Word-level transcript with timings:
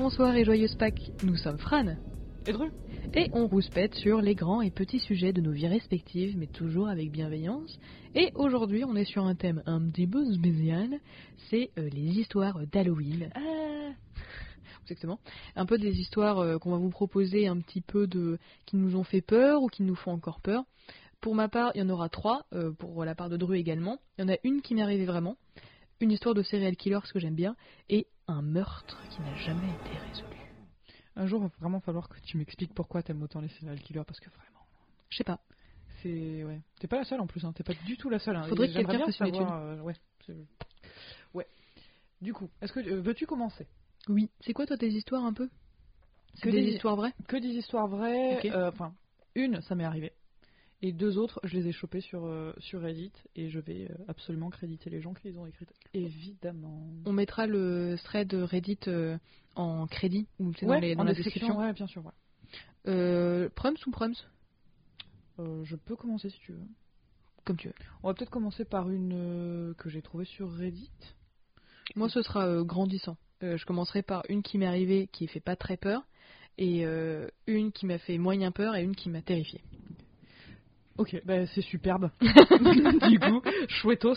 bonsoir 0.00 0.34
et 0.34 0.46
joyeuse 0.46 0.76
Pâques. 0.76 1.12
Nous 1.24 1.36
sommes 1.36 1.58
Fran. 1.58 1.94
Et 2.46 2.52
Dru 2.52 2.70
Et 3.12 3.28
on 3.34 3.46
rouspète 3.46 3.94
sur 3.96 4.22
les 4.22 4.34
grands 4.34 4.62
et 4.62 4.70
petits 4.70 4.98
sujets 4.98 5.34
de 5.34 5.42
nos 5.42 5.52
vies 5.52 5.68
respectives, 5.68 6.38
mais 6.38 6.46
toujours 6.46 6.88
avec 6.88 7.10
bienveillance. 7.10 7.78
Et 8.14 8.32
aujourd'hui, 8.34 8.82
on 8.82 8.96
est 8.96 9.04
sur 9.04 9.26
un 9.26 9.34
thème 9.34 9.62
un 9.66 9.78
petit 9.90 10.06
peu 10.06 10.24
spécial, 10.32 10.98
c'est 11.50 11.70
euh, 11.76 11.90
les 11.90 12.18
histoires 12.18 12.66
d'Halloween. 12.72 13.30
Ah 13.34 13.90
Exactement. 14.84 15.20
Un 15.54 15.66
peu 15.66 15.76
des 15.76 16.00
histoires 16.00 16.38
euh, 16.38 16.56
qu'on 16.56 16.70
va 16.70 16.78
vous 16.78 16.88
proposer 16.88 17.46
un 17.46 17.58
petit 17.58 17.82
peu 17.82 18.06
de 18.06 18.38
qui 18.64 18.76
nous 18.76 18.96
ont 18.96 19.04
fait 19.04 19.20
peur 19.20 19.62
ou 19.62 19.66
qui 19.66 19.82
nous 19.82 19.96
font 19.96 20.12
encore 20.12 20.40
peur. 20.40 20.64
Pour 21.20 21.34
ma 21.34 21.50
part, 21.50 21.72
il 21.74 21.82
y 21.82 21.84
en 21.84 21.90
aura 21.90 22.08
trois, 22.08 22.46
euh, 22.54 22.72
pour 22.72 23.04
la 23.04 23.14
part 23.14 23.28
de 23.28 23.36
Dru 23.36 23.58
également. 23.58 23.98
Il 24.16 24.22
y 24.22 24.24
en 24.24 24.32
a 24.32 24.38
une 24.44 24.62
qui 24.62 24.74
m'est 24.74 24.82
arrivée 24.82 25.04
vraiment, 25.04 25.36
une 26.00 26.10
histoire 26.10 26.34
de 26.34 26.42
serial 26.42 26.74
killer, 26.76 27.00
ce 27.04 27.12
que 27.12 27.18
j'aime 27.18 27.34
bien, 27.34 27.54
et 27.90 28.06
un 28.30 28.42
meurtre 28.42 29.02
qui 29.10 29.22
n'a 29.22 29.34
jamais 29.34 29.72
été 29.72 29.98
résolu. 29.98 30.54
Un 31.16 31.26
jour, 31.26 31.40
il 31.40 31.48
va 31.48 31.52
vraiment 31.60 31.80
falloir 31.80 32.08
que 32.08 32.18
tu 32.20 32.36
m'expliques 32.36 32.72
pourquoi 32.74 33.02
t'aimes 33.02 33.22
autant 33.22 33.40
les 33.40 33.48
serial 33.48 33.78
killers, 33.80 34.04
parce 34.06 34.20
que 34.20 34.30
vraiment, 34.30 34.64
Je 35.10 35.16
sais 35.18 35.24
pas. 35.24 35.40
c'est... 36.02 36.44
Ouais. 36.44 36.60
T'es 36.78 36.86
pas 36.86 36.96
la 36.98 37.04
seule 37.04 37.20
en 37.20 37.26
plus, 37.26 37.44
hein. 37.44 37.52
t'es 37.52 37.64
pas 37.64 37.74
du 37.84 37.96
tout 37.96 38.08
la 38.08 38.18
seule. 38.18 38.36
hein. 38.36 38.44
Faudrait 38.44 38.68
que 38.68 38.74
quelqu'un 38.74 38.98
fasse 39.00 39.20
une 39.20 39.34
savoir, 39.34 39.60
euh, 39.62 39.80
ouais, 39.80 39.94
ouais. 41.34 41.46
Du 42.22 42.32
coup, 42.34 42.48
est-ce 42.60 42.72
que 42.72 42.80
euh, 42.80 43.00
veux-tu 43.00 43.26
commencer? 43.26 43.66
Oui. 44.08 44.30
C'est 44.40 44.52
quoi 44.52 44.66
toi 44.66 44.76
tes 44.76 44.88
histoires 44.88 45.24
un 45.24 45.32
peu? 45.32 45.48
Que 46.42 46.48
des, 46.50 46.62
des- 46.62 46.72
histoires 46.74 46.96
vraies? 46.96 47.12
Que 47.28 47.36
des 47.36 47.48
histoires 47.48 47.88
vraies, 47.88 48.36
Ok. 48.38 48.44
euh, 48.46 48.68
enfin, 48.68 48.94
une, 49.34 49.60
ça 49.62 49.74
m'est 49.74 49.84
arrivé. 49.84 50.12
Et 50.82 50.92
deux 50.92 51.18
autres, 51.18 51.40
je 51.44 51.56
les 51.58 51.68
ai 51.68 51.72
chopées 51.72 52.00
sur, 52.00 52.24
euh, 52.24 52.52
sur 52.58 52.80
Reddit 52.80 53.12
et 53.36 53.50
je 53.50 53.60
vais 53.60 53.90
euh, 53.90 53.94
absolument 54.08 54.48
créditer 54.48 54.88
les 54.88 55.02
gens 55.02 55.12
qui 55.12 55.28
les 55.28 55.36
ont 55.36 55.44
écrites. 55.46 55.72
Évidemment. 55.92 56.86
On 57.04 57.12
mettra 57.12 57.46
le 57.46 57.96
thread 58.02 58.32
Reddit 58.32 58.78
euh, 58.88 59.18
en 59.56 59.86
crédit 59.86 60.26
ou 60.38 60.54
c'est 60.54 60.64
Ouais, 60.66 60.76
dans, 60.76 60.80
les- 60.80 60.94
dans 60.94 61.02
en 61.02 61.04
la 61.04 61.12
description, 61.12 61.48
description. 61.48 61.66
ouais, 61.66 61.72
bien 61.74 61.86
sûr. 61.86 62.04
ouais. 62.06 63.48
Prums 63.54 63.76
ou 63.86 63.90
Prums 63.90 64.14
je 65.64 65.74
peux 65.76 65.96
commencer 65.96 66.28
si 66.28 66.38
tu 66.40 66.52
veux. 66.52 66.66
Comme 67.46 67.56
tu 67.56 67.68
veux. 67.68 67.74
On 68.02 68.08
va 68.08 68.14
peut-être 68.14 68.30
commencer 68.30 68.66
par 68.66 68.90
une 68.90 69.74
que 69.78 69.88
j'ai 69.88 70.02
trouvée 70.02 70.26
sur 70.26 70.50
Reddit. 70.52 70.90
Moi 71.96 72.08
ce 72.10 72.20
sera 72.22 72.62
grandissant. 72.62 73.16
Je 73.40 73.64
commencerai 73.64 74.02
par 74.02 74.22
une 74.28 74.42
qui 74.42 74.58
m'est 74.58 74.66
arrivée 74.66 75.08
qui 75.12 75.26
fait 75.28 75.40
pas 75.40 75.56
très 75.56 75.76
peur 75.78 76.06
et 76.58 76.84
une 77.46 77.72
qui 77.72 77.86
m'a 77.86 77.96
fait 77.98 78.18
moyen 78.18 78.50
peur 78.52 78.76
et 78.76 78.82
une 78.82 78.94
qui 78.94 79.08
m'a 79.08 79.22
terrifié. 79.22 79.62
Ok, 81.00 81.22
bah, 81.24 81.46
c'est 81.46 81.62
superbe. 81.62 82.10
du 83.08 83.18
coup, 83.18 83.40
chouettos. 83.68 84.16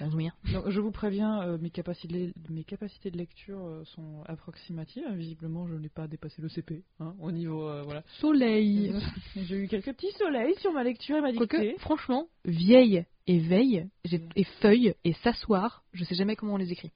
Donc, 0.00 0.70
je 0.70 0.80
vous 0.80 0.90
préviens, 0.90 1.42
euh, 1.42 1.58
mes, 1.58 1.68
capacités, 1.68 2.32
mes 2.48 2.64
capacités 2.64 3.10
de 3.10 3.18
lecture 3.18 3.58
euh, 3.66 3.84
sont 3.84 4.22
approximatives. 4.26 5.04
Visiblement, 5.12 5.66
je 5.68 5.74
n'ai 5.74 5.90
pas 5.90 6.06
dépassé 6.08 6.40
le 6.40 6.48
CP 6.48 6.82
hein, 7.00 7.14
au 7.20 7.30
niveau. 7.30 7.68
euh, 7.68 7.82
voilà. 7.82 8.02
Soleil. 8.20 8.94
J'ai 9.36 9.56
eu 9.56 9.68
quelques 9.68 9.92
petits 9.92 10.12
soleils 10.18 10.54
sur 10.60 10.72
ma 10.72 10.82
lecture 10.82 11.16
et 11.16 11.20
ma 11.20 11.32
Quoique, 11.32 11.58
dictée. 11.58 11.76
franchement, 11.78 12.26
vieille 12.46 13.04
et 13.26 13.38
veille 13.38 13.86
j'ai- 14.04 14.22
et 14.36 14.44
feuille 14.62 14.94
et 15.04 15.12
s'asseoir, 15.22 15.84
je 15.92 16.04
sais 16.04 16.14
jamais 16.14 16.36
comment 16.36 16.54
on 16.54 16.58
les 16.58 16.72
écrit. 16.72 16.90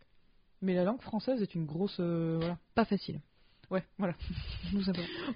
Mais 0.62 0.74
la 0.74 0.84
langue 0.84 1.00
française 1.02 1.42
est 1.42 1.54
une 1.54 1.66
grosse. 1.66 1.98
euh, 2.00 2.36
voilà. 2.40 2.58
Pas 2.74 2.84
facile. 2.86 3.20
Ouais, 3.70 3.84
voilà. 3.98 4.14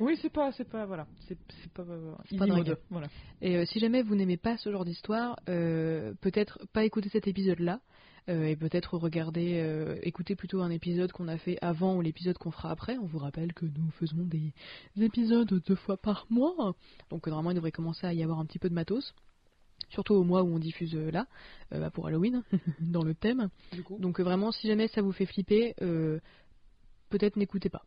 Oui, 0.00 0.18
c'est 0.20 0.30
pas, 0.30 0.52
c'est 0.52 0.68
pas, 0.68 0.86
voilà, 0.86 1.06
c'est, 1.28 1.38
pas, 1.74 1.82
euh, 1.82 2.14
C'est 2.28 2.38
pas 2.38 2.46
mode, 2.46 2.78
voilà. 2.90 3.08
Et 3.42 3.56
euh, 3.56 3.64
si 3.66 3.78
jamais 3.78 4.02
vous 4.02 4.14
n'aimez 4.14 4.38
pas 4.38 4.56
ce 4.56 4.72
genre 4.72 4.84
d'histoire, 4.84 5.38
euh, 5.48 6.14
peut-être 6.20 6.58
pas 6.72 6.84
écouter 6.84 7.10
cet 7.10 7.28
épisode-là, 7.28 7.80
euh, 8.28 8.44
et 8.44 8.56
peut-être 8.56 8.96
regarder, 8.96 9.98
écouter 10.02 10.36
plutôt 10.36 10.62
un 10.62 10.70
épisode 10.70 11.12
qu'on 11.12 11.28
a 11.28 11.36
fait 11.36 11.58
avant 11.60 11.96
ou 11.96 12.00
l'épisode 12.00 12.38
qu'on 12.38 12.52
fera 12.52 12.70
après. 12.70 12.96
On 12.98 13.06
vous 13.06 13.18
rappelle 13.18 13.52
que 13.52 13.66
nous 13.66 13.90
faisons 13.98 14.24
des 14.24 14.52
épisodes 14.98 15.48
deux 15.66 15.74
fois 15.74 15.96
par 15.96 16.26
mois, 16.30 16.74
donc 17.10 17.26
normalement 17.26 17.50
il 17.50 17.56
devrait 17.56 17.72
commencer 17.72 18.06
à 18.06 18.14
y 18.14 18.22
avoir 18.22 18.38
un 18.38 18.46
petit 18.46 18.58
peu 18.58 18.68
de 18.68 18.74
matos. 18.74 19.14
Surtout 19.92 20.14
au 20.14 20.24
mois 20.24 20.42
où 20.42 20.46
on 20.46 20.58
diffuse 20.58 20.94
euh, 20.94 21.10
là, 21.10 21.26
euh, 21.72 21.80
bah, 21.80 21.90
pour 21.90 22.06
Halloween, 22.06 22.42
dans 22.80 23.02
le 23.02 23.14
thème. 23.14 23.50
Donc 23.98 24.20
euh, 24.20 24.22
vraiment, 24.22 24.50
si 24.50 24.66
jamais 24.66 24.88
ça 24.88 25.02
vous 25.02 25.12
fait 25.12 25.26
flipper, 25.26 25.74
peut-être 27.10 27.36
n'écoutez 27.36 27.68
pas, 27.68 27.84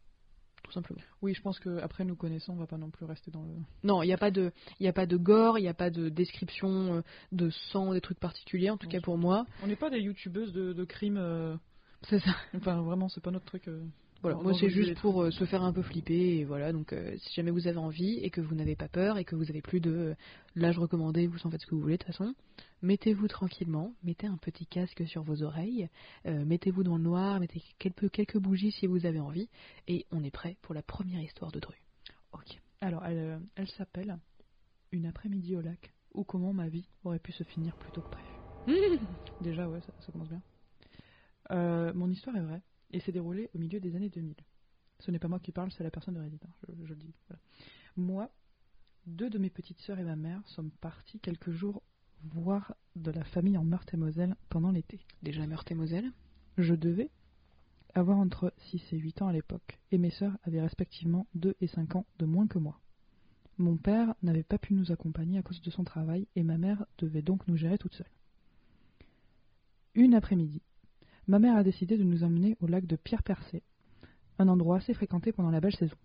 tout 0.65 0.71
simplement. 0.71 0.99
Oui, 1.21 1.33
je 1.33 1.41
pense 1.41 1.59
que 1.59 1.77
après 1.79 2.03
nous 2.03 2.15
connaissons, 2.15 2.53
on 2.53 2.57
va 2.57 2.67
pas 2.67 2.77
non 2.77 2.89
plus 2.89 3.05
rester 3.05 3.31
dans 3.31 3.43
le. 3.43 3.53
Non, 3.83 4.01
il 4.03 4.07
n'y 4.07 4.13
a 4.13 4.17
pas 4.17 4.31
de, 4.31 4.51
il 4.79 4.87
a 4.87 4.93
pas 4.93 5.05
de 5.05 5.15
gore, 5.17 5.57
il 5.59 5.61
n'y 5.61 5.67
a 5.67 5.73
pas 5.73 5.89
de 5.89 6.09
description 6.09 6.95
euh, 6.97 7.01
de 7.31 7.49
sang, 7.71 7.93
des 7.93 8.01
trucs 8.01 8.19
particuliers. 8.19 8.69
En 8.71 8.77
tout 8.77 8.87
cas 8.87 8.99
pour 9.01 9.17
moi, 9.17 9.45
On 9.63 9.67
n'est 9.67 9.75
pas 9.75 9.89
des 9.89 9.99
youtubeuses 9.99 10.51
de, 10.53 10.73
de 10.73 10.83
crimes. 10.85 11.17
euh, 11.17 11.55
c'est 12.09 12.19
ça. 12.19 12.35
Enfin, 12.55 12.81
vraiment, 12.81 13.07
c'est 13.09 13.21
pas 13.23 13.31
notre 13.31 13.45
truc. 13.45 13.67
euh, 13.67 13.83
Voilà, 14.25 14.41
moi 14.41 14.53
c'est 14.59 14.69
juste 14.69 14.99
pour 15.01 15.21
euh, 15.21 15.29
se 15.29 15.45
faire 15.45 15.61
un 15.61 15.71
peu 15.71 15.83
flipper 15.83 16.39
et 16.39 16.45
voilà. 16.45 16.73
Donc 16.73 16.93
euh, 16.93 17.15
si 17.17 17.33
jamais 17.35 17.51
vous 17.51 17.67
avez 17.67 17.77
envie 17.77 18.17
et 18.23 18.31
que 18.31 18.41
vous 18.41 18.55
n'avez 18.55 18.75
pas 18.75 18.87
peur 18.87 19.19
et 19.19 19.23
que 19.23 19.35
vous 19.35 19.51
avez 19.51 19.61
plus 19.61 19.79
de 19.79 19.91
euh, 19.91 20.15
l'âge 20.55 20.79
recommandé, 20.79 21.27
vous 21.27 21.37
en 21.45 21.51
faites 21.51 21.61
ce 21.61 21.67
que 21.67 21.75
vous 21.75 21.81
voulez 21.81 21.97
de 21.97 22.03
toute 22.03 22.15
façon. 22.15 22.33
Mettez-vous 22.81 23.27
tranquillement, 23.27 23.93
mettez 24.03 24.25
un 24.25 24.37
petit 24.37 24.65
casque 24.65 25.07
sur 25.07 25.21
vos 25.21 25.43
oreilles, 25.43 25.89
euh, 26.25 26.43
mettez-vous 26.43 26.83
dans 26.83 26.97
le 26.97 27.03
noir, 27.03 27.39
mettez 27.39 27.61
quelques, 27.77 28.09
quelques 28.09 28.39
bougies 28.39 28.71
si 28.71 28.87
vous 28.87 29.05
avez 29.05 29.19
envie 29.19 29.47
et 29.87 30.07
on 30.11 30.23
est 30.23 30.31
prêt 30.31 30.57
pour 30.63 30.73
la 30.73 30.81
première 30.81 31.21
histoire 31.21 31.51
de 31.51 31.59
Dru. 31.59 31.75
Ok. 32.33 32.59
Alors, 32.81 33.05
elle, 33.05 33.39
elle 33.55 33.69
s'appelle 33.69 34.17
Une 34.91 35.05
après-midi 35.05 35.55
au 35.55 35.61
lac 35.61 35.93
ou 36.15 36.23
comment 36.23 36.51
ma 36.51 36.67
vie 36.67 36.87
aurait 37.03 37.19
pu 37.19 37.31
se 37.31 37.43
finir 37.43 37.75
plus 37.75 37.91
tôt 37.91 38.01
que 38.01 38.09
prévu. 38.09 38.99
Déjà, 39.41 39.69
ouais, 39.69 39.81
ça, 39.81 39.93
ça 39.99 40.11
commence 40.11 40.29
bien. 40.29 40.41
Mon 41.93 42.09
histoire 42.09 42.35
est 42.37 42.41
vraie 42.41 42.63
et 42.91 42.99
s'est 42.99 43.11
déroulée 43.11 43.49
au 43.53 43.57
milieu 43.57 43.79
des 43.79 43.95
années 43.95 44.09
2000. 44.09 44.35
Ce 44.99 45.11
n'est 45.11 45.19
pas 45.19 45.27
moi 45.27 45.39
qui 45.39 45.51
parle, 45.51 45.71
c'est 45.71 45.83
la 45.83 45.91
personne 45.91 46.15
de 46.15 46.19
Reddit. 46.19 46.39
hein, 46.45 46.53
je, 46.67 46.85
je 46.85 46.93
le 46.93 46.99
dis. 46.99 47.13
voilà. 47.27 47.41
Moi, 47.97 48.31
deux 49.05 49.29
de 49.29 49.37
mes 49.37 49.49
petites 49.49 49.79
sœurs 49.79 49.99
et 49.99 50.03
ma 50.03 50.15
mère 50.15 50.41
sommes 50.47 50.71
partis 50.81 51.19
quelques 51.19 51.51
jours 51.51 51.83
voir 52.23 52.73
de 52.95 53.11
la 53.11 53.23
famille 53.23 53.57
en 53.57 53.63
Meurthe-et-Moselle 53.63 54.35
pendant 54.49 54.71
l'été. 54.71 54.99
Déjà 55.21 55.45
Meurthe 55.45 55.71
et 55.71 55.75
Moselle. 55.75 56.11
Je 56.57 56.73
devais 56.73 57.11
avoir 57.93 58.17
entre 58.17 58.53
6 58.69 58.81
et 58.93 58.97
8 58.97 59.21
ans 59.21 59.27
à 59.27 59.33
l'époque, 59.33 59.79
et 59.91 59.97
mes 59.97 60.09
sœurs 60.09 60.37
avaient 60.43 60.61
respectivement 60.61 61.27
2 61.35 61.55
et 61.61 61.67
5 61.67 61.95
ans 61.95 62.05
de 62.19 62.25
moins 62.25 62.47
que 62.47 62.59
moi. 62.59 62.79
Mon 63.57 63.77
père 63.77 64.15
n'avait 64.21 64.43
pas 64.43 64.57
pu 64.57 64.73
nous 64.73 64.91
accompagner 64.91 65.39
à 65.39 65.43
cause 65.43 65.61
de 65.61 65.71
son 65.71 65.85
travail, 65.85 66.27
et 66.35 66.43
ma 66.43 66.57
mère 66.57 66.85
devait 66.97 67.21
donc 67.21 67.47
nous 67.47 67.55
gérer 67.55 67.77
toute 67.77 67.95
seule. 67.95 68.09
Une 69.93 70.13
après-midi, 70.13 70.61
ma 71.27 71.39
mère 71.39 71.55
a 71.55 71.63
décidé 71.63 71.97
de 71.97 72.03
nous 72.03 72.23
emmener 72.23 72.57
au 72.61 72.67
lac 72.67 72.85
de 72.85 72.95
Pierre-Percé, 72.95 73.63
un 74.39 74.47
endroit 74.47 74.77
assez 74.77 74.93
fréquenté 74.93 75.31
pendant 75.31 75.51
la 75.51 75.59
belle 75.59 75.75
saison. 75.75 75.95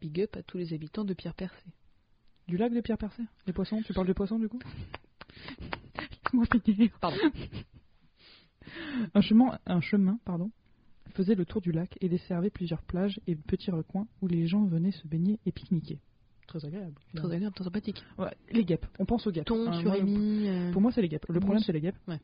Big 0.00 0.20
up 0.20 0.36
à 0.36 0.42
tous 0.42 0.58
les 0.58 0.72
habitants 0.72 1.04
de 1.04 1.14
Pierre-Percé. 1.14 1.64
Du 2.48 2.56
lac 2.56 2.72
de 2.72 2.80
Pierre-Percé 2.80 3.22
Les 3.46 3.52
poissons? 3.52 3.82
Tu 3.82 3.92
parles 3.92 4.06
des 4.06 4.14
poissons 4.14 4.38
du 4.38 4.48
coup? 4.48 4.58
Finir 6.64 6.90
Pardon. 7.00 7.16
Un 9.14 9.20
chemin, 9.20 9.58
un 9.66 9.80
chemin 9.80 10.18
pardon, 10.24 10.50
faisait 11.14 11.34
le 11.34 11.44
tour 11.44 11.60
du 11.60 11.72
lac 11.72 11.96
et 12.00 12.08
desservait 12.08 12.50
plusieurs 12.50 12.82
plages 12.82 13.20
et 13.26 13.34
petits 13.34 13.70
recoins 13.70 14.06
où 14.22 14.28
les 14.28 14.46
gens 14.46 14.64
venaient 14.64 14.92
se 14.92 15.06
baigner 15.06 15.38
et 15.46 15.52
pique-niquer. 15.52 15.98
Très 16.46 16.64
agréable. 16.64 16.94
Très 17.14 17.32
agréable, 17.32 17.54
très 17.54 17.64
sympathique. 17.64 18.02
Ouais, 18.18 18.34
les 18.50 18.64
guêpes, 18.64 18.86
on 18.98 19.06
pense 19.06 19.26
aux 19.26 19.30
guêpes. 19.30 19.46
Thon, 19.46 19.70
Hein, 19.70 19.82
moi, 19.82 19.96
euh, 19.96 20.72
Pour 20.72 20.82
moi, 20.82 20.92
c'est 20.92 21.02
les 21.02 21.08
guêpes. 21.08 21.26
Le 21.28 21.40
problème, 21.40 21.62
c'est 21.62 21.72
les 21.72 21.80
guêpes. 21.80 21.96
Ouais. 22.08 22.20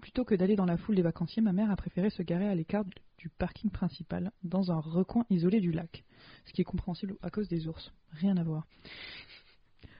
Plutôt 0.00 0.24
que 0.24 0.34
d'aller 0.34 0.56
dans 0.56 0.64
la 0.64 0.76
foule 0.76 0.94
des 0.94 1.02
vacanciers, 1.02 1.42
ma 1.42 1.52
mère 1.52 1.70
a 1.70 1.76
préféré 1.76 2.10
se 2.10 2.22
garer 2.22 2.48
à 2.48 2.54
l'écart 2.54 2.84
du 3.18 3.28
parking 3.28 3.70
principal, 3.70 4.30
dans 4.44 4.70
un 4.70 4.78
recoin 4.78 5.24
isolé 5.30 5.60
du 5.60 5.72
lac. 5.72 6.04
Ce 6.46 6.52
qui 6.52 6.60
est 6.60 6.64
compréhensible 6.64 7.16
à 7.22 7.30
cause 7.30 7.48
des 7.48 7.66
ours. 7.66 7.92
Rien 8.12 8.36
à 8.36 8.44
voir. 8.44 8.66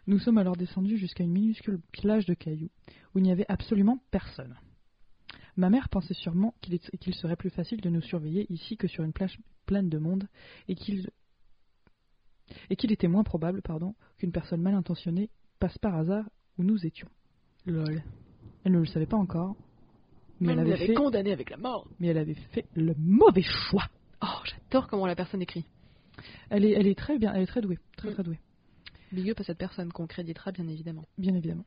Nous 0.06 0.18
sommes 0.18 0.38
alors 0.38 0.56
descendus 0.56 0.96
jusqu'à 0.96 1.24
une 1.24 1.32
minuscule 1.32 1.80
plage 1.92 2.26
de 2.26 2.34
cailloux, 2.34 2.70
où 3.14 3.18
il 3.18 3.24
n'y 3.24 3.32
avait 3.32 3.44
absolument 3.48 3.98
personne. 4.10 4.56
Ma 5.56 5.70
mère 5.70 5.88
pensait 5.88 6.14
sûrement 6.14 6.54
qu'il 6.60 7.14
serait 7.14 7.36
plus 7.36 7.50
facile 7.50 7.80
de 7.80 7.90
nous 7.90 8.00
surveiller 8.00 8.46
ici 8.52 8.76
que 8.76 8.86
sur 8.86 9.04
une 9.04 9.12
plage 9.12 9.38
pleine 9.66 9.88
de 9.88 9.98
monde, 9.98 10.28
et 10.68 10.74
qu'il 10.74 11.10
et 12.70 12.76
qu'il 12.76 12.92
était 12.92 13.08
moins 13.08 13.24
probable 13.24 13.60
pardon, 13.60 13.94
qu'une 14.16 14.32
personne 14.32 14.62
mal 14.62 14.74
intentionnée 14.74 15.28
passe 15.58 15.76
par 15.78 15.94
hasard 15.94 16.24
où 16.56 16.62
nous 16.62 16.86
étions. 16.86 17.08
Lol. 17.66 18.02
Elle 18.64 18.72
ne 18.72 18.78
le 18.78 18.86
savait 18.86 19.06
pas 19.06 19.16
encore, 19.16 19.56
mais, 20.40 20.52
elle 20.52 20.58
avait 20.60 20.70
l'avait 20.70 20.86
fait, 20.88 20.94
condamné 20.94 21.32
avec 21.32 21.50
la 21.50 21.56
mort. 21.56 21.86
mais 22.00 22.08
elle 22.08 22.18
avait 22.18 22.34
fait 22.52 22.66
le 22.74 22.94
mauvais 22.98 23.42
choix. 23.42 23.88
Oh, 24.22 24.26
j'adore 24.44 24.88
comment 24.88 25.06
la 25.06 25.16
personne 25.16 25.42
écrit. 25.42 25.64
Elle 26.50 26.64
est, 26.64 26.72
elle 26.72 26.86
est 26.86 26.98
très 26.98 27.18
bien, 27.18 27.32
elle 27.34 27.42
est 27.42 27.46
très 27.46 27.60
douée, 27.60 27.78
très 27.96 28.10
Mm. 28.10 28.14
très 28.14 28.22
douée, 28.24 28.38
Big 29.12 29.30
up 29.30 29.40
à 29.40 29.44
cette 29.44 29.58
personne 29.58 29.92
qu'on 29.92 30.06
créditera 30.06 30.50
bien 30.52 30.66
évidemment. 30.68 31.06
bien 31.16 31.34
évidemment. 31.34 31.64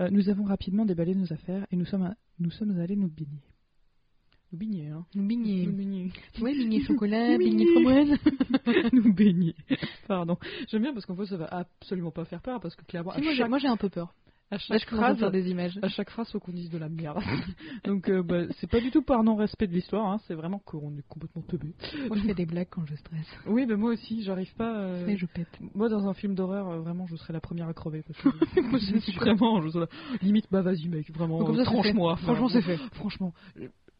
Euh, 0.00 0.08
nous 0.10 0.28
avons 0.30 0.44
rapidement 0.44 0.84
déballé 0.86 1.14
nos 1.14 1.30
affaires 1.32 1.66
et 1.70 1.76
nous 1.76 1.84
sommes, 1.84 2.02
à- 2.04 2.16
nous 2.38 2.50
sommes 2.50 2.78
allés 2.80 2.96
nous 2.96 3.08
baigner. 3.10 3.42
Nous 4.52 4.58
baigner, 4.58 4.88
hein. 4.88 5.06
Nous 5.14 5.26
beignets. 5.26 5.66
Nous 5.66 5.72
baigner. 5.72 6.12
Ouais, 6.40 6.54
beignet 6.54 6.80
chocolat, 6.80 7.38
beignet 7.38 7.64
framboise. 7.72 8.18
nous 8.92 9.12
baigner. 9.14 9.54
Pardon. 10.08 10.36
J'aime 10.68 10.82
bien 10.82 10.92
parce 10.94 11.06
qu'en 11.06 11.16
fait 11.16 11.26
ça 11.26 11.36
va 11.36 11.46
absolument 11.46 12.10
pas 12.10 12.24
faire 12.24 12.40
peur 12.42 12.60
parce 12.60 12.74
que 12.76 12.84
clairement. 12.84 13.12
Si, 13.12 13.22
moi, 13.22 13.34
chaque- 13.34 13.48
moi 13.48 13.58
j'ai 13.58 13.68
un 13.68 13.76
peu 13.76 13.88
peur. 13.88 14.14
À 14.52 14.58
chaque 14.58 14.82
à 14.92 14.96
phrase, 14.96 15.18
faire 15.18 15.30
des 15.30 15.50
images. 15.50 15.78
à 15.80 15.88
chaque 15.88 16.10
phrase, 16.10 16.30
faut 16.30 16.38
qu'on 16.38 16.52
dise 16.52 16.68
de 16.68 16.76
la 16.76 16.90
merde. 16.90 17.18
Donc, 17.84 18.10
euh, 18.10 18.22
bah, 18.22 18.42
c'est 18.60 18.68
pas 18.70 18.80
du 18.80 18.90
tout 18.90 19.00
par 19.00 19.24
non-respect 19.24 19.66
de 19.66 19.72
l'histoire, 19.72 20.06
hein, 20.06 20.20
c'est 20.28 20.34
vraiment 20.34 20.58
qu'on 20.58 20.94
est 20.98 21.08
complètement 21.08 21.40
teubé. 21.40 21.68
Moi, 22.08 22.18
je 22.18 22.22
fais 22.26 22.34
des 22.34 22.44
blagues 22.44 22.68
quand 22.70 22.84
je 22.84 22.94
stresse. 22.96 23.26
Oui, 23.46 23.64
mais 23.66 23.76
moi 23.76 23.92
aussi, 23.92 24.22
j'arrive 24.22 24.54
pas. 24.54 24.76
euh, 24.78 25.06
Et 25.06 25.16
je 25.16 25.24
pète. 25.24 25.48
Moi, 25.74 25.88
dans 25.88 26.06
un 26.06 26.12
film 26.12 26.34
d'horreur, 26.34 26.68
euh, 26.68 26.80
vraiment, 26.80 27.06
je 27.06 27.16
serais 27.16 27.32
la 27.32 27.40
première 27.40 27.66
à 27.66 27.72
crever. 27.72 28.02
Parce 28.06 28.20
que 28.20 28.60
Moi, 28.60 28.78
je 28.78 28.98
suis 28.98 29.12
vraiment, 29.12 29.62
je 29.62 29.70
serais 29.70 29.86
là, 29.86 30.18
limite, 30.20 30.46
bah 30.50 30.60
vas-y, 30.60 30.86
mec, 30.88 31.10
vraiment, 31.16 31.42
tranche-moi. 31.64 32.16
Franchement, 32.16 32.48
c'est 32.50 32.60
fait. 32.62 32.76
Franchement, 32.92 33.32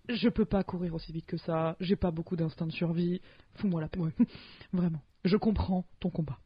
je, 0.08 0.28
peux 0.28 0.44
pas 0.44 0.64
courir 0.64 0.94
aussi 0.94 1.12
vite 1.12 1.26
que 1.26 1.36
ça. 1.36 1.76
J'ai 1.80 1.96
pas 1.96 2.10
beaucoup 2.10 2.36
d'instinct 2.36 2.66
de 2.66 2.72
survie. 2.72 3.20
Fous-moi 3.54 3.80
la 3.80 3.88
paix. 3.88 4.00
Vraiment. 4.72 5.02
Je 5.24 5.36
comprends 5.36 5.86
ton 6.00 6.10
combat. 6.10 6.38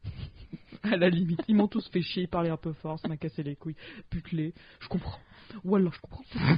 à 0.83 0.97
la 0.97 1.09
limite. 1.09 1.41
Ils 1.47 1.55
m'ont 1.55 1.67
tous 1.67 1.87
fait 1.89 2.01
chier, 2.01 2.27
parler 2.27 2.49
un 2.49 2.57
peu 2.57 2.73
fort, 2.73 2.99
ça 2.99 3.07
m'a 3.07 3.17
cassé 3.17 3.43
les 3.43 3.55
couilles, 3.55 3.75
putelé. 4.09 4.53
Je 4.79 4.87
comprends. 4.87 5.19
Wallah, 5.63 5.91
je 5.93 5.99
comprends. 5.99 6.23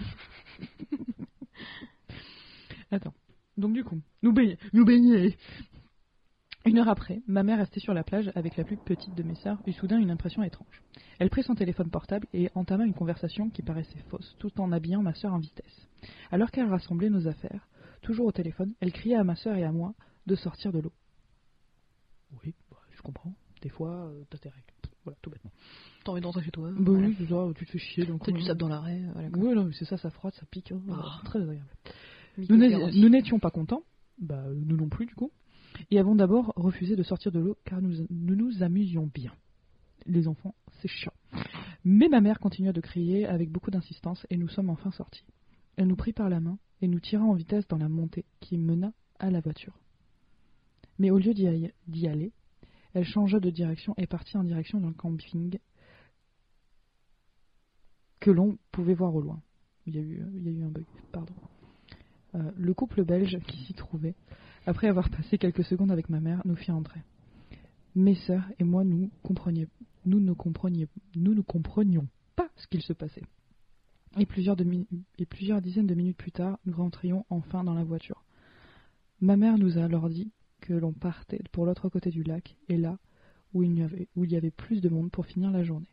Attends. 2.91 3.13
Donc 3.57 3.73
du 3.73 3.83
coup, 3.83 4.01
nous 4.21 4.33
baignons. 4.33 4.57
Nous 4.73 4.85
baigner. 4.85 5.37
Une 6.69 6.77
heure 6.79 6.87
après, 6.89 7.21
ma 7.27 7.43
mère 7.43 7.57
restait 7.57 7.79
sur 7.79 7.93
la 7.93 8.03
plage 8.03 8.31
avec 8.35 8.55
la 8.57 8.63
plus 8.63 8.77
petite 8.77 9.15
de 9.15 9.23
mes 9.23 9.35
sœurs 9.35 9.57
eut 9.65 9.71
soudain 9.73 9.97
une 9.99 10.11
impression 10.11 10.43
étrange. 10.43 10.81
Elle 11.19 11.29
prit 11.29 11.43
son 11.43 11.55
téléphone 11.55 11.89
portable 11.89 12.27
et 12.33 12.49
entama 12.55 12.85
une 12.85 12.93
conversation 12.93 13.49
qui 13.49 13.61
paraissait 13.61 13.99
fausse, 14.09 14.35
tout 14.39 14.59
en 14.61 14.71
habillant 14.71 15.01
ma 15.01 15.13
sœur 15.13 15.33
en 15.33 15.39
vitesse. 15.39 15.87
Alors 16.31 16.51
qu'elle 16.51 16.67
rassemblait 16.69 17.09
nos 17.09 17.27
affaires, 17.27 17.67
toujours 18.01 18.27
au 18.27 18.31
téléphone, 18.31 18.73
elle 18.81 18.91
cria 18.93 19.19
à 19.19 19.23
ma 19.23 19.35
sœur 19.35 19.55
et 19.57 19.63
à 19.63 19.71
moi 19.71 19.93
de 20.27 20.35
sortir 20.35 20.71
de 20.71 20.79
l'eau. 20.79 20.93
Oui, 22.43 22.53
bah, 22.69 22.77
je 22.91 23.01
comprends. 23.01 23.33
Des 23.61 23.69
fois, 23.69 24.05
euh, 24.07 24.23
t'as 24.29 24.37
tes 24.37 24.49
règles. 24.49 24.65
Voilà, 25.03 25.17
tout 25.21 25.29
bêtement. 25.29 25.51
T'as 26.03 26.11
envie 26.11 26.21
d'entrer 26.21 26.43
chez 26.43 26.51
toi. 26.51 26.69
Bah 26.71 26.91
voilà. 26.91 27.07
oui, 27.07 27.15
c'est 27.17 27.27
ça, 27.27 27.47
tu 27.55 27.65
te 27.65 27.71
fais 27.71 27.77
chier. 27.79 28.05
Donc, 28.05 28.23
T'as 28.25 28.31
du 28.31 28.41
euh, 28.41 28.45
sable 28.45 28.59
dans 28.59 28.67
l'arrêt. 28.69 29.01
Voilà, 29.13 29.29
quoi. 29.29 29.41
Oui, 29.43 29.55
non, 29.55 29.63
mais 29.65 29.73
c'est 29.73 29.85
ça, 29.85 29.97
ça 29.97 30.09
frotte, 30.11 30.35
ça 30.35 30.45
pique. 30.51 30.71
hein, 30.71 30.81
Ah. 30.91 30.93
euh, 31.21 31.25
Très 31.25 31.39
agréable. 31.41 31.65
Nous 32.37 33.09
n'étions 33.09 33.39
pas 33.39 33.49
contents, 33.49 33.83
bah, 34.19 34.43
euh, 34.45 34.53
nous 34.55 34.77
non 34.77 34.87
plus 34.89 35.05
du 35.05 35.15
coup, 35.15 35.31
et 35.91 35.99
avons 35.99 36.15
d'abord 36.15 36.53
refusé 36.55 36.95
de 36.95 37.03
sortir 37.03 37.31
de 37.31 37.39
l'eau 37.39 37.57
car 37.65 37.81
nous 37.81 38.05
nous, 38.09 38.63
amusions 38.63 39.09
bien. 39.13 39.33
Les 40.05 40.27
enfants, 40.27 40.55
c'est 40.81 40.87
chiant. 40.87 41.13
Mais 41.83 42.09
ma 42.09 42.21
mère 42.21 42.39
continua 42.39 42.73
de 42.73 42.81
crier 42.81 43.25
avec 43.25 43.49
beaucoup 43.49 43.71
d'insistance 43.71 44.25
et 44.29 44.37
nous 44.37 44.47
sommes 44.47 44.69
enfin 44.69 44.91
sortis. 44.91 45.25
Elle 45.75 45.87
nous 45.87 45.95
prit 45.95 46.13
par 46.13 46.29
la 46.29 46.39
main 46.39 46.57
et 46.81 46.87
nous 46.87 46.99
tira 46.99 47.23
en 47.23 47.33
vitesse 47.33 47.67
dans 47.67 47.77
la 47.77 47.89
montée 47.89 48.25
qui 48.39 48.57
mena 48.57 48.93
à 49.19 49.29
la 49.29 49.41
voiture. 49.41 49.77
Mais 50.97 51.11
au 51.11 51.17
lieu 51.17 51.33
d'y 51.33 52.07
aller, 52.07 52.31
elle 52.93 53.05
changea 53.05 53.39
de 53.39 53.49
direction 53.49 53.93
et 53.97 54.07
partit 54.07 54.37
en 54.37 54.43
direction 54.43 54.79
d'un 54.79 54.93
camping 54.93 55.59
que 58.19 58.31
l'on 58.31 58.57
pouvait 58.71 58.93
voir 58.93 59.15
au 59.15 59.21
loin. 59.21 59.41
Il 59.85 59.95
y 59.95 59.99
a 59.99 60.01
eu, 60.01 60.25
il 60.35 60.43
y 60.43 60.49
a 60.49 60.51
eu 60.51 60.63
un 60.63 60.69
bug, 60.69 60.85
pardon. 61.11 61.33
Euh, 62.35 62.51
le 62.57 62.73
couple 62.73 63.03
belge 63.03 63.39
qui 63.47 63.57
s'y 63.65 63.73
trouvait, 63.73 64.15
après 64.65 64.87
avoir 64.87 65.09
passé 65.09 65.37
quelques 65.37 65.63
secondes 65.63 65.91
avec 65.91 66.09
ma 66.09 66.19
mère, 66.19 66.41
nous 66.45 66.55
fit 66.55 66.71
entrer. 66.71 67.01
Mes 67.95 68.15
sœurs 68.15 68.47
et 68.59 68.63
moi, 68.63 68.83
nous 68.83 69.09
ne 70.05 70.33
comprenions, 71.41 72.07
pas 72.35 72.49
ce 72.55 72.67
qu'il 72.67 72.81
se 72.81 72.93
passait. 72.93 73.23
Et 74.17 74.25
plusieurs, 74.25 74.57
et 75.17 75.25
plusieurs 75.25 75.61
dizaines 75.61 75.87
de 75.87 75.95
minutes 75.95 76.17
plus 76.17 76.31
tard, 76.31 76.59
nous 76.65 76.75
rentrions 76.75 77.25
enfin 77.29 77.63
dans 77.63 77.73
la 77.73 77.83
voiture. 77.83 78.23
Ma 79.21 79.37
mère 79.37 79.57
nous 79.57 79.77
a 79.77 79.83
alors 79.83 80.09
dit 80.09 80.31
que 80.61 80.73
l'on 80.73 80.93
partait 80.93 81.41
pour 81.51 81.65
l'autre 81.65 81.89
côté 81.89 82.09
du 82.09 82.23
lac, 82.23 82.55
et 82.67 82.77
là 82.77 82.97
où 83.53 83.63
il, 83.63 83.77
y 83.77 83.81
avait, 83.81 84.07
où 84.15 84.25
il 84.25 84.31
y 84.31 84.37
avait 84.37 84.51
plus 84.51 84.81
de 84.81 84.89
monde 84.89 85.11
pour 85.11 85.25
finir 85.25 85.51
la 85.51 85.63
journée. 85.63 85.89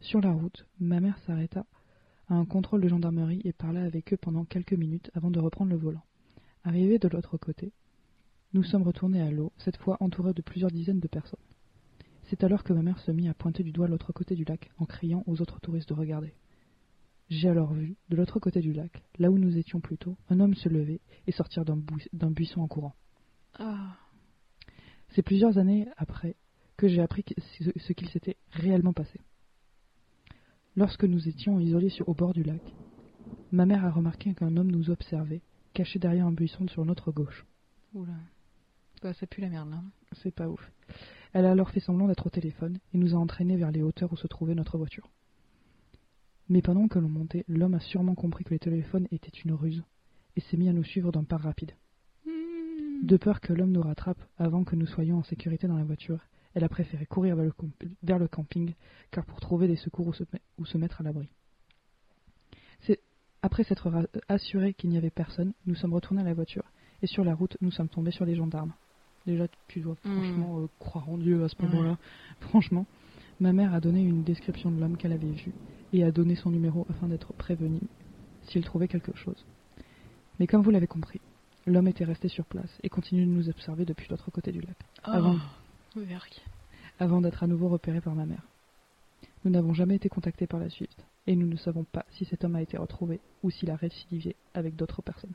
Sur 0.00 0.20
la 0.20 0.32
route, 0.32 0.66
ma 0.80 1.00
mère 1.00 1.18
s'arrêta 1.18 1.66
à 2.28 2.34
un 2.34 2.44
contrôle 2.44 2.80
de 2.80 2.88
gendarmerie 2.88 3.42
et 3.44 3.52
parla 3.52 3.82
avec 3.82 4.12
eux 4.12 4.16
pendant 4.16 4.44
quelques 4.44 4.72
minutes 4.72 5.10
avant 5.14 5.30
de 5.30 5.40
reprendre 5.40 5.70
le 5.70 5.76
volant. 5.76 6.04
Arrivés 6.62 6.98
de 6.98 7.08
l'autre 7.08 7.36
côté, 7.36 7.72
nous 8.54 8.62
sommes 8.62 8.82
retournés 8.84 9.20
à 9.20 9.30
l'eau, 9.30 9.52
cette 9.58 9.76
fois 9.76 9.96
entourés 10.00 10.32
de 10.32 10.42
plusieurs 10.42 10.70
dizaines 10.70 11.00
de 11.00 11.08
personnes. 11.08 11.40
C'est 12.24 12.42
alors 12.44 12.64
que 12.64 12.72
ma 12.72 12.82
mère 12.82 12.98
se 13.00 13.10
mit 13.10 13.28
à 13.28 13.34
pointer 13.34 13.62
du 13.62 13.72
doigt 13.72 13.88
l'autre 13.88 14.12
côté 14.12 14.34
du 14.34 14.44
lac 14.44 14.70
en 14.78 14.86
criant 14.86 15.22
aux 15.26 15.42
autres 15.42 15.60
touristes 15.60 15.90
de 15.90 15.94
regarder. 15.94 16.32
J'ai 17.28 17.48
alors 17.48 17.72
vu, 17.72 17.96
de 18.08 18.16
l'autre 18.16 18.38
côté 18.38 18.60
du 18.60 18.72
lac, 18.72 19.02
là 19.18 19.30
où 19.30 19.38
nous 19.38 19.56
étions 19.58 19.80
plus 19.80 19.98
tôt, 19.98 20.16
un 20.30 20.40
homme 20.40 20.54
se 20.54 20.68
lever 20.68 21.00
et 21.26 21.32
sortir 21.32 21.64
d'un 21.64 21.76
bui- 21.76 22.08
d'un 22.12 22.30
buisson 22.30 22.60
en 22.62 22.68
courant. 22.68 22.94
Ah. 23.58 23.96
C'est 25.10 25.22
plusieurs 25.22 25.58
années 25.58 25.86
après 25.96 26.36
que 26.76 26.88
j'ai 26.88 27.00
appris 27.02 27.24
ce 27.58 27.70
ce 27.76 27.92
qu'il 27.92 28.08
s'était 28.08 28.36
réellement 28.50 28.92
passé. 28.92 29.20
Lorsque 30.76 31.04
nous 31.04 31.28
étions 31.28 31.60
isolés 31.60 31.88
sur, 31.90 32.08
au 32.08 32.14
bord 32.14 32.32
du 32.34 32.42
lac, 32.42 32.62
ma 33.52 33.64
mère 33.66 33.84
a 33.84 33.90
remarqué 33.90 34.34
qu'un 34.34 34.56
homme 34.56 34.70
nous 34.70 34.90
observait, 34.90 35.42
caché 35.72 35.98
derrière 35.98 36.26
un 36.26 36.32
buisson 36.32 36.66
sur 36.68 36.84
notre 36.84 37.12
gauche. 37.12 37.46
Oula. 37.94 38.14
Bah, 39.04 39.12
ça 39.12 39.26
pue 39.26 39.42
la 39.42 39.50
merde 39.50 39.70
là. 39.70 39.82
C'est 40.22 40.34
pas 40.34 40.48
ouf. 40.48 40.72
Elle 41.34 41.44
a 41.44 41.50
alors 41.50 41.68
fait 41.68 41.80
semblant 41.80 42.08
d'être 42.08 42.26
au 42.26 42.30
téléphone 42.30 42.78
et 42.94 42.96
nous 42.96 43.14
a 43.14 43.18
entraînés 43.18 43.58
vers 43.58 43.70
les 43.70 43.82
hauteurs 43.82 44.10
où 44.14 44.16
se 44.16 44.26
trouvait 44.26 44.54
notre 44.54 44.78
voiture. 44.78 45.10
Mais 46.48 46.62
pendant 46.62 46.88
que 46.88 46.98
l'on 46.98 47.10
montait, 47.10 47.44
l'homme 47.46 47.74
a 47.74 47.80
sûrement 47.80 48.14
compris 48.14 48.44
que 48.44 48.50
les 48.54 48.58
téléphones 48.58 49.06
étaient 49.12 49.28
une 49.44 49.52
ruse 49.52 49.84
et 50.36 50.40
s'est 50.40 50.56
mis 50.56 50.70
à 50.70 50.72
nous 50.72 50.84
suivre 50.84 51.12
d'un 51.12 51.22
pas 51.22 51.36
rapide. 51.36 51.72
De 53.02 53.16
peur 53.18 53.42
que 53.42 53.52
l'homme 53.52 53.72
nous 53.72 53.82
rattrape 53.82 54.22
avant 54.38 54.64
que 54.64 54.74
nous 54.74 54.86
soyons 54.86 55.18
en 55.18 55.22
sécurité 55.22 55.68
dans 55.68 55.76
la 55.76 55.84
voiture, 55.84 56.20
elle 56.54 56.64
a 56.64 56.70
préféré 56.70 57.04
courir 57.04 57.36
vers 57.36 57.44
le, 57.44 57.52
camp- 57.52 57.68
vers 58.02 58.18
le 58.18 58.26
camping, 58.26 58.72
car 59.10 59.26
pour 59.26 59.38
trouver 59.38 59.68
des 59.68 59.76
secours 59.76 60.06
où 60.06 60.14
se, 60.14 60.24
où 60.56 60.64
se 60.64 60.78
mettre 60.78 61.02
à 61.02 61.04
l'abri. 61.04 61.28
Après 63.42 63.64
s'être 63.64 64.08
assuré 64.28 64.72
qu'il 64.72 64.88
n'y 64.88 64.96
avait 64.96 65.10
personne, 65.10 65.52
nous 65.66 65.74
sommes 65.74 65.92
retournés 65.92 66.22
à 66.22 66.24
la 66.24 66.32
voiture, 66.32 66.64
et 67.02 67.06
sur 67.06 67.22
la 67.22 67.34
route, 67.34 67.58
nous 67.60 67.70
sommes 67.70 67.90
tombés 67.90 68.10
sur 68.10 68.24
les 68.24 68.34
gendarmes. 68.36 68.72
Déjà, 69.26 69.46
tu 69.68 69.80
dois 69.80 69.94
Mm. 70.04 70.08
franchement 70.12 70.60
euh, 70.60 70.66
croire 70.78 71.08
en 71.08 71.16
Dieu 71.18 71.42
à 71.44 71.48
ce 71.48 71.56
Ouais. 71.60 71.68
moment-là. 71.68 71.96
Franchement, 72.40 72.86
ma 73.40 73.52
mère 73.52 73.72
a 73.74 73.80
donné 73.80 74.02
une 74.02 74.22
description 74.22 74.70
de 74.70 74.78
l'homme 74.80 74.96
qu'elle 74.96 75.12
avait 75.12 75.30
vu, 75.30 75.52
et 75.92 76.04
a 76.04 76.10
donné 76.10 76.34
son 76.34 76.50
numéro 76.50 76.86
afin 76.90 77.08
d'être 77.08 77.32
prévenue 77.34 77.80
s'il 78.48 78.64
trouvait 78.64 78.88
quelque 78.88 79.16
chose. 79.16 79.44
Mais 80.38 80.46
comme 80.46 80.62
vous 80.62 80.70
l'avez 80.70 80.86
compris, 80.86 81.20
l'homme 81.66 81.88
était 81.88 82.04
resté 82.04 82.28
sur 82.28 82.44
place 82.44 82.70
et 82.82 82.88
continue 82.88 83.24
de 83.24 83.30
nous 83.30 83.48
observer 83.48 83.84
depuis 83.84 84.06
l'autre 84.10 84.30
côté 84.30 84.52
du 84.52 84.60
lac, 84.60 84.76
Avant. 85.04 85.36
Oh, 85.96 86.00
Verk. 86.00 86.42
avant 86.98 87.20
d'être 87.20 87.42
à 87.42 87.46
nouveau 87.46 87.68
repéré 87.68 88.00
par 88.00 88.14
ma 88.14 88.26
mère. 88.26 88.42
Nous 89.44 89.50
n'avons 89.50 89.72
jamais 89.74 89.96
été 89.96 90.08
contactés 90.08 90.46
par 90.46 90.58
la 90.60 90.68
suite, 90.68 90.96
et 91.26 91.36
nous 91.36 91.46
ne 91.46 91.56
savons 91.56 91.84
pas 91.84 92.04
si 92.10 92.24
cet 92.24 92.44
homme 92.44 92.56
a 92.56 92.62
été 92.62 92.76
retrouvé 92.76 93.20
ou 93.42 93.50
s'il 93.50 93.70
a 93.70 93.76
récidivé 93.76 94.36
avec 94.54 94.74
d'autres 94.76 95.02
personnes. 95.02 95.34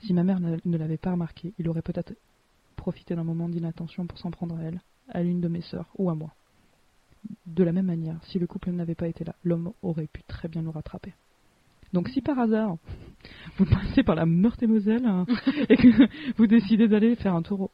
Si 0.00 0.12
ma 0.12 0.22
mère 0.24 0.40
ne 0.40 0.76
l'avait 0.76 0.98
pas 0.98 1.12
remarqué, 1.12 1.54
il 1.58 1.68
aurait 1.68 1.82
peut-être 1.82 2.12
profité 2.84 3.14
d'un 3.14 3.24
moment 3.24 3.48
d'inattention 3.48 4.06
pour 4.06 4.18
s'en 4.18 4.30
prendre 4.30 4.58
à 4.58 4.62
elle, 4.62 4.82
à 5.08 5.22
l'une 5.22 5.40
de 5.40 5.48
mes 5.48 5.62
sœurs 5.62 5.90
ou 5.96 6.10
à 6.10 6.14
moi. 6.14 6.34
De 7.46 7.64
la 7.64 7.72
même 7.72 7.86
manière, 7.86 8.22
si 8.24 8.38
le 8.38 8.46
couple 8.46 8.72
n'avait 8.72 8.94
pas 8.94 9.08
été 9.08 9.24
là, 9.24 9.34
l'homme 9.42 9.72
aurait 9.80 10.06
pu 10.06 10.22
très 10.24 10.48
bien 10.48 10.60
nous 10.60 10.70
rattraper. 10.70 11.14
Donc 11.94 12.10
si 12.10 12.20
par 12.20 12.38
hasard, 12.38 12.76
vous 13.56 13.64
passez 13.64 14.02
par 14.02 14.16
la 14.16 14.26
Meurthe-et-Moselle 14.26 15.06
hein, 15.06 15.24
et 15.70 15.76
que 15.76 16.36
vous 16.36 16.46
décidez 16.46 16.86
d'aller 16.86 17.16
faire 17.16 17.34
un 17.34 17.40
tour 17.40 17.62
au, 17.62 17.70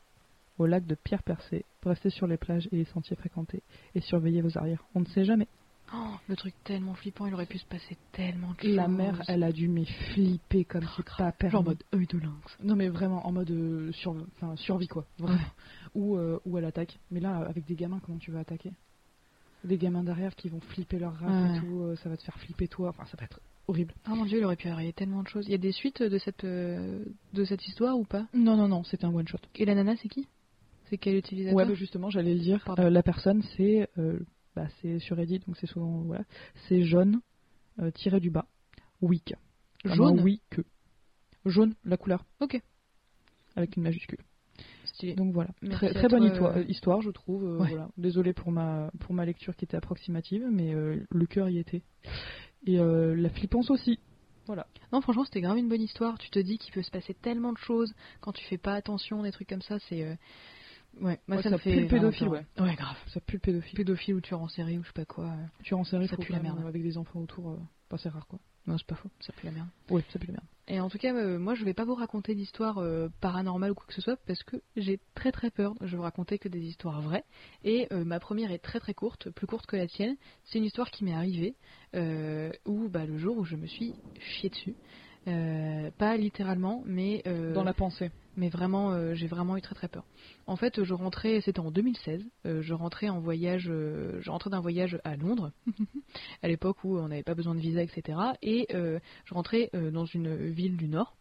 au 0.58 0.66
lac 0.66 0.86
de 0.86 0.94
Pierre 0.94 1.24
Percé, 1.24 1.64
restez 1.84 2.10
sur 2.10 2.28
les 2.28 2.36
plages 2.36 2.68
et 2.70 2.76
les 2.76 2.84
sentiers 2.84 3.16
fréquentés 3.16 3.64
et 3.96 4.00
surveillez 4.00 4.42
vos 4.42 4.56
arrières. 4.58 4.84
On 4.94 5.00
ne 5.00 5.06
sait 5.06 5.24
jamais. 5.24 5.48
Oh, 5.92 6.14
le 6.28 6.36
truc 6.36 6.54
tellement 6.64 6.94
flippant, 6.94 7.26
il 7.26 7.34
aurait 7.34 7.46
pu 7.46 7.58
se 7.58 7.64
passer 7.66 7.96
tellement 8.12 8.52
de 8.52 8.60
choses. 8.60 8.76
La 8.76 8.86
mère, 8.86 9.22
elle 9.26 9.42
a 9.42 9.50
dû 9.50 9.68
m'y 9.68 9.86
flipper 9.86 10.64
comme 10.64 10.84
c'est 10.96 11.04
pas 11.16 11.32
permis. 11.32 11.52
Genre 11.52 11.62
en 11.62 11.64
mode 11.64 11.82
œil 11.94 12.06
de 12.06 12.18
lynx. 12.18 12.56
Non 12.62 12.76
mais 12.76 12.88
vraiment 12.88 13.26
en 13.26 13.32
mode 13.32 13.50
euh, 13.50 13.90
sur, 13.92 14.14
enfin, 14.36 14.54
survie 14.56 14.86
quoi. 14.88 15.04
Vraiment. 15.18 15.38
Ouais. 15.38 15.44
Ou, 15.94 16.16
euh, 16.16 16.38
ou 16.44 16.58
elle 16.58 16.64
attaque. 16.64 16.98
Mais 17.10 17.18
là, 17.20 17.38
avec 17.38 17.64
des 17.66 17.74
gamins, 17.74 18.00
comment 18.04 18.18
tu 18.18 18.30
vas 18.30 18.40
attaquer? 18.40 18.72
Des 19.64 19.78
gamins 19.78 20.04
derrière 20.04 20.36
qui 20.36 20.48
vont 20.48 20.60
flipper 20.60 20.98
leur 20.98 21.14
race 21.14 21.50
Ouais. 21.50 21.56
et 21.56 21.60
tout, 21.60 21.80
euh, 21.80 21.96
ça 21.96 22.08
va 22.08 22.16
te 22.16 22.22
faire 22.22 22.38
flipper 22.38 22.68
toi. 22.68 22.90
Enfin, 22.90 23.04
ça 23.06 23.16
va 23.18 23.24
être 23.24 23.40
horrible. 23.66 23.92
Oh 24.10 24.14
mon 24.14 24.24
dieu, 24.24 24.38
il 24.38 24.44
aurait 24.44 24.56
pu 24.56 24.68
arriver 24.68 24.92
tellement 24.92 25.22
de 25.22 25.28
choses. 25.28 25.46
Il 25.46 25.50
y 25.52 25.54
a 25.54 25.58
des 25.58 25.72
suites 25.72 26.02
de 26.02 26.18
cette, 26.18 26.44
euh, 26.44 27.04
de 27.34 27.44
cette 27.44 27.66
histoire 27.66 27.98
ou 27.98 28.04
pas? 28.04 28.26
Non, 28.32 28.56
non, 28.56 28.68
non, 28.68 28.84
c'était 28.84 29.04
un 29.04 29.14
one 29.14 29.26
shot. 29.28 29.38
Et 29.56 29.64
la 29.64 29.74
nana, 29.74 29.96
c'est 29.96 30.08
qui? 30.08 30.26
C'est 30.88 30.98
quel 30.98 31.16
utilisateur? 31.16 31.56
Ouais, 31.56 31.66
bah, 31.66 31.74
justement, 31.74 32.10
j'allais 32.10 32.34
le 32.34 32.40
dire. 32.40 32.64
Euh, 32.78 32.90
la 32.90 33.02
personne, 33.02 33.42
c'est 33.56 33.88
euh, 33.98 34.18
bah, 34.60 34.68
c'est 34.80 34.98
sur 34.98 35.16
Reddit, 35.16 35.40
donc 35.46 35.56
c'est 35.56 35.66
souvent 35.66 36.02
voilà, 36.02 36.24
c'est 36.68 36.82
jaune 36.82 37.20
euh, 37.80 37.90
tiré 37.90 38.20
du 38.20 38.30
bas, 38.30 38.46
week. 39.00 39.34
Comme 39.82 39.94
Jaune 39.94 40.20
un 40.20 40.22
oui 40.22 40.42
que 40.50 40.62
jaune, 41.46 41.74
la 41.84 41.96
couleur. 41.96 42.24
Ok. 42.40 42.60
Avec 43.56 43.76
une 43.76 43.82
majuscule. 43.82 44.18
Stylé. 44.84 45.14
Donc 45.14 45.32
voilà, 45.32 45.50
Merci 45.62 45.94
très, 45.94 46.08
bonne 46.08 46.20
toi, 46.20 46.28
histoire, 46.30 46.56
euh, 46.56 46.64
histoire, 46.68 47.00
je 47.00 47.10
trouve. 47.10 47.44
euh, 47.44 47.58
Ouais. 47.58 47.68
voilà. 47.70 47.88
Désolé 47.96 48.34
pour 48.34 48.52
ma 48.52 48.90
pour 49.00 49.14
ma 49.14 49.24
lecture 49.24 49.56
qui 49.56 49.64
était 49.64 49.76
approximative, 49.76 50.46
mais 50.50 50.74
le 50.74 51.26
cœur 51.26 51.48
y 51.48 51.58
était. 51.58 51.82
Et 52.66 52.76
la 52.76 53.30
flippance 53.30 53.70
aussi. 53.70 53.98
Voilà. 54.46 54.66
Non, 54.92 55.00
franchement, 55.00 55.24
c'était 55.24 55.40
grave 55.40 55.56
une 55.58 55.68
bonne 55.68 55.80
histoire. 55.80 56.18
Tu 56.18 56.28
te 56.28 56.38
dis 56.38 56.58
qu'il 56.58 56.74
peut 56.74 56.82
se 56.82 56.90
passer 56.90 57.14
tellement 57.14 57.52
de 57.52 57.58
choses 57.58 57.94
quand 58.20 58.32
tu 58.32 58.44
fais 58.46 58.58
pas 58.58 58.74
attention, 58.74 59.22
des 59.22 59.32
trucs 59.32 59.48
comme 59.48 59.62
ça. 59.62 59.78
C'est. 59.88 60.18
Ouais, 61.00 61.18
moi 61.28 61.36
Ouais, 61.36 61.42
ça, 61.42 61.50
ça 61.50 61.50
me 61.50 61.58
fait. 61.58 61.72
pue 61.72 61.80
le 61.82 61.86
pédophile, 61.88 62.28
ouais. 62.28 62.44
Ouais, 62.58 62.74
grave. 62.74 62.96
Ça 63.08 63.20
pue 63.20 63.36
le 63.36 63.40
pédophile. 63.40 63.76
Pédophile 63.76 64.14
ou 64.14 64.20
tueur 64.20 64.40
en 64.40 64.48
série 64.48 64.78
ou 64.78 64.82
je 64.82 64.88
sais 64.88 64.92
pas 64.94 65.04
quoi. 65.04 65.24
euh, 65.26 65.44
Tu 65.62 65.74
en 65.74 65.84
série, 65.84 66.08
Ça 66.08 66.16
pue 66.16 66.32
la 66.32 66.40
merde. 66.40 66.62
Avec 66.66 66.82
des 66.82 66.98
enfants 66.98 67.20
autour, 67.20 67.50
euh, 67.50 67.56
bah, 67.90 67.96
c'est 67.98 68.08
rare 68.08 68.26
quoi. 68.26 68.38
Non, 68.66 68.76
c'est 68.76 68.86
pas 68.86 68.94
faux, 68.96 69.08
ça 69.20 69.32
pue 69.32 69.46
la 69.46 69.52
merde. 69.52 69.68
Ouais, 69.88 70.04
ça 70.12 70.18
pue 70.18 70.26
la 70.26 70.34
merde. 70.34 70.44
Et 70.68 70.78
en 70.78 70.88
tout 70.90 70.98
cas, 70.98 71.12
euh, 71.14 71.38
moi 71.38 71.54
je 71.54 71.64
vais 71.64 71.72
pas 71.74 71.84
vous 71.84 71.94
raconter 71.94 72.34
d'histoires 72.34 72.78
euh, 72.78 73.08
paranormales 73.20 73.70
ou 73.72 73.74
quoi 73.74 73.86
que 73.86 73.94
ce 73.94 74.02
soit 74.02 74.18
parce 74.26 74.42
que 74.44 74.56
j'ai 74.76 75.00
très 75.14 75.32
très 75.32 75.50
peur. 75.50 75.74
Je 75.80 75.86
vais 75.92 75.96
vous 75.96 76.02
raconter 76.02 76.38
que 76.38 76.48
des 76.48 76.60
histoires 76.60 77.00
vraies. 77.00 77.24
Et 77.64 77.88
ma 77.92 78.20
première 78.20 78.52
est 78.52 78.58
très 78.58 78.78
très 78.78 78.94
courte, 78.94 79.30
plus 79.30 79.46
courte 79.46 79.66
que 79.66 79.76
la 79.76 79.86
tienne. 79.86 80.16
C'est 80.44 80.58
une 80.58 80.64
histoire 80.64 80.90
qui 80.90 81.04
m'est 81.04 81.14
arrivée 81.14 81.54
euh, 81.94 82.50
où 82.66 82.88
bah, 82.88 83.06
le 83.06 83.16
jour 83.18 83.38
où 83.38 83.44
je 83.44 83.56
me 83.56 83.66
suis 83.66 83.94
chié 84.20 84.50
dessus. 84.50 84.74
Pas 85.98 86.16
littéralement, 86.16 86.82
mais 86.86 87.22
euh, 87.26 87.52
Dans 87.54 87.64
la 87.64 87.74
pensée. 87.74 88.10
Mais 88.36 88.48
vraiment, 88.48 88.92
euh, 88.92 89.14
j'ai 89.14 89.26
vraiment 89.26 89.56
eu 89.56 89.60
très 89.60 89.74
très 89.74 89.88
peur. 89.88 90.04
En 90.46 90.56
fait, 90.56 90.84
je 90.84 90.94
rentrais, 90.94 91.40
c'était 91.40 91.60
en 91.60 91.70
2016, 91.70 92.24
euh, 92.46 92.62
je 92.62 92.74
rentrais 92.74 93.08
en 93.08 93.20
voyage, 93.20 93.68
euh, 93.68 94.20
je 94.20 94.30
rentrais 94.30 94.50
d'un 94.50 94.60
voyage 94.60 94.98
à 95.04 95.16
Londres, 95.16 95.52
à 96.42 96.48
l'époque 96.48 96.82
où 96.84 96.98
on 96.98 97.08
n'avait 97.08 97.22
pas 97.22 97.34
besoin 97.34 97.54
de 97.54 97.60
visa, 97.60 97.82
etc. 97.82 98.18
Et 98.42 98.68
je 98.70 99.34
rentrais 99.34 99.70
dans 99.72 100.04
une 100.04 100.50
ville 100.50 100.76
du 100.76 100.88
Nord. 100.88 101.16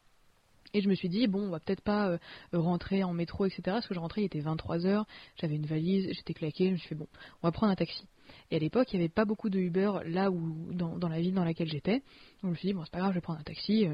Et 0.74 0.82
je 0.82 0.90
me 0.90 0.94
suis 0.94 1.10
dit, 1.10 1.26
bon, 1.26 1.48
on 1.48 1.50
va 1.50 1.60
peut-être 1.60 1.82
pas 1.82 2.18
rentrer 2.54 3.04
en 3.04 3.14
métro, 3.14 3.46
etc. 3.46 3.62
Parce 3.66 3.88
que 3.88 3.96
je 3.96 4.00
rentrais, 4.00 4.22
il 4.22 4.26
était 4.26 4.40
23h, 4.40 5.04
j'avais 5.42 5.56
une 5.56 5.66
valise, 5.66 6.08
j'étais 6.14 6.34
claqué, 6.34 6.68
je 6.68 6.72
me 6.72 6.78
suis 6.78 6.90
fait, 6.90 6.96
bon, 6.96 7.08
on 7.42 7.48
va 7.48 7.52
prendre 7.52 7.72
un 7.72 7.76
taxi. 7.76 8.08
Et 8.52 8.56
à 8.56 8.60
l'époque, 8.60 8.94
il 8.94 8.98
n'y 8.98 9.06
avait 9.06 9.14
pas 9.14 9.26
beaucoup 9.26 9.50
de 9.50 9.60
Uber 9.60 9.92
là 10.06 10.30
où, 10.30 10.72
dans, 10.74 10.98
dans 10.98 11.10
la 11.10 11.20
ville 11.20 11.34
dans 11.34 11.44
laquelle 11.44 11.70
j'étais. 11.70 12.00
Donc 12.42 12.44
je 12.44 12.48
me 12.48 12.56
suis 12.56 12.68
dit, 12.68 12.74
bon, 12.74 12.84
c'est 12.84 12.92
pas 12.92 13.00
grave, 13.00 13.12
je 13.12 13.16
vais 13.16 13.22
prendre 13.22 13.40
un 13.40 13.44
taxi. 13.44 13.88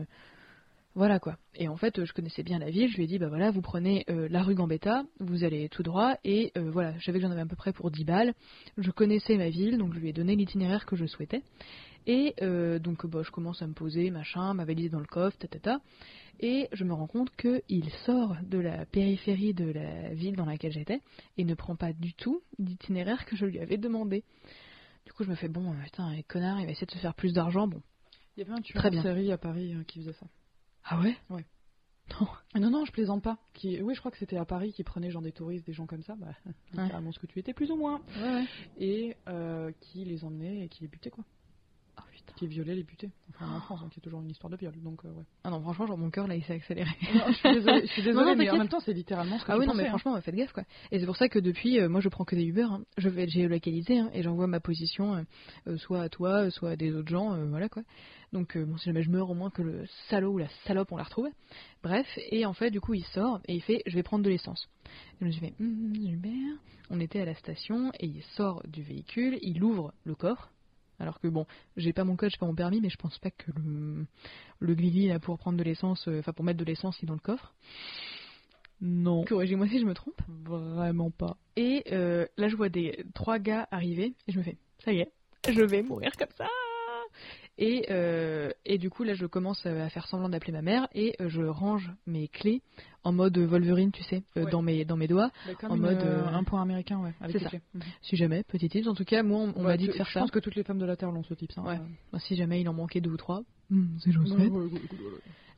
Voilà 0.96 1.20
quoi. 1.20 1.38
Et 1.56 1.68
en 1.68 1.76
fait, 1.76 2.00
euh, 2.00 2.06
je 2.06 2.14
connaissais 2.14 2.42
bien 2.44 2.58
la 2.58 2.70
ville. 2.70 2.90
Je 2.90 2.96
lui 2.96 3.04
ai 3.04 3.08
dit, 3.08 3.20
bah 3.20 3.28
voilà, 3.28 3.52
vous 3.52 3.62
prenez 3.62 4.06
euh, 4.10 4.28
la 4.30 4.44
rue 4.44 4.56
Gambetta, 4.56 5.04
vous 5.20 5.44
allez 5.44 5.68
tout 5.70 5.84
droit. 5.84 6.16
Et 6.24 6.54
euh, 6.58 6.72
voilà, 6.72 6.98
je 6.98 7.04
savais 7.06 7.20
que 7.20 7.26
j'en 7.26 7.32
avais 7.32 7.42
à 7.42 7.46
peu 7.46 7.56
près 7.58 7.74
pour 7.74 7.92
10 7.92 8.06
balles. 8.06 8.34
Je 8.78 8.92
connaissais 8.92 9.36
ma 9.38 9.50
ville, 9.50 9.78
donc 9.78 9.94
je 9.94 10.00
lui 10.00 10.10
ai 10.10 10.14
donné 10.14 10.36
l'itinéraire 10.36 10.86
que 10.86 10.96
je 10.96 11.06
souhaitais. 11.06 11.44
Et 12.08 12.36
euh, 12.42 12.80
donc, 12.80 13.06
bah, 13.08 13.24
je 13.24 13.32
commence 13.32 13.62
à 13.62 13.68
me 13.68 13.74
poser, 13.74 14.10
machin, 14.10 14.54
ma 14.54 14.64
valise 14.64 14.92
dans 14.92 15.00
le 15.00 15.06
coffre, 15.06 15.38
tatata. 15.38 15.80
Et 16.40 16.68
je 16.72 16.84
me 16.84 16.94
rends 16.94 17.08
compte 17.08 17.30
qu'il 17.36 17.90
sort 18.06 18.36
de 18.44 18.60
la 18.60 18.86
périphérie 18.86 19.54
de 19.54 19.72
la 19.72 20.14
ville 20.14 20.36
dans 20.36 20.46
laquelle 20.46 20.72
j'étais 20.72 21.02
et 21.38 21.44
ne 21.46 21.56
prend 21.56 21.76
pas 21.76 21.94
du 21.94 22.14
tout 22.14 22.42
l'itinéraire 22.60 23.26
que 23.26 23.36
je 23.36 23.46
lui 23.46 23.60
avais 23.60 23.78
demandé. 23.78 24.24
Du 25.06 25.14
coup, 25.14 25.24
je 25.24 25.30
me 25.30 25.36
fais, 25.36 25.48
bon, 25.50 25.74
putain, 25.84 26.14
les 26.14 26.24
connards, 26.24 26.60
il 26.60 26.66
va 26.66 26.72
essayer 26.72 26.88
de 26.88 26.92
se 26.92 26.98
faire 27.00 27.16
plus 27.16 27.34
d'argent. 27.34 27.68
Bon. 27.68 27.82
Il 28.38 28.42
y 28.42 28.44
avait 28.44 28.54
un 28.54 28.62
tueur 28.62 28.82
Très 28.82 28.90
en 28.90 28.92
bien. 28.92 29.02
série 29.02 29.32
à 29.32 29.38
Paris 29.38 29.74
euh, 29.74 29.84
qui 29.84 30.00
faisait 30.00 30.14
ça. 30.14 30.26
Ah 30.86 31.00
ouais? 31.00 31.16
Ouais. 31.30 31.46
Non. 32.22 32.28
Non, 32.62 32.70
non, 32.70 32.86
je 32.86 32.92
plaisante 32.92 33.24
pas. 33.24 33.38
Qui... 33.54 33.82
Oui, 33.82 33.96
je 33.96 34.00
crois 34.00 34.12
que 34.12 34.18
c'était 34.18 34.38
à 34.38 34.46
Paris 34.46 34.72
qui 34.74 34.84
prenait 34.84 35.10
genre 35.10 35.22
des 35.24 35.32
touristes, 35.32 35.66
des 35.66 35.74
gens 35.74 35.88
comme 35.88 36.04
ça, 36.04 36.16
bah, 36.16 36.28
Ouais. 36.46 36.84
littéralement 36.84 37.12
ce 37.12 37.20
que 37.20 37.26
tu 37.26 37.40
étais 37.40 37.54
plus 37.54 37.72
ou 37.72 37.76
moins, 37.76 38.02
Ouais, 38.22 38.34
ouais. 38.36 38.46
et 38.78 39.18
euh, 39.28 39.72
qui 39.82 40.06
les 40.06 40.24
emmenait 40.24 40.66
et 40.66 40.70
qui 40.70 40.82
les 40.84 40.88
butait 40.88 41.10
quoi. 41.10 41.24
Qui 42.36 42.48
violait 42.48 42.76
les 42.76 42.84
butait. 42.84 43.12
Enfin 43.30 43.50
en 43.50 43.60
France, 43.62 43.82
donc 43.82 43.94
il 43.94 43.98
y 43.98 44.02
a 44.02 44.04
toujours 44.04 44.22
une 44.22 44.30
histoire 44.30 44.50
de 44.52 44.58
viol, 44.58 44.74
donc 44.84 45.06
euh, 45.06 45.10
ouais. 45.10 45.24
Ah 45.44 45.50
non, 45.50 45.62
franchement, 45.62 45.88
genre 45.88 45.98
mon 45.98 46.10
cœur 46.10 46.28
là 46.28 46.36
il 46.36 46.44
s'est 46.44 46.54
accéléré. 46.54 46.90
Non, 47.14 47.22
je 47.28 47.34
suis 47.34 47.54
désolée, 47.54 47.82
je 47.88 47.92
suis 47.94 48.02
désolée, 48.04 48.26
Non, 48.26 48.32
non, 48.32 48.36
mais 48.36 48.50
en 48.50 48.58
même 48.58 48.68
temps 48.70 48.80
c'est 48.82 48.94
littéralement 48.94 49.40
ce 49.40 49.46
que 49.46 49.52
Ah 49.52 49.58
oui, 49.58 49.66
non, 49.66 49.74
mais 49.74 49.84
hein. 49.86 49.90
franchement, 49.90 50.20
faites 50.22 50.36
gaffe 50.36 50.52
quoi. 50.54 50.64
Et 50.92 51.00
c'est 51.00 51.06
pour 51.06 51.16
ça 51.18 51.30
que 51.30 51.40
depuis, 51.40 51.80
euh, 51.80 51.88
moi 51.90 52.02
je 52.02 52.10
prends 52.10 52.26
que 52.26 52.36
des 52.36 52.44
Uber. 52.46 52.64
hein. 52.70 52.82
Je 52.98 53.08
vais 53.10 53.24
être 53.24 53.30
géolocalisé 53.32 54.00
hein, 54.00 54.10
et 54.14 54.22
j'envoie 54.24 54.48
ma 54.48 54.60
position 54.60 55.26
euh, 55.68 55.78
soit 55.78 56.02
à 56.02 56.10
toi, 56.10 56.50
soit 56.52 56.72
à 56.72 56.76
des 56.76 56.94
autres 56.94 57.10
gens, 57.10 57.38
voilà 57.48 57.70
quoi. 57.70 57.84
Donc 58.34 58.58
bon, 58.58 58.76
si 58.78 58.86
jamais 58.86 59.02
je 59.04 59.10
meurs, 59.10 59.30
au 59.30 59.34
moins 59.34 59.50
que 59.50 59.62
le 59.62 59.86
salaud 60.10 60.34
ou 60.34 60.38
la 60.38 60.50
salope 60.66 60.92
on 60.92 60.98
la 60.98 61.04
retrouve. 61.04 61.30
Bref, 61.84 62.06
et 62.32 62.46
en 62.46 62.54
fait, 62.54 62.70
du 62.70 62.82
coup, 62.82 62.94
il 62.94 63.06
sort 63.06 63.40
et 63.48 63.56
il 63.56 63.62
fait 63.62 63.82
Je 63.86 63.96
vais 63.96 64.04
prendre 64.04 64.24
de 64.26 64.30
l'essence. 64.30 64.68
Je 65.22 65.26
me 65.26 65.32
suis 65.32 65.40
fait 65.40 65.54
Hum, 65.62 65.94
Uber. 65.96 66.58
On 66.90 67.00
était 67.00 67.22
à 67.22 67.26
la 67.26 67.36
station 67.36 67.92
et 68.00 68.08
il 68.08 68.22
sort 68.36 68.62
du 68.68 68.82
véhicule, 68.84 69.38
il 69.42 69.64
ouvre 69.64 69.94
le 70.04 70.16
coffre. 70.16 70.52
Alors 71.00 71.20
que 71.20 71.28
bon, 71.28 71.46
j'ai 71.78 71.94
pas 71.94 72.04
mon 72.04 72.16
code, 72.16 72.30
j'ai 72.30 72.38
pas 72.38 72.46
mon 72.46 72.56
permis, 72.56 72.82
mais 72.82 72.90
je 72.90 72.98
pense 72.98 73.18
pas 73.20 73.32
que 73.32 73.52
le, 73.58 74.06
le 74.60 75.08
là 75.08 75.20
pour 75.20 75.38
prendre 75.38 75.58
de 75.58 75.64
l'essence, 75.64 76.08
euh, 76.08 76.20
enfin 76.20 76.34
pour 76.34 76.46
mettre 76.46 76.60
de 76.60 76.66
l'essence, 76.66 77.02
est 77.04 77.06
dans 77.06 77.14
le 77.14 77.20
coffre. 77.20 77.54
Non, 78.82 79.24
Corrigez-moi 79.24 79.68
si 79.68 79.80
je 79.80 79.86
me 79.86 79.94
trompe. 79.94 80.22
vraiment 80.28 81.10
pas. 81.10 81.38
Et 81.56 81.84
euh, 81.92 82.26
là, 82.38 82.48
je 82.48 82.56
vois 82.56 82.70
des 82.70 83.06
trois 83.14 83.40
gars 83.40 83.68
arriver 83.72 84.14
et 84.28 84.32
je 84.32 84.38
me 84.38 84.44
fais, 84.44 84.58
ça 84.84 84.92
y 84.92 85.00
est, 85.00 85.12
je 85.48 85.62
vais 85.62 85.82
mourir 85.82 86.12
comme 86.18 86.32
ça. 86.38 86.48
Et, 87.58 87.86
euh, 87.90 88.50
et 88.66 88.78
du 88.78 88.90
coup, 88.90 89.04
là, 89.04 89.14
je 89.14 89.26
commence 89.26 89.66
à 89.66 89.90
faire 89.90 90.08
semblant 90.08 90.28
d'appeler 90.28 90.52
ma 90.52 90.62
mère 90.62 90.90
et 90.94 91.16
je 91.26 91.42
range 91.42 91.90
mes 92.06 92.28
clés 92.28 92.62
en 93.06 93.14
mode 93.14 93.38
Wolverine, 93.38 93.92
tu 93.92 94.04
sais, 94.04 94.24
euh, 94.36 94.44
Ouais. 94.44 94.52
dans, 94.52 94.62
mes, 94.62 94.84
dans 94.84 94.98
mes 94.98 95.08
doigts. 95.08 95.32
En 95.70 95.78
mode, 95.78 96.00
euh, 96.02 96.24
euh, 96.24 96.28
un 96.28 96.44
point 96.44 96.62
américain, 96.62 97.00
ouais. 97.00 97.14
Avec 97.22 97.38
c'est 97.38 97.44
ça. 97.50 97.58
Mhm. 97.74 97.82
Si 98.02 98.16
jamais, 98.18 98.44
petit 98.44 98.68
tips. 98.68 98.88
En 98.88 98.94
tout 98.96 99.06
cas, 99.06 99.24
moi, 99.24 99.40
on, 99.40 99.54
on 99.56 99.64
m'a 99.64 99.78
dit 99.78 99.88
de 99.88 99.94
faire 99.94 100.06
je 100.08 100.12
ça. 100.14 100.20
pense 100.20 100.32
que 100.32 100.40
toutes 100.40 100.56
les 100.56 100.64
femmes 100.64 100.80
de 100.80 100.86
la 100.86 100.98
Terre 100.98 101.12
l'ont 101.12 101.24
ce 101.24 101.34
type, 101.34 101.52
ça. 101.54 101.62
Ouais. 101.62 101.80
Bah, 102.12 102.20
Si 102.20 102.36
jamais 102.36 102.60
il 102.60 102.68
en 102.68 102.74
manquait 102.74 103.00
deux 103.02 103.12
ou 103.12 103.18
trois, 103.18 103.44
hmm, 103.70 103.86
c'est. 104.00 104.12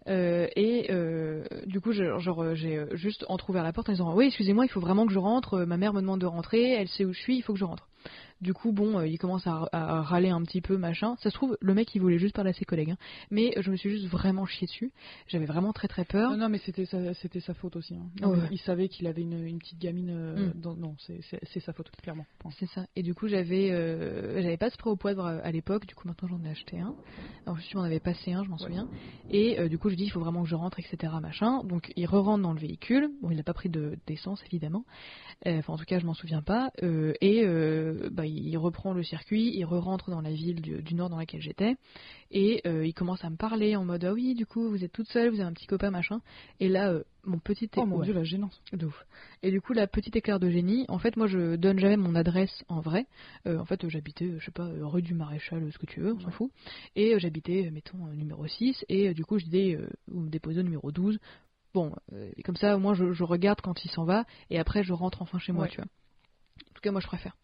Euh, 0.09 0.47
et 0.55 0.87
euh, 0.89 1.43
du 1.65 1.81
coup, 1.81 1.91
je- 1.91 2.17
genre, 2.19 2.55
j'ai 2.55 2.85
juste 2.93 3.25
entrouvert 3.27 3.61
la 3.63 3.73
porte 3.73 3.89
en 3.89 3.91
disant 3.91 4.15
Oui, 4.15 4.27
excusez-moi, 4.27 4.63
il 4.65 4.69
faut 4.69 4.79
vraiment 4.79 5.05
que 5.05 5.11
je 5.11 5.19
rentre. 5.19 5.59
Ma 5.65 5.75
mère 5.75 5.93
me 5.93 5.99
demande 5.99 6.21
de 6.21 6.25
rentrer, 6.25 6.71
elle 6.71 6.87
sait 6.87 7.03
où 7.03 7.11
je 7.11 7.19
suis, 7.19 7.35
il 7.37 7.41
faut 7.41 7.51
que 7.53 7.59
je 7.59 7.65
rentre. 7.65 7.89
Du 8.41 8.53
coup, 8.53 8.71
bon, 8.71 8.99
euh, 8.99 9.07
il 9.07 9.17
commence 9.17 9.47
à, 9.47 9.67
à 9.71 10.01
râler 10.01 10.29
un 10.29 10.41
petit 10.43 10.61
peu, 10.61 10.77
machin. 10.77 11.15
Ça 11.23 11.29
se 11.29 11.35
trouve, 11.35 11.57
le 11.59 11.73
mec, 11.73 11.93
il 11.95 12.01
voulait 12.01 12.19
juste 12.19 12.35
parler 12.35 12.51
à 12.51 12.53
ses 12.53 12.65
collègues. 12.65 12.91
hein. 12.91 12.97
Mais 13.31 13.57
euh, 13.57 13.61
je 13.61 13.71
me 13.71 13.75
suis 13.75 13.89
juste 13.89 14.05
vraiment 14.07 14.45
chié 14.45 14.67
dessus. 14.67 14.91
J'avais 15.27 15.45
vraiment 15.45 15.73
très 15.73 15.87
très 15.87 16.05
peur. 16.05 16.29
Non, 16.31 16.37
non, 16.37 16.49
mais 16.49 16.59
c'était 16.59 16.85
sa, 16.85 17.13
c'était 17.15 17.39
sa 17.39 17.53
faute 17.55 17.75
aussi. 17.75 17.95
hein. 17.95 18.07
Non, 18.21 18.29
ouais. 18.29 18.47
Il 18.51 18.59
savait 18.59 18.89
qu'il 18.89 19.07
avait 19.07 19.23
une, 19.23 19.43
une 19.45 19.57
petite 19.59 19.79
gamine. 19.79 20.09
euh, 20.11 20.47
Mm. 20.49 20.61
dans- 20.61 20.75
Non, 20.75 20.95
c'est, 20.99 21.19
c'est, 21.29 21.39
c'est 21.51 21.59
sa 21.61 21.73
faute, 21.73 21.89
clairement. 22.01 22.25
C'est 22.59 22.67
ça. 22.67 22.85
Et 22.95 23.01
du 23.03 23.13
coup, 23.15 23.27
j'avais 23.27 23.71
euh, 23.71 24.41
j'avais 24.41 24.57
pas 24.57 24.69
de 24.69 24.73
spray 24.73 24.91
au 24.91 24.95
poivre 24.95 25.25
à 25.25 25.51
l'époque. 25.51 25.85
Du 25.87 25.95
coup, 25.95 26.07
maintenant, 26.07 26.27
j'en 26.27 26.43
ai 26.43 26.49
acheté 26.49 26.79
un. 26.79 26.93
Alors, 27.45 27.57
je 27.57 27.63
suis, 27.63 27.77
on 27.77 27.81
avait 27.81 27.99
passé 27.99 28.33
un, 28.33 28.43
je 28.43 28.49
m'en 28.49 28.57
Ouais. 28.57 28.63
souviens. 28.65 28.87
Et 29.31 29.59
euh, 29.59 29.67
du 29.67 29.77
coup, 29.77 29.89
je 29.89 29.95
dis, 29.95 30.03
il 30.03 30.09
faut 30.09 30.19
vraiment 30.19 30.43
que 30.43 30.49
je 30.49 30.55
rentre, 30.55 30.79
etc. 30.79 31.13
Machin. 31.21 31.63
Donc, 31.63 31.91
il 31.95 32.05
re-rentre 32.05 32.43
dans 32.43 32.53
le 32.53 32.59
véhicule. 32.59 33.09
Bon, 33.21 33.31
il 33.31 33.37
n'a 33.37 33.43
pas 33.43 33.53
pris 33.53 33.69
de 33.69 33.97
d'essence, 34.05 34.43
évidemment. 34.45 34.85
Enfin, 35.45 35.73
en 35.73 35.77
tout 35.77 35.85
cas, 35.85 35.97
je 35.99 36.05
m'en 36.05 36.13
souviens 36.13 36.41
pas. 36.41 36.69
Et 36.81 37.45
bah, 38.11 38.25
il 38.27 38.57
reprend 38.57 38.93
le 38.93 39.03
circuit, 39.03 39.51
il 39.55 39.63
re-rentre 39.65 40.09
dans 40.11 40.21
la 40.21 40.31
ville 40.31 40.61
du, 40.61 40.81
du 40.81 40.95
nord 40.95 41.09
dans 41.09 41.17
laquelle 41.17 41.41
j'étais. 41.41 41.75
Et 42.31 42.61
euh, 42.67 42.85
il 42.85 42.93
commence 42.93 43.23
à 43.23 43.29
me 43.29 43.37
parler 43.37 43.75
en 43.75 43.85
mode, 43.85 44.03
ah 44.03 44.13
oui, 44.13 44.35
du 44.35 44.45
coup, 44.45 44.69
vous 44.69 44.83
êtes 44.83 44.91
toute 44.91 45.07
seule, 45.07 45.29
vous 45.29 45.35
avez 45.39 45.49
un 45.49 45.53
petit 45.53 45.67
copain, 45.67 45.91
machin. 45.91 46.21
Et 46.59 46.67
là, 46.67 46.89
euh, 46.91 47.03
mon 47.25 47.39
petit 47.39 47.69
Oh 47.77 47.85
mon 47.85 47.97
ouais. 47.97 48.05
dieu, 48.05 48.13
la 48.13 48.23
gênance. 48.23 48.61
De 48.73 48.85
ouf. 48.85 49.05
Et 49.43 49.51
du 49.51 49.61
coup, 49.61 49.73
la 49.73 49.87
petite 49.87 50.15
éclair 50.15 50.39
de 50.39 50.49
génie, 50.49 50.85
en 50.89 50.99
fait, 50.99 51.15
moi, 51.17 51.27
je 51.27 51.55
donne 51.55 51.79
jamais 51.79 51.97
mon 51.97 52.15
adresse 52.15 52.63
en 52.67 52.79
vrai. 52.81 53.05
Euh, 53.47 53.57
en 53.59 53.65
fait, 53.65 53.87
j'habitais, 53.89 54.35
je 54.39 54.45
sais 54.45 54.51
pas, 54.51 54.69
rue 54.81 55.01
du 55.01 55.13
Maréchal, 55.13 55.69
ce 55.71 55.77
que 55.77 55.85
tu 55.85 55.99
veux, 56.01 56.13
on 56.13 56.19
s'en 56.19 56.27
Ouais. 56.27 56.31
fout. 56.33 56.51
Et 56.95 57.19
j'habitais, 57.19 57.69
mettons, 57.71 57.97
numéro 58.07 58.45
6. 58.47 58.85
Et 58.89 59.13
du 59.13 59.23
coup, 59.25 59.39
je 59.39 59.45
disais, 59.45 59.75
euh, 59.75 59.87
vous 60.07 60.21
me 60.21 60.29
déposez 60.29 60.59
au 60.59 60.63
numéro 60.63 60.91
12. 60.91 61.19
Bon, 61.73 61.93
euh, 62.13 62.31
et 62.35 62.43
comme 62.43 62.55
ça, 62.55 62.75
au 62.75 62.79
moins, 62.79 62.93
je, 62.93 63.11
je 63.13 63.23
regarde 63.23 63.61
quand 63.61 63.83
il 63.85 63.91
s'en 63.91 64.03
va. 64.05 64.25
Et 64.49 64.57
après, 64.59 64.83
je 64.83 64.93
rentre 64.93 65.21
enfin 65.21 65.37
chez 65.39 65.51
moi, 65.51 65.63
Ouais. 65.63 65.69
tu 65.69 65.77
vois. 65.77 65.87
Tout 66.77 66.81
cas, 66.81 66.91
moi, 66.91 67.01
je 67.01 67.07
préfère. 67.07 67.35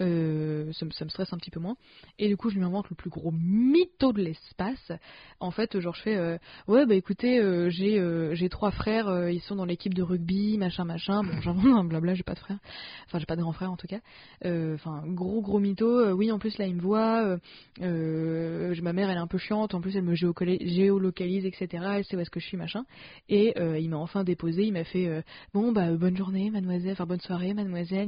Euh, 0.00 0.70
ça, 0.72 0.86
me- 0.86 0.92
ça 0.92 1.04
me 1.04 1.10
stresse 1.10 1.32
un 1.32 1.38
petit 1.38 1.50
peu 1.50 1.58
moins. 1.58 1.76
Et 2.20 2.28
du 2.28 2.36
coup, 2.36 2.50
je 2.50 2.54
lui 2.56 2.62
invente 2.62 2.88
le 2.88 2.94
plus 2.94 3.10
gros 3.10 3.32
mytho 3.32 4.12
de 4.12 4.22
l'espace. 4.22 4.92
En 5.40 5.50
fait, 5.50 5.80
genre, 5.80 5.92
je 5.96 6.02
fais, 6.02 6.16
euh, 6.16 6.38
ouais, 6.68 6.86
bah 6.86 6.94
écoutez, 6.94 7.40
euh, 7.40 7.68
j'ai 7.68 7.98
euh, 7.98 8.48
trois 8.48 8.70
frères, 8.70 9.08
euh, 9.08 9.32
ils 9.32 9.40
sont 9.40 9.56
dans 9.56 9.64
l'équipe 9.64 9.92
de 9.92 10.04
rugby, 10.04 10.56
machin, 10.56 10.84
machin. 10.84 11.24
Bon, 11.24 11.40
j'invente 11.40 11.66
un 11.78 11.82
blabla, 11.84 12.14
j'ai 12.14 12.22
pas 12.22 12.34
de 12.34 12.38
frère. 12.38 12.58
Enfin, 13.06 13.18
j'ai 13.18 13.26
pas 13.26 13.34
de 13.34 13.40
grand 13.40 13.50
frère 13.52 13.72
en 13.72 13.76
tout 13.76 13.88
cas. 13.88 13.98
Euh, 14.44 14.74
Enfin, 14.74 15.02
gros, 15.04 15.42
gros 15.42 15.58
mytho. 15.58 16.12
Oui, 16.12 16.30
en 16.30 16.38
plus, 16.38 16.56
là, 16.58 16.66
il 16.68 16.76
me 16.76 16.80
voit. 16.80 17.38
Ma 17.80 18.92
mère, 18.92 19.10
elle 19.10 19.16
est 19.16 19.20
un 19.20 19.26
peu 19.26 19.38
chiante. 19.38 19.74
En 19.74 19.80
plus, 19.80 19.96
elle 19.96 20.04
me 20.04 20.14
géolocalise, 20.14 21.44
etc. 21.44 21.84
Elle 21.96 22.04
sait 22.04 22.16
où 22.16 22.20
est-ce 22.20 22.30
que 22.30 22.38
je 22.38 22.46
suis, 22.46 22.56
machin. 22.56 22.84
Et 23.28 23.52
il 23.80 23.90
m'a 23.90 23.96
enfin 23.96 24.22
déposé. 24.22 24.62
Il 24.62 24.74
m'a 24.74 24.84
fait, 24.84 25.24
bon, 25.52 25.72
bah, 25.72 25.90
bonne 25.96 26.16
journée, 26.16 26.50
mademoiselle. 26.50 26.92
Enfin, 26.92 27.06
bonne 27.06 27.20
soirée, 27.20 27.52
mademoiselle. 27.52 28.06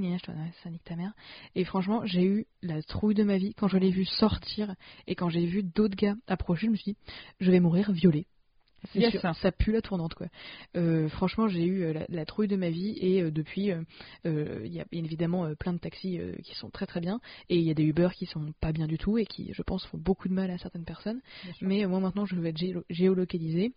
Ça 0.69 0.73
nique 0.73 0.85
ta 0.85 0.97
mère. 0.97 1.13
Et 1.55 1.65
franchement, 1.65 2.05
j'ai 2.05 2.25
eu 2.25 2.47
la 2.63 2.83
trouille 2.83 3.15
de 3.15 3.25
ma 3.25 3.39
vie 3.39 3.55
quand 3.55 3.69
je 3.69 3.79
l'ai 3.79 3.91
vu 3.91 4.05
sortir 4.05 4.75
et 5.07 5.15
quand 5.15 5.31
j'ai 5.31 5.47
vu 5.47 5.63
d'autres 5.63 5.97
gars 5.97 6.15
approcher. 6.27 6.67
Je 6.67 6.73
me 6.73 6.77
suis 6.77 6.93
dit, 6.93 6.99
je 7.41 7.51
vais 7.51 7.61
mourir 7.61 7.91
violée. 7.93 8.27
C'est 8.93 9.01
Yes. 9.01 9.11
sûr, 9.11 9.35
ça 9.35 9.51
pue 9.51 9.73
la 9.73 9.83
tournante 9.83 10.15
quoi. 10.15 10.29
Euh, 10.77 11.09
franchement, 11.09 11.49
j'ai 11.49 11.65
eu 11.65 11.83
euh, 11.83 11.93
la, 11.95 12.07
la 12.09 12.25
trouille 12.25 12.47
de 12.47 12.55
ma 12.55 12.71
vie 12.71 12.97
et 13.01 13.23
euh, 13.23 13.31
depuis, 13.33 13.73
euh, 13.73 13.83
il 14.65 14.73
y 14.73 14.81
a 14.81 14.85
évidemment 14.93 15.53
plein 15.57 15.73
de 15.73 15.79
taxis 15.79 16.21
qui 16.45 16.55
sont 16.55 16.71
très 16.71 16.87
très 16.87 17.01
bien 17.01 17.19
et 17.49 17.57
il 17.57 17.65
y 17.65 17.71
a 17.71 17.75
des 17.75 17.83
Uber 17.83 18.11
qui 18.15 18.27
sont 18.27 18.53
pas 18.61 18.71
bien 18.73 18.87
du 18.87 18.97
tout 18.99 19.19
et 19.19 19.27
qui, 19.27 19.51
je 19.53 19.63
pense, 19.63 19.85
font 19.87 19.99
beaucoup 19.99 20.29
de 20.29 20.35
mal 20.35 20.51
à 20.51 20.59
certaines 20.59 20.85
personnes. 20.85 21.21
Mais 21.61 21.85
moi 21.87 21.99
maintenant, 21.99 22.25
je 22.27 22.37
vais 22.37 22.51
être 22.51 22.59
géo- 22.59 22.85
géolocalisé. 22.91 23.73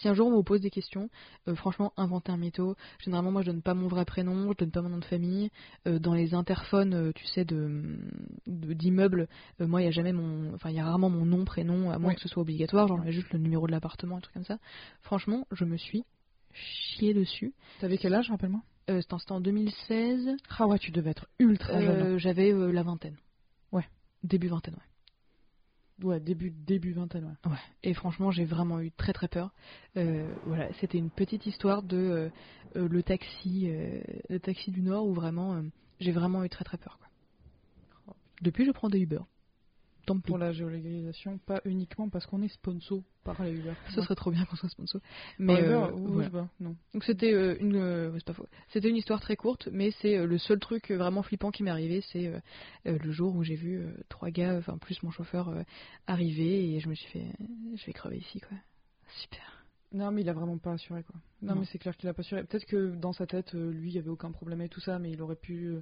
Si 0.00 0.08
un 0.08 0.14
jour 0.14 0.28
on 0.28 0.36
me 0.36 0.42
pose 0.42 0.60
des 0.60 0.70
questions, 0.70 1.08
euh, 1.48 1.54
franchement, 1.54 1.92
inventez 1.96 2.30
un 2.32 2.36
mytho. 2.36 2.76
Généralement, 2.98 3.32
moi, 3.32 3.42
je 3.42 3.46
donne 3.50 3.62
pas 3.62 3.74
mon 3.74 3.88
vrai 3.88 4.04
prénom, 4.04 4.52
je 4.52 4.56
donne 4.58 4.70
pas 4.70 4.82
mon 4.82 4.90
nom 4.90 4.98
de 4.98 5.04
famille. 5.04 5.50
Euh, 5.86 5.98
dans 5.98 6.14
les 6.14 6.34
interphones, 6.34 6.94
euh, 6.94 7.12
tu 7.14 7.24
sais, 7.26 7.44
de 7.44 7.98
d'immeubles, 8.46 9.28
euh, 9.60 9.66
moi, 9.66 9.80
il 9.82 9.84
y 9.84 9.88
a 9.88 9.90
jamais 9.92 10.12
mon, 10.12 10.54
enfin, 10.54 10.70
il 10.70 10.76
y 10.76 10.80
a 10.80 10.84
rarement 10.84 11.08
mon 11.10 11.24
nom, 11.24 11.44
prénom, 11.44 11.90
à 11.90 11.98
moins 11.98 12.10
que 12.14 12.20
ce 12.20 12.28
soit 12.28 12.42
obligatoire. 12.42 12.88
Genre, 12.88 13.10
juste 13.10 13.32
le 13.32 13.38
numéro 13.38 13.66
de 13.66 13.72
l'appartement, 13.72 14.16
un 14.16 14.20
truc 14.20 14.34
comme 14.34 14.44
ça. 14.44 14.58
Franchement, 15.02 15.46
je 15.52 15.64
me 15.64 15.76
suis 15.76 16.04
chié 16.52 17.14
dessus. 17.14 17.52
T'avais 17.80 17.98
quel 17.98 18.14
âge, 18.14 18.30
rappelle-moi? 18.30 18.62
C'était 18.88 19.14
en- 19.14 19.18
c'était 19.18 19.32
en 19.32 19.40
2016. 19.40 20.36
Ah 20.58 20.66
ouais, 20.66 20.78
tu 20.78 20.90
devais 20.92 21.10
être 21.10 21.26
ultra 21.38 21.80
jeune. 21.80 22.02
Euh, 22.02 22.18
J'avais 22.18 22.52
la 22.52 22.82
vingtaine. 22.82 23.16
Ouais. 23.72 23.84
Début 24.22 24.48
vingtaine, 24.48 24.74
ouais. 24.74 24.80
Ouais, 26.02 26.20
début, 26.20 26.50
début 26.50 26.92
vingtaine, 26.92 27.24
ouais. 27.24 27.50
Ouais. 27.50 27.58
Et 27.82 27.94
franchement, 27.94 28.30
j'ai 28.30 28.44
vraiment 28.44 28.80
eu 28.80 28.90
très 28.90 29.14
très 29.14 29.28
peur. 29.28 29.54
Euh, 29.96 30.30
voilà, 30.44 30.70
c'était 30.74 30.98
une 30.98 31.10
petite 31.10 31.46
histoire 31.46 31.82
de 31.82 31.96
euh, 31.96 32.28
euh, 32.76 32.88
le 32.88 33.02
taxi, 33.02 33.68
euh, 33.70 34.00
le 34.28 34.38
taxi 34.38 34.70
du 34.70 34.82
Nord 34.82 35.06
où 35.06 35.14
vraiment, 35.14 35.62
j'ai 35.98 36.12
vraiment 36.12 36.44
eu 36.44 36.50
très 36.50 36.64
très 36.64 36.76
peur. 36.76 36.98
Quoi. 36.98 38.14
Depuis, 38.42 38.66
je 38.66 38.72
prends 38.72 38.90
des 38.90 39.00
Uber. 39.00 39.20
Tant 40.06 40.16
pis. 40.18 40.28
Pour 40.28 40.38
la 40.38 40.52
géolocalisation, 40.52 41.38
pas 41.38 41.60
uniquement 41.64 42.08
parce 42.08 42.24
qu'on 42.26 42.40
est 42.42 42.48
sponsor 42.48 43.02
par 43.24 43.42
la 43.42 43.50
Uber. 43.50 43.72
Ce 43.94 44.00
serait 44.00 44.14
trop 44.14 44.30
bien 44.30 44.44
qu'on 44.44 44.54
soit 44.56 44.68
sponsor. 44.68 45.00
Mais 45.38 45.60
euh, 45.60 45.90
ou- 45.90 46.12
voilà. 46.12 46.28
je 46.28 46.32
sais 46.32 46.38
pas, 46.42 46.48
non. 46.60 46.76
Donc 46.94 47.02
c'était 47.04 47.32
euh, 47.34 47.56
une, 47.60 47.74
euh, 47.76 48.12
ouais. 48.12 48.20
C'était 48.68 48.88
une 48.88 48.96
histoire 48.96 49.20
très 49.20 49.34
courte, 49.36 49.68
mais 49.72 49.90
c'est 50.00 50.24
le 50.24 50.38
seul 50.38 50.60
truc 50.60 50.90
vraiment 50.92 51.22
flippant 51.22 51.50
qui 51.50 51.62
m'est 51.64 51.70
arrivé, 51.72 52.02
c'est 52.12 52.32
le 52.84 53.10
jour 53.10 53.34
où 53.34 53.42
j'ai 53.42 53.56
vu 53.56 53.84
trois 54.08 54.30
gars, 54.30 54.56
enfin 54.56 54.78
plus 54.78 55.02
mon 55.02 55.10
chauffeur, 55.10 55.52
arriver 56.06 56.74
et 56.74 56.80
je 56.80 56.88
me 56.88 56.94
suis 56.94 57.08
fait, 57.10 57.26
je 57.74 57.84
vais 57.86 57.92
crever 57.92 58.18
ici 58.18 58.40
quoi. 58.40 58.56
Super. 59.20 59.66
Non, 59.92 60.10
mais 60.10 60.22
il 60.22 60.28
a 60.28 60.32
vraiment 60.32 60.58
pas 60.58 60.72
assuré, 60.72 61.02
quoi. 61.04 61.14
Non, 61.42 61.54
Non. 61.54 61.60
mais 61.60 61.66
c'est 61.66 61.78
clair 61.78 61.96
qu'il 61.96 62.08
a 62.08 62.12
pas 62.14 62.20
assuré. 62.20 62.42
Peut-être 62.44 62.66
que 62.66 62.94
dans 62.96 63.12
sa 63.12 63.24
tête, 63.26 63.52
lui, 63.54 63.90
il 63.90 63.94
y 63.94 63.98
avait 63.98 64.10
aucun 64.10 64.30
problème 64.32 64.60
et 64.60 64.68
tout 64.68 64.80
ça, 64.80 64.98
mais 64.98 65.10
il 65.12 65.22
aurait 65.22 65.36
pu. 65.36 65.76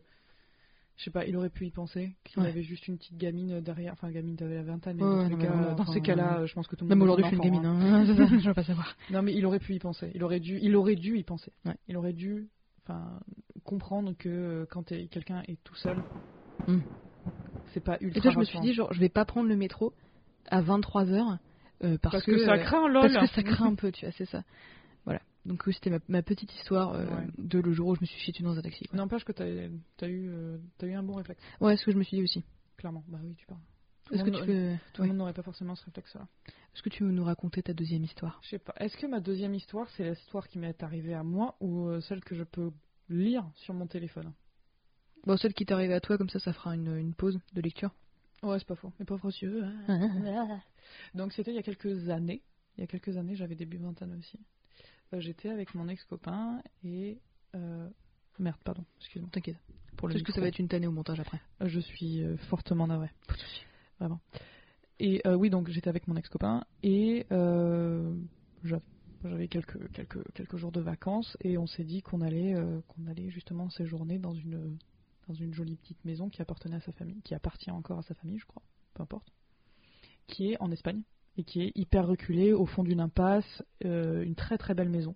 Euh, 0.94 0.98
je 0.98 1.04
sais 1.04 1.10
pas, 1.10 1.24
il 1.26 1.36
aurait 1.36 1.50
pu 1.50 1.66
y 1.66 1.70
penser, 1.70 2.14
qu'il 2.24 2.40
Ouais. 2.42 2.48
avait 2.48 2.62
juste 2.62 2.86
une 2.88 2.96
petite 2.98 3.16
gamine 3.16 3.60
derrière, 3.60 3.92
enfin 3.92 4.10
gamine 4.10 4.36
t'avais 4.36 4.54
la 4.54 4.62
vingtaine, 4.62 4.96
mais 4.96 5.02
Ouais, 5.04 5.28
dans, 5.28 5.36
cas, 5.38 5.74
dans 5.74 5.86
ces 5.86 6.00
cas-là, 6.00 6.38
euh, 6.38 6.42
euh, 6.42 6.46
je 6.46 6.54
pense 6.54 6.66
que 6.68 6.76
tout 6.76 6.84
le 6.84 6.88
Même 6.90 6.98
monde 6.98 7.08
aujourd'hui, 7.08 7.24
est 7.24 7.30
je 7.30 7.36
suis 7.36 7.48
une 7.48 7.54
enfant, 7.54 7.62
gamine. 7.72 7.84
hein. 7.84 8.04
Hein. 8.06 8.38
Je 8.40 8.48
veux 8.48 8.54
pas 8.54 8.64
savoir. 8.64 8.96
Non, 9.10 9.22
mais 9.22 9.34
il 9.34 9.44
aurait 9.46 9.58
pu 9.58 9.74
y 9.74 9.78
penser. 9.78 10.10
Il 10.14 10.22
aurait 10.22 10.40
dû, 10.40 10.58
il 10.62 10.74
aurait 10.76 10.96
dû 10.96 11.18
y 11.18 11.24
penser. 11.24 11.52
Il 11.88 11.96
aurait 11.96 12.12
dû, 12.12 12.48
enfin, 12.84 13.20
comprendre 13.64 14.12
que 14.18 14.28
euh, 14.28 14.66
quand 14.70 14.84
quelqu'un 14.84 15.42
est 15.48 15.62
tout 15.64 15.74
seul, 15.76 15.96
Mm. 16.66 16.78
c'est 17.72 17.82
pas 17.84 17.98
ultra. 18.00 18.18
Et 18.18 18.22
toi, 18.22 18.30
je 18.32 18.38
me 18.38 18.44
suis 18.44 18.60
dit 18.60 18.72
genre, 18.72 18.92
je 18.92 19.00
vais 19.00 19.08
pas 19.10 19.24
prendre 19.24 19.48
le 19.48 19.56
métro 19.56 19.92
à 20.48 20.60
23 20.62 21.04
h 21.06 21.38
parce, 21.80 21.98
parce, 22.00 22.24
que, 22.24 22.38
ça 22.38 22.52
euh, 22.54 22.56
craint, 22.58 22.88
lol. 22.88 23.12
Parce 23.12 23.28
que 23.30 23.34
ça 23.34 23.42
craint 23.42 23.66
un 23.66 23.74
peu, 23.74 23.92
tu 23.92 24.06
vois, 24.06 24.12
c'est 24.16 24.24
ça. 24.24 24.42
Donc 25.44 25.66
oui, 25.66 25.74
c'était 25.74 25.90
ma, 25.90 25.98
ma 26.08 26.22
petite 26.22 26.52
histoire 26.54 26.92
euh, 26.94 27.04
Ouais. 27.06 27.26
de 27.38 27.58
le 27.58 27.72
jour 27.72 27.88
où 27.88 27.94
je 27.96 28.00
me 28.00 28.06
suis 28.06 28.32
dessus 28.32 28.42
dans 28.42 28.56
un 28.58 28.62
taxi. 28.62 28.84
quoi. 28.86 28.96
N'empêche 28.96 29.24
que 29.24 29.32
t'as 29.32 29.44
as 29.44 30.08
eu, 30.08 30.28
euh, 30.30 30.58
t'as 30.78 30.86
eu 30.86 30.94
un 30.94 31.02
bon 31.02 31.14
réflexe, 31.14 31.42
Ouais, 31.60 31.76
ce 31.76 31.84
que 31.84 31.92
je 31.92 31.98
me 31.98 32.02
suis 32.02 32.16
dit 32.16 32.22
aussi. 32.22 32.44
clairement. 32.76 33.04
Bah 33.08 33.18
oui, 33.22 33.34
tu 33.36 33.46
parles. 33.46 33.60
Tout 34.04 34.12
le 34.12 34.18
Est-ce 34.20 34.24
que 34.24 34.30
monde- 34.30 34.40
tu 34.40 34.46
peux, 34.46 34.74
Tout 34.92 35.02
ouais. 35.02 35.08
monde 35.08 35.16
n'aurait 35.18 35.32
pas 35.32 35.42
forcément 35.42 35.74
ce 35.74 35.84
réflexe-là. 35.86 36.26
Est-ce 36.74 36.82
que 36.82 36.88
tu 36.90 37.04
veux 37.04 37.10
nous 37.10 37.24
raconter 37.24 37.62
ta 37.62 37.72
deuxième 37.72 38.04
histoire? 38.04 38.38
Je 38.42 38.48
sais 38.50 38.58
pas. 38.58 38.74
Est-ce 38.78 38.96
que 38.96 39.06
ma 39.06 39.20
deuxième 39.20 39.54
histoire, 39.54 39.88
c'est 39.96 40.08
l'histoire 40.10 40.48
qui 40.48 40.58
m'est 40.58 40.82
arrivée 40.82 41.14
à 41.14 41.22
moi 41.22 41.56
ou 41.60 41.88
euh, 41.88 42.00
celle 42.00 42.20
que 42.22 42.34
je 42.34 42.42
peux 42.44 42.70
lire 43.08 43.46
sur 43.54 43.72
mon 43.74 43.86
téléphone? 43.86 44.32
Bon, 45.26 45.36
celle 45.38 45.54
qui 45.54 45.64
t'est 45.64 45.72
arrivée 45.72 45.94
à 45.94 46.00
toi, 46.00 46.18
comme 46.18 46.28
ça, 46.28 46.38
ça 46.38 46.52
fera 46.52 46.74
une, 46.74 46.96
une 46.96 47.14
pause 47.14 47.38
de 47.54 47.60
lecture. 47.62 47.94
Ouais, 48.42 48.58
c'est 48.58 48.66
pas 48.68 48.74
faux. 48.74 48.92
Mes 48.98 49.06
pauvres 49.06 49.30
yeux. 49.42 49.64
hein. 49.88 50.60
Donc 51.14 51.32
c'était 51.32 51.50
il 51.52 51.54
y 51.54 51.58
a 51.58 51.62
quelques 51.62 52.08
années. 52.10 52.42
Il 52.76 52.80
y 52.82 52.84
a 52.84 52.86
quelques 52.86 53.16
années, 53.16 53.36
j'avais 53.36 53.54
début 53.54 53.78
vingtaine 53.78 54.14
aussi. 54.18 54.38
Euh, 55.14 55.20
J'étais 55.20 55.48
avec 55.48 55.74
mon 55.74 55.88
ex-copain 55.88 56.62
et... 56.84 57.18
euh, 57.54 57.88
Merde, 58.38 58.58
pardon, 58.64 58.84
excuse-moi. 58.98 59.30
T'inquiète. 59.32 59.58
Pour 59.96 60.08
le 60.08 60.14
Parce 60.14 60.24
que 60.24 60.32
ça 60.32 60.40
va 60.40 60.48
être 60.48 60.58
une 60.58 60.66
tannée 60.68 60.88
au 60.88 60.92
montage 60.92 61.20
après. 61.20 61.40
Euh, 61.62 61.68
Je 61.68 61.78
suis 61.78 62.24
fortement 62.48 62.88
navrée. 62.88 63.10
Vraiment. 64.00 64.20
Et 64.98 65.20
euh, 65.26 65.34
oui, 65.34 65.50
donc 65.50 65.68
j'étais 65.68 65.88
avec 65.88 66.08
mon 66.08 66.16
ex-copain 66.16 66.64
et 66.82 67.26
euh, 67.32 68.14
j'avais 68.62 68.82
j'avais 69.24 69.48
quelques, 69.48 69.90
quelques, 69.92 70.32
quelques 70.34 70.56
jours 70.56 70.70
de 70.70 70.80
vacances 70.82 71.36
et 71.40 71.56
on 71.56 71.66
s'est 71.66 71.84
dit 71.84 72.02
qu'on 72.02 72.20
allait, 72.20 72.54
euh, 72.54 72.80
qu'on 72.88 73.06
allait 73.06 73.30
justement 73.30 73.70
séjourner 73.70 74.18
dans 74.18 74.34
une, 74.34 74.76
dans 75.28 75.34
une 75.34 75.54
jolie 75.54 75.76
petite 75.76 76.04
maison 76.04 76.28
qui 76.28 76.42
appartenait 76.42 76.76
à 76.76 76.80
sa 76.80 76.92
famille, 76.92 77.22
qui 77.22 77.34
appartient 77.34 77.70
encore 77.70 77.98
à 78.00 78.02
sa 78.02 78.14
famille, 78.14 78.38
je 78.38 78.44
crois, 78.44 78.62
peu 78.92 79.02
importe, 79.02 79.32
qui 80.26 80.52
est 80.52 80.60
en 80.60 80.70
Espagne 80.70 81.02
et 81.36 81.44
qui 81.44 81.62
est 81.62 81.72
hyper 81.74 82.06
reculée 82.06 82.52
au 82.52 82.66
fond 82.66 82.82
d'une 82.84 83.00
impasse, 83.00 83.62
euh, 83.84 84.22
une 84.22 84.34
très 84.34 84.58
très 84.58 84.74
belle 84.74 84.88
maison. 84.90 85.14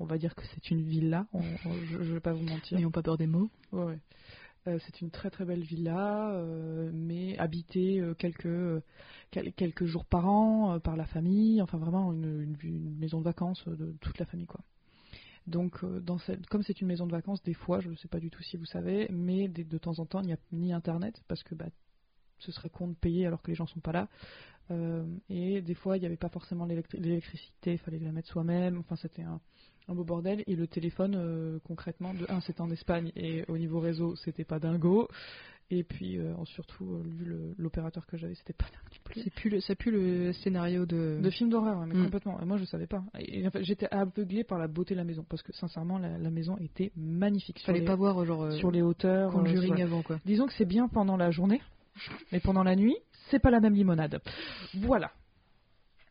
On 0.00 0.04
va 0.04 0.16
dire 0.18 0.34
que 0.36 0.42
c'est 0.54 0.70
une 0.70 0.82
villa, 0.82 1.26
on- 1.32 1.40
on- 1.40 1.74
je, 1.90 2.02
je 2.02 2.12
vais 2.14 2.20
pas 2.20 2.32
vous 2.32 2.44
mentir. 2.44 2.76
N'ayons 2.78 2.90
pas 2.92 3.02
peur 3.02 3.16
des 3.18 3.26
mots. 3.26 3.50
Ouais, 3.72 3.84
ouais. 3.84 3.98
Euh, 4.68 4.78
c'est 4.84 5.00
une 5.00 5.10
très 5.10 5.30
très 5.30 5.44
belle 5.44 5.62
villa, 5.62 6.30
euh, 6.32 6.90
mais 6.92 7.36
habitée 7.38 8.02
quelques, 8.18 8.82
quel- 9.30 9.52
quelques 9.54 9.86
jours 9.86 10.04
par 10.04 10.28
an 10.28 10.78
par 10.80 10.96
la 10.96 11.06
famille, 11.06 11.60
enfin 11.62 11.78
vraiment 11.78 12.12
une, 12.12 12.42
une- 12.42 12.56
une 12.62 12.96
maison 12.98 13.18
de 13.18 13.24
vacances 13.24 13.66
de 13.66 13.96
toute 14.00 14.18
la 14.18 14.26
famille 14.26 14.46
quoi. 14.46 14.60
Donc 15.46 15.82
dans 16.02 16.18
cette, 16.18 16.46
comme 16.46 16.62
c'est 16.62 16.80
une 16.80 16.86
maison 16.88 17.06
de 17.06 17.12
vacances, 17.12 17.42
des 17.42 17.54
fois, 17.54 17.80
je 17.80 17.88
ne 17.88 17.96
sais 17.96 18.08
pas 18.08 18.20
du 18.20 18.30
tout 18.30 18.42
si 18.42 18.56
vous 18.58 18.66
savez, 18.66 19.08
mais 19.10 19.48
des- 19.48 19.64
de 19.64 19.78
temps 19.78 19.98
en 19.98 20.06
temps 20.06 20.20
il 20.20 20.26
n'y 20.26 20.32
a 20.34 20.38
ni 20.52 20.72
internet 20.72 21.22
parce 21.28 21.42
que 21.42 21.54
bah, 21.54 21.66
ce 22.38 22.52
serait 22.52 22.70
con 22.70 22.88
de 22.88 22.94
payer 22.94 23.26
alors 23.26 23.42
que 23.42 23.50
les 23.50 23.54
gens 23.54 23.66
sont 23.66 23.80
pas 23.80 23.92
là. 23.92 24.08
Euh, 24.70 25.02
et 25.30 25.62
des 25.62 25.74
fois 25.74 25.96
il 25.96 26.00
n'y 26.00 26.06
avait 26.06 26.16
pas 26.16 26.28
forcément 26.28 26.66
l'électri- 26.66 27.00
l'électricité, 27.00 27.72
il 27.72 27.78
fallait 27.78 27.98
la 27.98 28.12
mettre 28.12 28.28
soi-même, 28.28 28.78
enfin 28.78 28.96
c'était 28.96 29.22
un, 29.22 29.40
un 29.88 29.94
beau 29.94 30.04
bordel. 30.04 30.44
Et 30.46 30.56
le 30.56 30.66
téléphone, 30.66 31.14
euh, 31.16 31.58
concrètement, 31.64 32.12
de 32.14 32.26
un, 32.28 32.40
c'était 32.40 32.60
en 32.60 32.70
Espagne 32.70 33.10
et 33.16 33.44
au 33.48 33.56
niveau 33.56 33.80
réseau, 33.80 34.14
c'était 34.16 34.44
pas 34.44 34.58
dingo. 34.58 35.08
Et 35.70 35.84
puis, 35.84 36.18
euh, 36.18 36.32
surtout, 36.46 36.94
euh, 36.94 37.02
vu 37.04 37.30
l'opérateur 37.58 38.06
que 38.06 38.16
j'avais, 38.16 38.34
c'était 38.34 38.54
pas 38.54 38.64
dingue. 38.64 39.14
C'est 39.22 39.34
plus 39.34 39.50
le, 39.50 39.60
ça 39.60 39.74
pue 39.74 39.90
le 39.90 40.32
scénario 40.32 40.86
de. 40.86 41.20
De 41.22 41.28
films 41.30 41.50
d'horreur, 41.50 41.78
ouais, 41.80 41.86
mais 41.86 41.94
Mm. 41.94 42.04
complètement. 42.04 42.40
Et 42.40 42.46
moi, 42.46 42.56
je 42.56 42.64
savais 42.64 42.86
pas. 42.86 43.04
Et, 43.18 43.46
en 43.46 43.50
fait, 43.50 43.62
j'étais 43.64 43.86
aveuglé 43.90 44.44
par 44.44 44.58
la 44.58 44.66
beauté 44.66 44.94
de 44.94 44.98
la 44.98 45.04
maison 45.04 45.26
parce 45.28 45.42
que, 45.42 45.52
sincèrement, 45.52 45.98
la, 45.98 46.16
la 46.16 46.30
maison 46.30 46.56
était 46.56 46.90
magnifique. 46.96 47.58
Sur 47.58 47.66
Fallait 47.66 47.80
les, 47.80 47.84
pas 47.84 47.96
voir 47.96 48.24
genre 48.24 48.50
sur 48.52 48.70
les 48.70 48.80
hauteurs. 48.80 49.30
Conjuring 49.30 49.68
voilà. 49.68 49.84
avant 49.84 50.00
quoi. 50.02 50.18
Disons 50.24 50.46
que 50.46 50.54
c'est 50.54 50.64
bien 50.64 50.88
pendant 50.88 51.18
la 51.18 51.30
journée, 51.30 51.60
mais 52.32 52.40
pendant 52.40 52.62
la 52.62 52.76
nuit, 52.76 52.96
c'est 53.30 53.38
pas 53.38 53.50
la 53.50 53.60
même 53.60 53.74
limonade. 53.74 54.20
Voilà. 54.74 55.10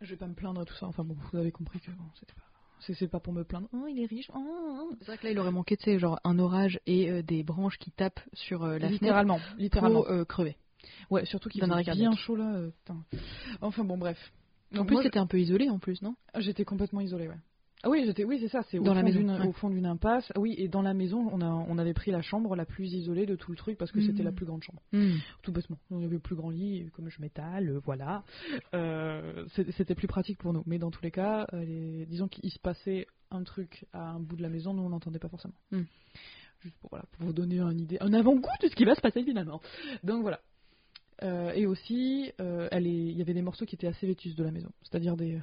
Je 0.02 0.12
vais 0.12 0.18
pas 0.18 0.28
me 0.28 0.36
plaindre 0.36 0.62
et 0.62 0.66
tout 0.66 0.76
ça. 0.76 0.86
Enfin 0.86 1.04
bon, 1.04 1.16
vous 1.32 1.38
avez 1.38 1.52
compris 1.52 1.80
que 1.80 1.92
bon, 1.92 2.04
c'était 2.20 2.34
pas. 2.34 2.42
C'est 2.80 3.08
pas 3.08 3.20
pour 3.20 3.34
me 3.34 3.44
plaindre. 3.44 3.68
Oh, 3.74 3.88
il 3.90 4.00
est 4.00 4.06
riche. 4.06 4.30
Oh, 4.36 4.40
oh. 4.40 4.96
C'est 5.00 5.08
vrai 5.08 5.18
que 5.18 5.24
là 5.26 5.32
il 5.32 5.40
aurait 5.40 5.52
manqué 5.52 5.76
tu 5.78 5.86
sais 5.86 5.98
genre 6.00 6.20
un 6.24 6.38
orage 6.38 6.80
et 6.86 7.10
euh, 7.10 7.24
des 7.24 7.42
branches 7.44 7.78
qui 7.80 7.92
tapent 7.92 8.20
sur 8.34 8.64
euh, 8.64 8.74
la 8.74 8.88
fenêtre 8.88 8.92
littéralement, 8.94 9.40
littéralement. 9.58 10.04
pour 10.04 10.12
euh, 10.12 10.26
crever. 10.26 10.56
Ouais, 11.10 11.26
surtout 11.26 11.50
qu'il 11.50 11.62
faisait 11.66 11.92
bien 11.96 12.12
chaud 12.12 12.36
là. 12.36 12.54
euh. 12.54 12.72
Enfin 13.62 13.84
bon, 13.84 13.98
bref. 13.98 14.32
En 14.74 14.78
Donc 14.78 14.88
plus 14.88 14.94
moi, 14.96 15.04
c'était 15.04 15.18
un 15.18 15.26
peu 15.26 15.40
isolé 15.40 15.70
en 15.70 15.80
plus 15.80 16.02
non? 16.04 16.16
J'étais 16.38 16.66
complètement 16.66 17.02
isolée, 17.02 17.28
ouais. 17.28 17.40
Ah 17.84 17.90
oui, 17.90 18.04
j'étais, 18.06 18.24
oui, 18.24 18.40
c'est 18.42 18.48
ça, 18.48 18.64
c'est 18.70 18.80
au 18.80 18.84
Dans 18.84 18.94
la 18.96 19.02
fond 19.02 19.06
maison, 19.06 19.20
d'une- 19.20 19.32
ouais. 19.32 19.48
au 19.48 19.52
fond 19.52 19.70
d'une 19.70 19.86
impasse. 19.86 20.32
Oui, 20.36 20.56
et 20.58 20.68
dans 20.68 20.82
la 20.82 20.96
maison, 20.96 21.30
on 21.32 21.42
a, 21.42 21.46
on 21.46 21.78
avait 21.78 21.94
pris 21.94 22.10
la 22.10 22.22
chambre 22.24 22.56
la 22.56 22.66
plus 22.66 22.92
isolée 22.94 23.26
de 23.28 23.36
tout 23.36 23.52
le 23.52 23.58
truc 23.58 23.78
parce 23.78 23.92
que 23.92 24.02
c'était 24.02 24.24
la 24.24 24.32
plus 24.32 24.46
grande 24.48 24.64
chambre. 24.64 24.82
Tout 25.44 25.52
bêtement. 25.52 25.78
On 25.92 25.98
avait 26.04 26.08
le 26.16 26.20
plus 26.20 26.36
grand 26.36 26.50
lit, 26.50 26.90
comme 26.94 27.10
je 27.10 27.22
métal, 27.22 27.70
euh, 27.70 27.80
voilà. 27.86 28.24
Euh, 28.74 29.46
c'était 29.78 29.94
plus 29.96 30.08
pratique 30.08 30.40
pour 30.40 30.54
nous. 30.54 30.64
Mais 30.66 30.80
dans 30.80 30.90
tous 30.92 31.04
les 31.04 31.12
cas, 31.12 31.46
euh, 31.54 31.64
les- 31.64 32.06
disons 32.08 32.28
qu'il 32.28 32.50
se 32.52 32.60
passait 32.60 33.06
un 33.30 33.44
truc 33.44 33.86
à 33.94 34.10
un 34.10 34.20
bout 34.20 34.38
de 34.38 34.42
la 34.42 34.50
maison, 34.50 34.74
nous 34.74 34.84
on 34.84 34.90
n'entendait 34.90 35.20
pas 35.20 35.30
forcément. 35.30 35.54
Mm. 35.72 35.82
Juste 36.62 36.76
pour, 36.80 36.90
voilà, 36.90 37.06
pour 37.12 37.28
vous 37.28 37.34
donner 37.34 37.60
une 37.60 37.80
idée, 37.82 37.98
un 38.02 38.12
avant-goût 38.14 38.50
de 38.64 38.68
ce 38.70 38.76
qui 38.76 38.86
va 38.86 38.96
se 38.96 39.02
passer 39.02 39.24
finalement. 39.24 39.62
Donc 40.04 40.22
voilà. 40.24 40.40
Euh, 41.24 41.52
et 41.54 41.66
aussi, 41.68 42.32
euh, 42.42 42.68
il 42.74 43.18
y 43.18 43.22
avait 43.22 43.34
des 43.36 43.42
morceaux 43.44 43.66
qui 43.66 43.76
étaient 43.76 43.88
assez 43.88 44.08
vétus 44.08 44.36
de 44.36 44.44
la 44.44 44.52
maison. 44.52 44.70
C'est-à-dire 44.84 45.16
des, 45.16 45.40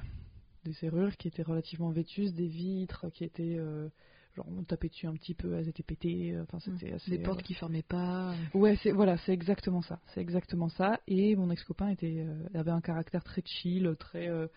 des 0.65 0.73
serrures 0.73 1.15
qui 1.17 1.27
étaient 1.29 1.43
relativement 1.43 1.91
vétusses, 1.91 2.33
des 2.33 2.47
vitres 2.47 3.09
qui 3.13 3.23
étaient. 3.23 3.55
euh, 3.57 3.87
genre, 4.35 4.47
on 4.49 4.63
tapait 4.63 4.89
dessus 4.89 5.07
un 5.07 5.13
petit 5.13 5.33
peu, 5.33 5.53
elles 5.55 5.69
étaient 5.69 5.83
pétées. 5.83 6.33
euh, 6.33 6.43
Enfin, 6.43 6.59
c'était 6.59 6.91
assez. 6.91 7.09
Des 7.11 7.19
portes 7.23 7.39
euh, 7.39 7.43
qui 7.43 7.53
fermaient 7.53 7.83
pas. 7.83 8.33
Ouais, 8.53 8.77
c'est 8.83 8.91
voilà, 8.91 9.17
c'est 9.19 9.31
exactement 9.31 9.81
ça. 9.81 9.99
C'est 10.13 10.19
exactement 10.21 10.67
ça. 10.69 10.99
Et 11.07 11.35
mon 11.37 11.49
ex-copain 11.51 11.89
était 11.89 12.25
euh, 12.27 12.47
avait 12.53 12.71
un 12.71 12.81
caractère 12.81 13.23
très 13.23 13.41
chill, 13.45 13.95
très 13.97 14.27
euh, 14.27 14.47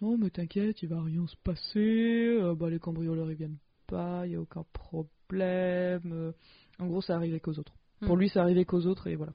non 0.00 0.16
mais 0.16 0.30
t'inquiète, 0.30 0.82
il 0.82 0.88
va 0.88 1.02
rien 1.02 1.26
se 1.26 1.36
passer. 1.44 2.38
bah 2.56 2.70
les 2.70 2.78
cambrioleurs 2.78 3.30
ils 3.30 3.36
viennent 3.36 3.58
pas, 3.86 4.26
il 4.26 4.32
y 4.32 4.36
a 4.36 4.40
aucun 4.40 4.64
problème. 4.72 6.32
en 6.78 6.86
gros, 6.86 7.02
ça 7.02 7.14
arrivait 7.16 7.40
qu'aux 7.40 7.58
autres. 7.58 7.74
Pour 8.00 8.16
Hmm. 8.16 8.20
lui, 8.20 8.28
ça 8.28 8.42
arrivait 8.42 8.64
qu'aux 8.64 8.84
autres 8.86 9.06
et 9.08 9.16
voilà. 9.16 9.32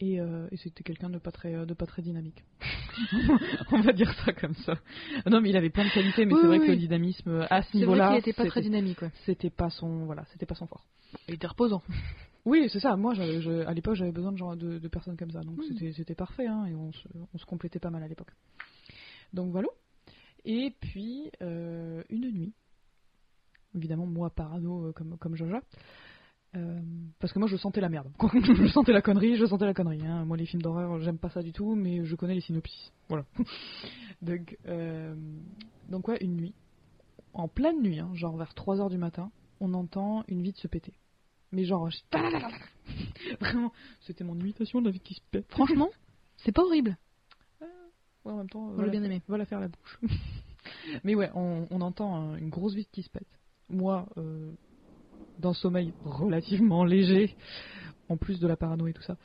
Et, 0.00 0.14
et 0.16 0.56
c'était 0.56 0.82
quelqu'un 0.82 1.08
de 1.10 1.18
pas 1.18 1.30
très 1.30 1.64
de 1.66 1.74
pas 1.74 1.86
très 1.86 2.02
dynamique. 2.02 2.42
On 3.72 3.80
va 3.80 3.92
dire 3.92 4.12
ça 4.24 4.32
comme 4.32 4.54
ça. 4.54 4.74
Non, 5.26 5.40
mais 5.40 5.50
il 5.50 5.56
avait 5.56 5.70
plein 5.70 5.84
de 5.84 5.90
qualités, 5.90 6.24
mais 6.26 6.32
Oui, 6.34 6.38
c'est 6.42 6.46
vrai 6.48 6.58
oui. 6.58 6.66
que 6.66 6.72
le 6.72 6.78
dynamisme 6.78 7.46
à 7.50 7.62
ce 7.62 7.76
niveau-là, 7.76 8.08
qu'il 8.10 8.18
était 8.18 8.32
pas 8.32 8.44
très 8.46 8.60
c'était- 8.62 8.70
dynamique 8.70 9.02
ouais. 9.02 9.10
c'était 9.26 9.50
pas 9.50 9.70
son 9.70 10.04
voilà, 10.06 10.24
c'était 10.32 10.46
pas 10.46 10.54
son 10.54 10.66
fort. 10.66 10.84
Il 11.28 11.34
était 11.34 11.46
reposant. 11.46 11.82
Oui, 12.46 12.68
c'est 12.70 12.78
ça. 12.80 12.94
Moi, 12.94 13.14
je- 13.14 13.64
à 13.64 13.72
l'époque, 13.72 13.94
j'avais 13.94 14.12
besoin 14.12 14.30
de, 14.30 14.36
genre 14.36 14.54
de, 14.54 14.78
de 14.78 14.88
personnes 14.88 15.16
comme 15.16 15.30
ça. 15.30 15.40
Donc, 15.40 15.56
Mm. 15.56 15.62
c'était- 15.68 15.92
c'était 15.94 16.14
parfait. 16.14 16.46
hein, 16.46 16.66
et 16.66 16.74
on 16.74 16.92
se, 16.92 17.08
on 17.32 17.38
se 17.38 17.46
complétait 17.46 17.78
pas 17.78 17.88
mal 17.88 18.02
à 18.02 18.06
l'époque. 18.06 18.32
Donc, 19.32 19.50
voilà. 19.50 19.68
Et 20.44 20.74
puis, 20.78 21.30
euh, 21.40 22.02
une 22.10 22.30
nuit. 22.30 22.52
Évidemment, 23.74 24.04
moi, 24.06 24.28
parano, 24.28 24.88
euh, 24.88 24.92
comme, 24.92 25.16
comme 25.16 25.36
Jaja. 25.36 25.62
Euh, 26.56 26.80
parce 27.18 27.32
que 27.32 27.38
moi, 27.38 27.48
je 27.48 27.56
sentais 27.56 27.80
la 27.80 27.88
merde. 27.88 28.10
je 28.32 28.66
sentais 28.68 28.92
la 28.92 29.02
connerie, 29.02 29.36
je 29.36 29.46
sentais 29.46 29.64
la 29.66 29.74
connerie. 29.74 30.04
hein. 30.06 30.24
Moi, 30.24 30.36
les 30.36 30.46
films 30.46 30.62
d'horreur, 30.62 31.00
j'aime 31.00 31.18
pas 31.18 31.30
ça 31.30 31.42
du 31.42 31.52
tout, 31.52 31.74
mais 31.74 32.04
je 32.04 32.14
connais 32.16 32.34
les 32.34 32.40
synopsis. 32.40 32.92
Voilà. 33.08 33.24
donc, 34.22 34.56
euh, 34.66 35.14
donc, 35.88 36.08
ouais, 36.08 36.18
une 36.20 36.36
nuit. 36.36 36.54
En 37.32 37.48
pleine 37.48 37.82
nuit, 37.82 37.98
hein, 37.98 38.10
genre 38.14 38.36
vers 38.36 38.52
3h 38.54 38.88
du 38.90 38.98
matin. 38.98 39.30
on 39.60 39.74
entend 39.74 40.24
une 40.28 40.42
vitre 40.42 40.60
se 40.60 40.68
péter. 40.68 40.92
Mais 41.52 41.64
genre, 41.64 41.88
je- 41.90 41.98
vraiment, 43.40 43.72
c'était 44.00 44.24
mon 44.24 44.34
imitation 44.38 44.80
de 44.80 44.86
la 44.86 44.90
vitre 44.92 45.04
qui 45.04 45.14
se 45.14 45.20
pète. 45.30 45.46
Franchement, 45.50 45.88
c'est 46.36 46.52
pas 46.52 46.62
horrible. 46.62 46.96
Ouais, 47.60 48.32
en 48.32 48.36
même 48.38 48.48
temps, 48.48 48.60
Moi, 48.62 48.84
va 48.84 48.88
bien 48.90 49.00
faire- 49.00 49.10
aimé. 49.10 49.22
va 49.28 49.38
la 49.38 49.44
faire 49.44 49.60
la 49.60 49.68
bouche. 49.68 50.00
Mais 51.04 51.14
ouais, 51.14 51.30
on, 51.34 51.66
on 51.70 51.80
entend 51.80 52.14
un- 52.16 52.36
une 52.36 52.48
grosse 52.50 52.74
vitre 52.74 52.90
qui 52.92 53.02
se 53.02 53.10
pète. 53.10 53.26
Moi, 53.68 54.06
euh, 54.16 54.52
d'un 55.38 55.52
sommeil 55.54 55.92
relativement 56.04 56.84
léger, 56.84 57.34
en 58.08 58.16
plus 58.16 58.40
de 58.40 58.46
la 58.46 58.56
parano 58.56 58.86
et 58.86 58.92
tout 58.92 59.02
ça, 59.02 59.16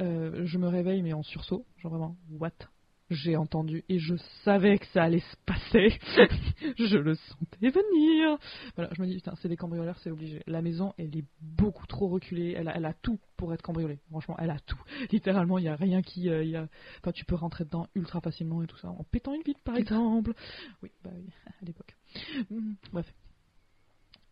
euh, 0.00 0.42
je 0.44 0.58
me 0.58 0.68
réveille 0.68 1.02
mais 1.02 1.12
en 1.12 1.22
sursaut, 1.22 1.64
genre 1.78 1.92
vraiment, 1.92 2.16
what? 2.38 2.52
J'ai 3.10 3.36
entendu 3.36 3.84
et 3.88 3.98
je 3.98 4.16
savais 4.44 4.78
que 4.78 4.84
ça 4.88 5.04
allait 5.04 5.20
se 5.20 5.36
passer. 5.46 5.98
je 6.78 6.98
le 6.98 7.14
sentais 7.14 7.70
venir. 7.70 8.36
Voilà, 8.76 8.90
je 8.94 9.00
me 9.00 9.06
dis, 9.06 9.14
putain, 9.14 9.32
c'est 9.40 9.48
des 9.48 9.56
cambrioleurs, 9.56 9.98
c'est 10.00 10.10
obligé. 10.10 10.42
La 10.46 10.60
maison, 10.60 10.92
elle 10.98 11.16
est 11.16 11.24
beaucoup 11.40 11.86
trop 11.86 12.08
reculée. 12.08 12.52
Elle 12.54 12.68
a, 12.68 12.76
elle 12.76 12.84
a 12.84 12.92
tout 12.92 13.18
pour 13.38 13.54
être 13.54 13.62
cambriolée. 13.62 13.98
Franchement, 14.10 14.36
elle 14.38 14.50
a 14.50 14.58
tout. 14.58 14.78
Littéralement, 15.10 15.56
il 15.56 15.62
n'y 15.62 15.68
a 15.68 15.76
rien 15.76 16.02
qui. 16.02 16.28
euh, 16.28 16.44
y 16.44 16.54
a... 16.56 16.68
Enfin, 17.00 17.12
tu 17.12 17.24
peux 17.24 17.34
rentrer 17.34 17.64
dedans 17.64 17.86
ultra 17.94 18.20
facilement 18.20 18.62
et 18.62 18.66
tout 18.66 18.76
ça. 18.76 18.88
En 18.90 19.04
pétant 19.04 19.32
une 19.32 19.42
vitre, 19.42 19.62
par 19.64 19.76
exemple. 19.78 20.34
Oui, 20.82 20.90
bah 21.02 21.10
oui, 21.16 21.30
à 21.46 21.64
l'époque. 21.64 21.96
Mm, 22.50 22.72
Bref. 22.92 23.10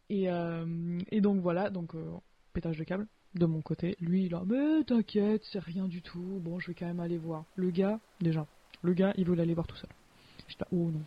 Et, 0.08 0.30
euh, 0.30 0.98
et 1.10 1.20
donc 1.20 1.40
voilà, 1.40 1.70
donc 1.70 1.94
euh, 1.94 2.04
pétage 2.52 2.78
de 2.78 2.84
câble 2.84 3.06
de 3.34 3.46
mon 3.46 3.60
côté. 3.60 3.96
Lui, 4.00 4.26
il 4.26 4.34
a, 4.34 4.42
mais 4.46 4.82
t'inquiète, 4.84 5.42
c'est 5.52 5.58
rien 5.62 5.88
du 5.88 6.02
tout. 6.02 6.40
Bon, 6.42 6.58
je 6.58 6.68
vais 6.68 6.74
quand 6.74 6.86
même 6.86 7.00
aller 7.00 7.18
voir. 7.18 7.44
Le 7.56 7.70
gars, 7.70 7.98
déjà, 8.20 8.46
le 8.82 8.94
gars, 8.94 9.12
il 9.16 9.26
voulait 9.26 9.42
aller 9.42 9.54
voir 9.54 9.66
tout 9.66 9.76
seul. 9.76 9.90
J'étais 10.48 10.64
là, 10.64 10.68
oh 10.72 10.90
non. 10.90 11.02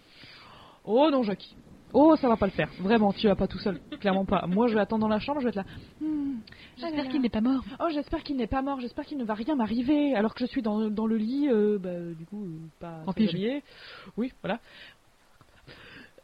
Oh 0.86 1.10
non, 1.12 1.24
Jackie. 1.24 1.56
Oh, 1.92 2.16
ça 2.18 2.28
va 2.28 2.38
pas 2.38 2.46
le 2.46 2.52
faire. 2.52 2.70
Vraiment, 2.80 3.12
tu 3.14 3.28
vas 3.28 3.36
pas 3.36 3.48
tout 3.48 3.58
seul. 3.58 3.80
Clairement 4.00 4.26
pas. 4.26 4.46
Moi, 4.48 4.68
je 4.68 4.76
vais 4.76 4.80
attendre 4.80 5.02
dans 5.02 5.08
la 5.08 5.20
chambre, 5.20 5.40
je 5.40 5.46
vais 5.46 5.50
être 5.50 5.56
là. 5.56 5.66
Hmm, 6.02 6.38
J'espère 6.78 7.08
qu'il 7.10 7.22
n'est 7.22 7.30
pas 7.30 7.42
mort. 7.42 7.64
Oh, 7.80 7.88
j'espère 7.92 8.24
qu'il 8.24 8.38
n'est 8.38 8.48
pas 8.48 8.62
mort, 8.62 8.80
j'espère 8.80 9.06
qu'il 9.06 9.18
ne 9.18 9.24
va 9.24 9.34
rien 9.34 9.56
m'arriver 9.56 10.14
alors 10.14 10.36
que 10.36 10.40
je 10.46 10.46
suis 10.46 10.62
dans, 10.62 10.90
dans 10.90 11.08
le 11.08 11.18
lit, 11.18 11.48
euh, 11.50 11.80
bah, 11.80 12.14
du 12.16 12.26
coup, 12.26 12.46
euh, 12.46 12.60
pas 12.80 13.04
En. 13.08 13.14
Oui, 14.18 14.32
voilà. 14.42 14.60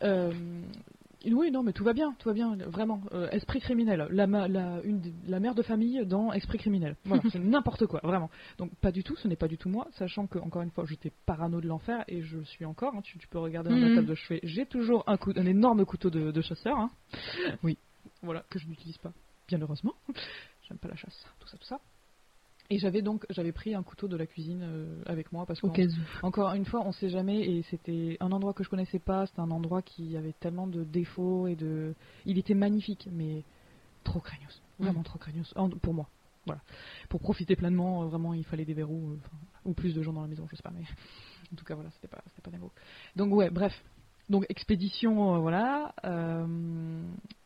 Euh, 0.03 0.31
oui, 1.33 1.51
non, 1.51 1.63
mais 1.63 1.73
tout 1.73 1.83
va 1.83 1.93
bien, 1.93 2.13
tout 2.19 2.29
va 2.29 2.33
bien, 2.33 2.55
vraiment. 2.55 3.01
Euh, 3.13 3.29
esprit 3.31 3.59
criminel, 3.59 4.07
la, 4.11 4.27
ma- 4.27 4.47
la, 4.47 4.81
une, 4.83 5.01
la 5.27 5.39
mère 5.39 5.55
de 5.55 5.61
famille 5.61 6.05
dans 6.05 6.31
Esprit 6.33 6.57
criminel. 6.57 6.95
Voilà, 7.05 7.23
c'est 7.31 7.39
n'importe 7.39 7.85
quoi, 7.87 7.99
vraiment. 8.03 8.29
Donc, 8.57 8.73
pas 8.75 8.91
du 8.91 9.03
tout, 9.03 9.15
ce 9.15 9.27
n'est 9.27 9.35
pas 9.35 9.47
du 9.47 9.57
tout 9.57 9.69
moi, 9.69 9.87
sachant 9.93 10.27
que, 10.27 10.37
encore 10.39 10.61
une 10.61 10.71
fois, 10.71 10.85
j'étais 10.85 11.11
parano 11.25 11.61
de 11.61 11.67
l'enfer 11.67 12.03
et 12.07 12.21
je 12.21 12.37
le 12.37 12.45
suis 12.45 12.65
encore. 12.65 12.93
hein, 12.95 13.01
tu, 13.01 13.17
tu 13.17 13.27
peux 13.27 13.39
regarder 13.39 13.69
dans 13.69 13.77
Mhm. 13.77 13.89
la 13.89 13.95
table 13.95 14.07
de 14.07 14.15
chevet, 14.15 14.39
j'ai 14.43 14.65
toujours 14.65 15.03
un, 15.07 15.17
coup, 15.17 15.31
un 15.35 15.45
énorme 15.45 15.85
couteau 15.85 16.09
de, 16.09 16.31
de 16.31 16.41
chasseur. 16.41 16.77
hein. 16.77 16.89
Oui, 17.63 17.77
voilà, 18.21 18.43
que 18.49 18.59
je 18.59 18.67
n'utilise 18.67 18.97
pas, 18.97 19.11
bien 19.47 19.59
heureusement. 19.61 19.93
J'aime 20.67 20.77
pas 20.77 20.87
la 20.89 20.95
chasse, 20.95 21.25
tout 21.39 21.47
ça, 21.47 21.57
tout 21.57 21.65
ça. 21.65 21.79
Et 22.69 22.79
j'avais 22.79 23.01
donc 23.01 23.25
j'avais 23.29 23.51
pris 23.51 23.75
un 23.75 23.83
couteau 23.83 24.07
de 24.07 24.17
la 24.17 24.25
cuisine 24.25 24.61
euh, 24.63 25.01
avec 25.05 25.31
moi 25.31 25.45
parce 25.45 25.61
que 25.61 25.67
encore 26.23 26.53
une 26.53 26.65
fois 26.65 26.81
on 26.83 26.91
sait 26.91 27.09
jamais 27.09 27.41
et 27.41 27.63
c'était 27.69 28.17
un 28.19 28.31
endroit 28.31 28.53
que 28.53 28.63
je 28.63 28.69
connaissais 28.69 28.97
pas, 28.97 29.27
c'était 29.27 29.41
un 29.41 29.51
endroit 29.51 29.83
qui 29.83 30.17
avait 30.17 30.33
tellement 30.33 30.65
de 30.65 30.83
défauts 30.83 31.47
et 31.47 31.55
de 31.55 31.93
il 32.25 32.39
était 32.39 32.55
magnifique 32.55 33.07
mais 33.11 33.43
trop 34.03 34.19
craignos, 34.19 34.61
vraiment 34.79 35.03
trop 35.03 35.19
craignos 35.19 35.53
pour 35.81 35.93
moi. 35.93 36.09
Voilà. 36.47 36.61
Pour 37.09 37.21
profiter 37.21 37.55
pleinement 37.55 38.03
euh, 38.03 38.07
vraiment 38.07 38.33
il 38.33 38.43
fallait 38.43 38.65
des 38.65 38.73
verrous 38.73 39.11
euh, 39.11 39.17
enfin, 39.23 39.37
ou 39.65 39.73
plus 39.73 39.93
de 39.93 40.01
gens 40.01 40.13
dans 40.13 40.21
la 40.21 40.27
maison, 40.27 40.47
je 40.49 40.55
sais 40.55 40.63
pas 40.63 40.71
mais 40.71 40.85
en 41.53 41.55
tout 41.55 41.65
cas 41.65 41.75
voilà, 41.75 41.91
c'était 41.91 42.07
pas 42.07 42.23
c'était 42.29 42.41
pas 42.41 42.51
dingo. 42.51 42.71
Donc 43.15 43.31
ouais, 43.33 43.51
bref. 43.51 43.73
Donc 44.27 44.43
expédition 44.49 45.39
voilà, 45.39 45.93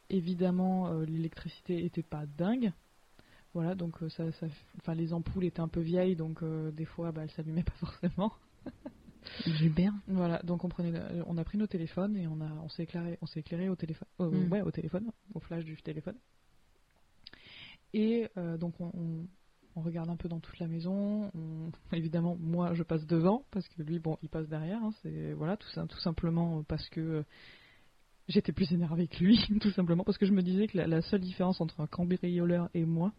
évidemment 0.09 0.93
l'électricité 1.01 1.83
était 1.83 2.03
pas 2.03 2.25
dingue. 2.37 2.71
Voilà, 3.59 3.75
donc 3.75 4.01
euh, 4.01 4.07
ça, 4.07 4.31
ça, 4.31 4.47
enfin 4.77 4.93
les 4.95 5.11
ampoules 5.11 5.43
étaient 5.43 5.59
un 5.59 5.67
peu 5.67 5.81
vieilles, 5.81 6.15
donc 6.15 6.43
euh, 6.43 6.71
des 6.71 6.85
fois, 6.85 7.11
bah, 7.11 7.23
elles 7.23 7.31
s'allumaient 7.31 7.61
pas 7.63 7.73
forcément. 7.75 8.31
Gilbert. 9.45 9.91
Voilà, 10.07 10.41
donc 10.43 10.63
on 10.63 10.69
prenait, 10.69 10.97
on 11.27 11.37
a 11.37 11.43
pris 11.43 11.57
nos 11.57 11.67
téléphones 11.67 12.15
et 12.15 12.25
on 12.25 12.39
a, 12.39 12.49
on 12.63 12.69
s'est 12.69 12.83
éclairé, 12.83 13.17
on 13.21 13.25
s'est 13.25 13.41
éclairé 13.41 13.67
au 13.67 13.75
téléphone, 13.75 14.07
euh, 14.21 14.29
Mm. 14.47 14.51
ouais, 14.53 14.61
au 14.61 14.71
téléphone, 14.71 15.11
au 15.33 15.41
flash 15.41 15.65
du 15.65 15.75
téléphone. 15.81 16.15
Et 17.93 18.29
euh, 18.37 18.57
donc 18.57 18.79
on, 18.79 18.91
on- 18.93 19.27
on 19.75 19.81
regarde 19.81 20.09
un 20.09 20.15
peu 20.15 20.29
dans 20.29 20.39
toute 20.39 20.57
la 20.59 20.67
maison. 20.67 21.29
on- 21.35 21.71
évidemment, 21.91 22.37
moi, 22.39 22.73
je 22.75 22.83
passe 22.83 23.05
devant 23.05 23.43
parce 23.51 23.67
que 23.67 23.83
lui, 23.83 23.99
bon, 23.99 24.17
il 24.23 24.29
passe 24.29 24.47
derrière. 24.47 24.81
hein, 24.81 24.91
c'est 25.01 25.33
voilà, 25.33 25.57
tout 25.57 25.67
ça, 25.73 25.85
tout 25.85 25.99
simplement 25.99 26.63
parce 26.63 26.87
que 26.87 27.01
euh, 27.01 27.23
j'étais 28.29 28.53
plus 28.53 28.71
énervé 28.71 29.09
que 29.09 29.21
lui, 29.21 29.37
tout 29.61 29.71
simplement 29.71 30.05
parce 30.05 30.17
que 30.17 30.25
je 30.25 30.31
me 30.31 30.43
disais 30.43 30.67
que 30.67 30.77
la, 30.77 30.87
la 30.87 31.01
seule 31.01 31.19
différence 31.21 31.59
entre 31.59 31.81
un 31.81 31.87
cambrioleur 31.87 32.69
et 32.73 32.85
moi, 32.85 33.11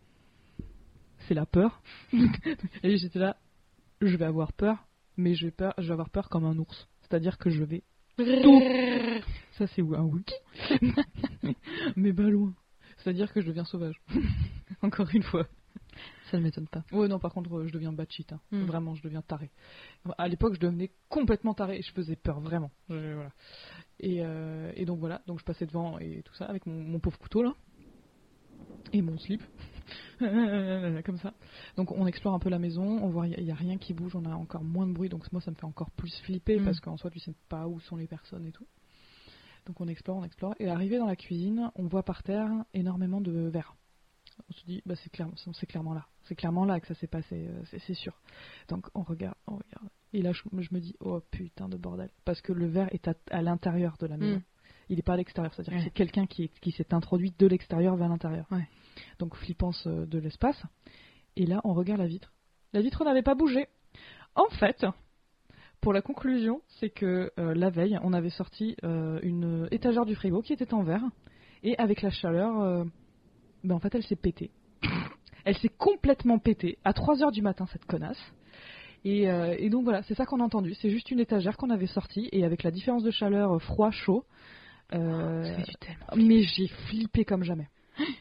c'est 1.31 1.35
la 1.35 1.47
peur. 1.47 1.81
et 2.83 2.97
j'étais 2.97 3.21
là, 3.21 3.37
je 4.01 4.17
vais 4.17 4.25
avoir 4.25 4.53
peur, 4.53 4.85
mais 5.17 5.35
je 5.37 5.45
vais, 5.47 5.53
peur, 5.53 5.75
je 5.79 5.85
vais 5.85 5.93
avoir 5.93 6.11
peur 6.11 6.29
comme 6.29 6.45
un 6.45 6.59
ours. 6.59 6.89
C'est-à-dire 7.03 7.39
que 7.39 7.51
je 7.51 7.63
vais 7.63 7.85
tout. 8.17 8.61
Ça, 9.53 9.69
c'est 9.69 9.81
un 9.83 10.03
wiki 10.03 10.35
Mais 11.97 12.13
pas 12.13 12.25
loin. 12.25 12.53
C'est-à-dire 12.99 13.33
que 13.33 13.41
je 13.41 13.47
deviens 13.47 13.65
sauvage. 13.65 13.95
Encore 14.83 15.09
une 15.15 15.23
fois. 15.23 15.47
Ça 16.33 16.39
ne 16.39 16.43
m'étonne 16.43 16.67
pas. 16.67 16.83
Ouais, 16.91 17.07
non, 17.07 17.21
par 17.21 17.33
contre, 17.33 17.55
euh, 17.57 17.69
je 17.69 17.73
deviens 17.73 17.93
batshit. 17.93 18.33
Hein. 18.33 18.41
Mm. 18.51 18.65
Vraiment, 18.65 18.95
je 18.97 19.03
deviens 19.03 19.23
taré. 19.23 19.51
À 20.19 20.27
l'époque, 20.27 20.55
je 20.55 20.61
devenais 20.61 20.91
complètement 21.09 21.55
taré 21.55 21.79
et 21.79 21.83
je 21.83 21.93
faisais 21.93 22.17
peur, 22.17 22.41
vraiment. 22.41 22.73
Je- 22.89 23.15
voilà. 23.15 23.31
et, 24.01 24.25
euh, 24.25 24.73
et 24.75 24.85
donc, 24.85 24.99
voilà. 24.99 25.23
Donc, 25.29 25.39
je 25.39 25.45
passais 25.45 25.67
devant 25.67 25.99
et 26.01 26.23
tout 26.25 26.35
ça 26.35 26.47
avec 26.47 26.67
mon, 26.67 26.75
mon 26.83 26.99
pauvre 26.99 27.19
couteau, 27.19 27.45
là. 27.45 27.55
Et 28.93 29.01
mon 29.03 29.17
slip. 29.19 29.43
Comme 30.19 31.19
ça. 31.19 31.35
Donc, 31.77 31.93
on 31.93 32.07
explore 32.07 32.35
un 32.35 32.39
peu 32.39 32.51
la 32.51 32.59
maison. 32.59 32.85
On 33.03 33.09
voit, 33.09 33.27
il 33.27 33.45
n'y 33.45 33.51
a, 33.51 33.55
rien 33.55 33.79
qui 33.79 33.95
bouge. 33.95 34.15
On 34.17 34.25
a 34.25 34.35
encore 34.35 34.65
moins 34.65 34.87
de 34.87 34.93
bruit. 34.93 35.09
Donc, 35.09 35.31
moi, 35.33 35.41
ça 35.41 35.51
me 35.51 35.57
fait 35.57 35.65
encore 35.65 35.91
plus 35.91 36.15
flipper 36.23 36.59
Mm. 36.59 36.65
parce 36.65 36.81
qu'en 36.81 36.97
soi, 36.97 37.11
tu 37.11 37.19
sais 37.19 37.35
pas 37.49 37.67
où 37.67 37.81
sont 37.81 37.97
les 37.97 38.07
personnes 38.07 38.47
et 38.47 38.53
tout. 38.53 38.67
Donc, 39.67 39.81
on 39.81 39.89
explore, 39.89 40.17
on 40.17 40.25
explore. 40.25 40.55
Et 40.59 40.69
arrivé 40.69 40.99
dans 40.99 41.07
la 41.07 41.17
cuisine, 41.17 41.71
on 41.75 41.87
voit 41.87 42.03
par 42.03 42.23
terre 42.23 42.51
énormément 42.75 43.21
de 43.21 43.49
verres. 43.49 43.77
On 44.49 44.53
se 44.53 44.65
dit, 44.65 44.83
bah, 44.87 44.95
c'est 44.97 45.11
clairement, 45.11 45.35
c'est 45.37 45.67
clairement 45.67 45.95
là. 45.95 46.07
C'est 46.25 46.35
clairement 46.35 46.65
là 46.65 46.81
que 46.81 46.87
ça 46.87 46.95
s'est 46.95 47.07
passé, 47.07 47.47
euh, 47.49 47.63
c'est 47.87 47.95
sûr. 47.95 48.15
Donc 48.69 48.87
on 48.95 49.03
regarde, 49.03 49.37
on 49.47 49.57
regarde. 49.57 49.89
Et 50.13 50.23
là, 50.23 50.33
je, 50.33 50.43
je 50.59 50.75
me 50.75 50.81
dis, 50.81 50.97
oh 51.01 51.21
putain 51.31 51.69
de 51.69 51.77
bordel. 51.77 52.11
Parce 52.25 52.41
que 52.41 52.53
le 52.53 52.67
verre 52.67 52.89
est 52.93 53.07
à, 53.09 53.15
à 53.31 53.43
l'intérieur 53.43 53.97
de 53.99 54.07
la 54.07 54.17
maison. 54.17 54.39
Mm. 54.39 54.43
Il 54.91 54.97
n'est 54.97 55.03
pas 55.03 55.15
à 55.15 55.17
l'extérieur. 55.17 55.55
C'est-à-dire 55.55 55.73
Ouais. 55.73 55.79
que 55.79 55.85
c'est 55.85 55.95
quelqu'un 55.95 56.27
qui, 56.27 56.51
qui 56.61 56.73
s'est 56.73 56.93
introduit 56.93 57.33
de 57.39 57.47
l'extérieur 57.47 57.97
vers 57.97 58.09
l'intérieur. 58.09 58.47
Ouais. 58.51 58.69
Donc 59.19 59.35
flippance 59.37 59.87
euh, 59.87 60.05
de 60.05 60.19
l'espace. 60.19 60.63
Et 61.37 61.47
là, 61.47 61.63
on 61.65 61.73
regarde 61.73 62.01
la 62.01 62.07
vitre. 62.07 62.33
La 62.75 62.83
vitre 62.83 63.03
n'avait 63.05 63.23
pas 63.23 63.35
bougé. 63.35 63.69
En 64.35 64.49
fait, 64.51 64.85
pour 65.81 65.93
la 65.93 66.03
conclusion, 66.03 66.61
c'est 66.79 66.91
que 66.91 67.33
euh, 67.39 67.55
la 67.55 67.71
veille, 67.71 67.99
on 68.03 68.13
avait 68.13 68.31
sorti 68.31 68.77
euh, 68.85 69.19
une 69.23 69.67
étagère 69.71 70.05
du 70.05 70.15
frigo 70.15 70.43
qui 70.43 70.53
était 70.53 70.75
en 70.75 70.83
verre. 70.83 71.05
Et 71.63 71.77
avec 71.79 72.03
la 72.03 72.11
chaleur, 72.11 72.61
euh, 72.61 72.85
ben 73.65 73.75
en 73.77 73.81
fait, 73.81 73.95
elle 73.95 74.03
s'est 74.03 74.17
pétée. 74.17 74.51
Elle 75.47 75.57
s'est 75.57 75.71
complètement 75.71 76.39
pétée 76.39 76.77
à 76.85 76.93
3h 76.93 77.33
du 77.33 77.41
matin, 77.41 77.65
cette 77.73 77.87
connasse. 77.87 78.21
Et, 79.05 79.23
et 79.23 79.71
donc 79.71 79.85
voilà, 79.85 80.03
c'est 80.03 80.15
ça 80.15 80.27
qu'on 80.27 80.39
a 80.41 80.45
entendu. 80.45 80.75
C'est 80.75 80.91
juste 80.91 81.11
une 81.11 81.19
étagère 81.19 81.57
qu'on 81.57 81.71
avait 81.71 81.87
sortie 81.87 82.29
et 82.31 82.45
avec 82.45 82.63
la 82.63 82.71
différence 82.71 83.03
de 83.03 83.11
chaleur 83.11 83.59
froid-chaud. 83.63 84.27
Euh, 84.95 85.45
Ça 85.45 85.55
fait 85.55 85.63
du 85.63 85.75
tellement. 85.81 86.07
mais 86.29 86.43
j'ai 86.43 86.69
flippé 86.89 87.25
comme 87.25 87.43
jamais. 87.45 87.69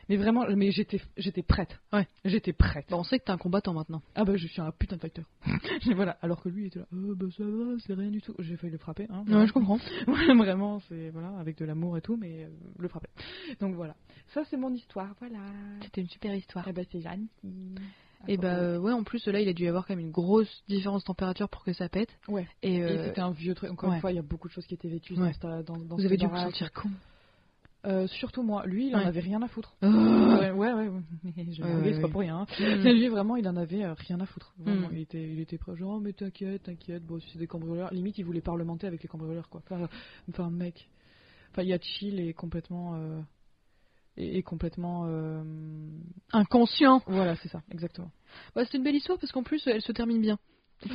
Mais 0.09 0.17
vraiment, 0.17 0.45
mais 0.57 0.71
j'étais, 0.71 0.99
j'étais 1.15 1.41
prête. 1.43 1.79
Ouais. 1.93 2.05
J'étais 2.25 2.51
prête. 2.51 2.85
Bon, 2.89 2.97
on 2.99 3.03
sait 3.03 3.17
que 3.19 3.23
t'es 3.25 3.31
un 3.31 3.37
combattant 3.37 3.73
maintenant. 3.73 4.01
Ah 4.15 4.25
bah 4.25 4.35
je 4.35 4.45
suis 4.47 4.59
un 4.61 4.71
putain 4.71 4.97
de 4.97 5.01
fighter. 5.01 5.21
Et 5.89 5.93
voilà. 5.93 6.17
Alors 6.21 6.41
que 6.41 6.49
lui 6.49 6.63
il 6.63 6.67
était 6.67 6.79
là, 6.79 6.85
oh, 6.91 7.15
bah 7.15 7.27
ça 7.37 7.43
va, 7.45 7.75
c'est 7.85 7.93
rien 7.93 8.09
du 8.09 8.21
tout. 8.21 8.35
J'ai 8.39 8.57
failli 8.57 8.73
le 8.73 8.77
frapper. 8.79 9.07
Hein, 9.09 9.23
Ouais, 9.27 9.47
je 9.47 9.53
comprends. 9.53 9.77
Vraiment, 10.07 10.79
c'est 10.89 11.09
voilà, 11.11 11.29
avec 11.39 11.57
de 11.57 11.65
l'amour 11.65 11.97
et 11.97 12.01
tout, 12.01 12.17
mais 12.17 12.43
euh, 12.43 12.49
le 12.77 12.87
frapper. 12.89 13.09
Donc 13.61 13.75
voilà. 13.75 13.95
Ça 14.33 14.43
c'est 14.49 14.57
mon 14.57 14.73
histoire. 14.73 15.15
Voilà. 15.19 15.39
C'était 15.83 16.01
une 16.01 16.09
super 16.09 16.35
histoire. 16.35 16.67
Eh 16.67 16.73
ben 16.73 16.85
c'est 16.91 16.99
Jeanne. 17.01 17.27
Et 18.27 18.37
bah 18.37 18.57
euh, 18.59 18.77
ouais, 18.79 18.91
en 18.91 19.03
plus 19.03 19.25
là, 19.27 19.39
il 19.39 19.47
a 19.47 19.53
dû 19.53 19.63
y 19.63 19.67
avoir 19.67 19.87
quand 19.87 19.95
même 19.95 20.05
une 20.05 20.11
grosse 20.11 20.63
différence 20.67 21.03
de 21.03 21.07
température 21.07 21.47
pour 21.49 21.63
que 21.63 21.71
ça 21.73 21.87
pète. 21.89 22.09
Ouais. 22.27 22.47
Et, 22.61 22.75
Et 22.75 22.83
euh, 22.83 23.05
c'était 23.07 23.21
un 23.21 23.31
vieux 23.31 23.55
truc. 23.55 23.71
Encore 23.71 23.89
ouais. 23.89 23.95
une 23.95 24.01
fois, 24.01 24.11
il 24.11 24.15
y 24.15 24.19
a 24.19 24.23
beaucoup 24.23 24.47
de 24.49 24.53
choses 24.53 24.65
qui 24.67 24.73
étaient 24.73 24.89
vêtues 24.89 25.13
Ouais. 25.19 25.31
dans, 25.41 25.63
dans, 25.63 25.77
dans 25.77 25.95
vous 25.95 26.05
avez 26.05 26.17
dû 26.17 26.25
vous 26.27 26.35
sentir 26.35 26.71
con. 26.73 26.89
Euh, 27.85 28.07
surtout 28.07 28.43
moi. 28.43 28.65
Lui, 28.65 28.87
il 28.87 28.95
en 28.95 28.99
Ouais. 28.99 29.05
avait 29.05 29.21
rien 29.21 29.41
à 29.41 29.47
foutre. 29.47 29.73
Oh. 29.81 29.87
Ouais, 29.87 30.51
ouais, 30.51 30.73
ouais. 30.73 30.89
Mais 31.23 31.45
je 31.53 31.63
Ouais, 31.63 31.73
ouais, 31.75 31.93
c'est 31.93 32.01
pas 32.01 32.09
pour 32.09 32.19
rien. 32.19 32.39
hein. 32.39 32.45
Mm. 32.59 32.81
Mais 32.83 32.93
lui, 32.93 33.07
vraiment, 33.07 33.37
il 33.37 33.47
en 33.47 33.55
avait 33.55 33.85
euh, 33.85 33.93
rien 33.93 34.19
à 34.19 34.25
foutre. 34.25 34.53
Vraiment, 34.57 34.89
Mm. 34.89 34.95
il, 34.95 34.99
était, 34.99 35.23
il 35.23 35.39
était 35.39 35.57
prêt, 35.57 35.77
genre, 35.77 35.93
oh, 35.95 35.99
mais 36.01 36.11
t'inquiète, 36.11 36.63
t'inquiète, 36.63 37.05
bon, 37.05 37.19
c'est 37.31 37.39
des 37.39 37.47
cambrioleurs. 37.47 37.93
Limite, 37.93 38.17
il 38.17 38.25
voulait 38.25 38.41
parlementer 38.41 38.85
avec 38.85 39.01
les 39.01 39.07
cambrioleurs, 39.07 39.47
quoi. 39.47 39.61
Enfin, 39.69 39.87
enfin 40.29 40.49
mec. 40.49 40.89
Enfin, 41.51 41.63
il 41.63 41.69
y 41.69 41.73
a 41.73 41.79
chill 41.79 42.19
et 42.19 42.33
complètement. 42.33 42.95
euh, 42.95 43.21
et, 44.19 44.37
et 44.37 44.43
complètement. 44.43 45.05
euh, 45.07 45.43
Inconscient. 46.31 47.01
Voilà, 47.07 47.35
c'est 47.37 47.49
ça, 47.49 47.61
exactement. 47.71 48.11
Bah, 48.55 48.63
c'est 48.65 48.77
une 48.77 48.83
belle 48.83 48.95
histoire 48.95 49.17
parce 49.17 49.31
qu'en 49.31 49.43
plus, 49.43 49.65
elle 49.67 49.81
se 49.81 49.91
termine 49.91 50.21
bien. 50.21 50.37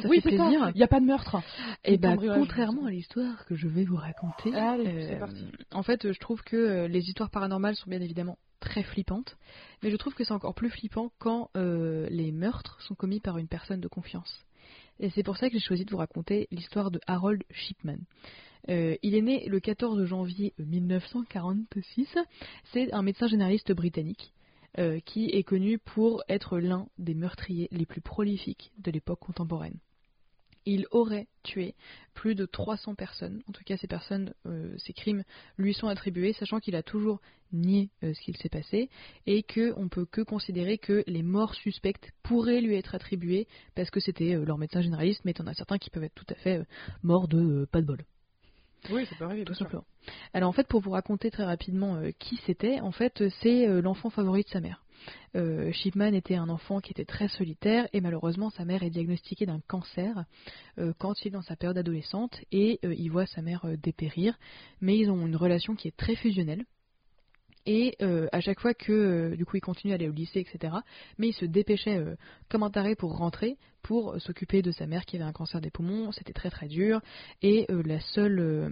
Ça 0.01 0.09
oui, 0.09 0.21
c'est 0.23 0.37
ça. 0.37 0.49
Il 0.75 0.77
n'y 0.77 0.83
a 0.83 0.89
pas 0.89 1.01
de 1.01 1.05
meurtre. 1.05 1.37
Et 1.85 1.99
bah, 1.99 2.11
cambriolage. 2.11 2.39
contrairement 2.39 2.87
à 2.87 2.91
l'histoire 2.91 3.45
que 3.47 3.55
je 3.55 3.69
vais 3.69 3.85
vous 3.85 3.97
raconter, 3.97 4.55
Allez, 4.55 5.13
euh, 5.15 5.19
parti. 5.19 5.45
en 5.73 5.83
fait, 5.83 6.11
je 6.11 6.19
trouve 6.21 6.43
que 6.43 6.57
euh, 6.57 6.89
les 6.89 7.01
histoires 7.01 7.29
paranormales 7.31 7.75
sont 7.77 7.91
bien 7.91 8.01
évidemment 8.01 8.39
très 8.61 8.83
flippantes, 8.83 9.37
mais 9.83 9.91
je 9.91 9.97
trouve 9.97 10.15
que 10.15 10.25
c'est 10.25 10.33
encore 10.33 10.55
plus 10.55 10.71
flippant 10.71 11.11
quand 11.19 11.51
euh, 11.57 12.07
les 12.09 12.33
meurtres 12.33 12.81
sont 12.81 12.95
commis 12.95 13.21
par 13.21 13.37
une 13.37 13.47
personne 13.49 13.81
de 13.81 13.89
confiance. 13.89 14.47
C'est 15.15 15.23
pour 15.23 15.37
ça 15.37 15.49
que 15.49 15.55
j'ai 15.55 15.65
choisi 15.65 15.85
de 15.85 15.91
vous 15.91 15.97
raconter 15.97 16.47
l'histoire 16.51 16.91
de 16.91 17.01
Harold 17.07 17.43
Shipman. 17.51 17.99
Euh, 18.71 18.97
il 19.03 19.15
est 19.15 19.23
né 19.23 19.47
le 19.49 19.61
14 19.61 20.05
janvier 20.05 20.55
1946. 20.59 22.17
C'est 22.73 22.93
un 22.93 23.03
médecin 23.03 23.27
généraliste 23.27 23.73
britannique 23.73 24.33
euh, 24.79 25.01
qui 25.01 25.27
est 25.27 25.43
connu 25.43 25.79
pour 25.79 26.23
être 26.29 26.59
l'un 26.59 26.89
des 26.99 27.15
meurtriers 27.15 27.69
les 27.71 27.87
plus 27.87 28.01
prolifiques 28.01 28.73
de 28.79 28.91
l'époque 28.91 29.21
contemporaine. 29.21 29.79
Il 30.67 30.87
aurait 30.91 31.27
tué 31.43 31.75
plus 32.15 32.35
de 32.35 32.47
300 32.47 32.95
personnes. 32.95 33.43
En 33.49 33.53
tout 33.53 33.65
cas, 33.65 33.77
ces 33.77 33.87
personnes, 33.87 34.33
euh, 34.47 34.75
ces 34.79 34.93
crimes 34.93 35.25
lui 35.59 35.75
sont 35.75 35.89
attribués, 35.89 36.33
sachant 36.33 36.61
qu'il 36.61 36.77
a 36.77 36.83
toujours 36.83 37.21
nié 37.53 37.91
euh, 38.03 38.15
ce 38.15 38.21
qu'il 38.21 38.37
s'est 38.37 38.49
passé 38.49 38.89
et 39.27 39.43
que 39.43 39.75
on 39.77 39.89
peut 39.89 40.07
que 40.07 40.23
considérer 40.23 40.79
que 40.79 41.05
les 41.07 41.23
morts 41.23 41.55
suspectes 41.55 42.11
pourraient 42.23 42.61
lui 42.61 42.77
être 42.77 42.95
attribuées 42.95 43.47
parce 43.75 43.91
que 43.91 44.01
c'était 44.01 44.35
euh, 44.35 44.45
leur 44.45 44.59
médecin 44.59 44.81
généraliste, 44.81 45.21
mais 45.25 45.33
il 45.33 45.39
y 45.39 45.43
en 45.43 45.47
a 45.47 45.55
certains 45.55 45.79
qui 45.79 45.91
peuvent 45.91 46.05
être 46.05 46.15
tout 46.15 46.27
à 46.31 46.35
fait 46.35 46.63
morts 47.03 47.29
de 47.29 47.67
pas 47.71 47.81
de 47.81 47.87
bol 47.87 48.05
Oui, 48.91 49.07
c'est 49.09 49.19
pareil. 49.19 49.45
tout 49.45 49.55
simplement. 49.55 49.85
Alors 50.33 50.49
en 50.49 50.53
fait, 50.53 50.67
pour 50.67 50.81
vous 50.81 50.91
raconter 50.91 51.31
très 51.31 51.45
rapidement 51.45 52.01
qui 52.19 52.41
c'était, 52.47 52.81
en 52.81 52.93
fait, 52.93 53.23
c'est 53.43 53.67
l'enfant 53.83 54.11
favori 54.11 54.43
de 54.43 54.49
sa 54.49 54.61
mère. 54.61 54.84
Euh, 55.37 55.73
Shipman 55.73 56.15
était 56.15 56.37
un 56.37 56.49
enfant 56.49 56.81
qui 56.81 56.93
était 56.93 57.05
très 57.05 57.29
solitaire 57.29 57.89
et 57.93 58.01
malheureusement 58.01 58.51
sa 58.51 58.65
mère 58.65 58.83
est 58.83 58.91
diagnostiquée 58.91 59.47
d'un 59.47 59.61
cancer 59.67 60.25
euh, 60.79 60.93
quand 60.99 61.15
il 61.23 61.29
est 61.29 61.31
dans 61.31 61.43
sa 61.43 61.57
période 61.57 61.79
adolescente 61.79 62.41
et 62.53 62.79
euh, 62.85 62.95
il 62.95 63.11
voit 63.11 63.27
sa 63.27 63.43
mère 63.43 63.65
euh, 63.65 63.77
dépérir. 63.77 64.39
Mais 64.81 64.99
ils 64.99 65.11
ont 65.11 65.27
une 65.27 65.37
relation 65.37 65.75
qui 65.75 65.89
est 65.89 65.97
très 65.97 66.17
fusionnelle. 66.17 66.65
Et 67.67 67.97
euh, 68.03 68.29
à 68.33 68.41
chaque 68.41 68.61
fois 68.61 68.75
que 68.75 68.93
euh, 68.93 69.37
du 69.37 69.47
coup 69.47 69.57
il 69.57 69.61
continue 69.61 69.93
à 69.93 69.97
aller 69.97 70.09
au 70.09 70.13
lycée, 70.13 70.41
etc. 70.41 70.75
Mais 71.19 71.29
il 71.29 71.33
se 71.33 71.47
dépêchait 71.47 71.97
euh, 71.97 72.15
comme 72.51 72.63
un 72.63 72.71
taré 72.71 72.95
pour 72.95 73.17
rentrer, 73.17 73.57
pour 73.83 74.13
euh, 74.13 74.19
s'occuper 74.19 74.61
de 74.61 74.71
sa 74.71 74.87
mère 74.87 75.07
qui 75.07 75.17
avait 75.17 75.25
un 75.25 75.33
cancer 75.33 75.61
des 75.61 75.71
poumons. 75.71 76.13
C'était 76.13 76.35
très 76.35 76.51
très 76.51 76.69
dur. 76.69 77.01
Et 77.41 77.67
euh, 77.71 77.83
la 77.85 78.01
seule, 78.01 78.39
euh, 78.39 78.69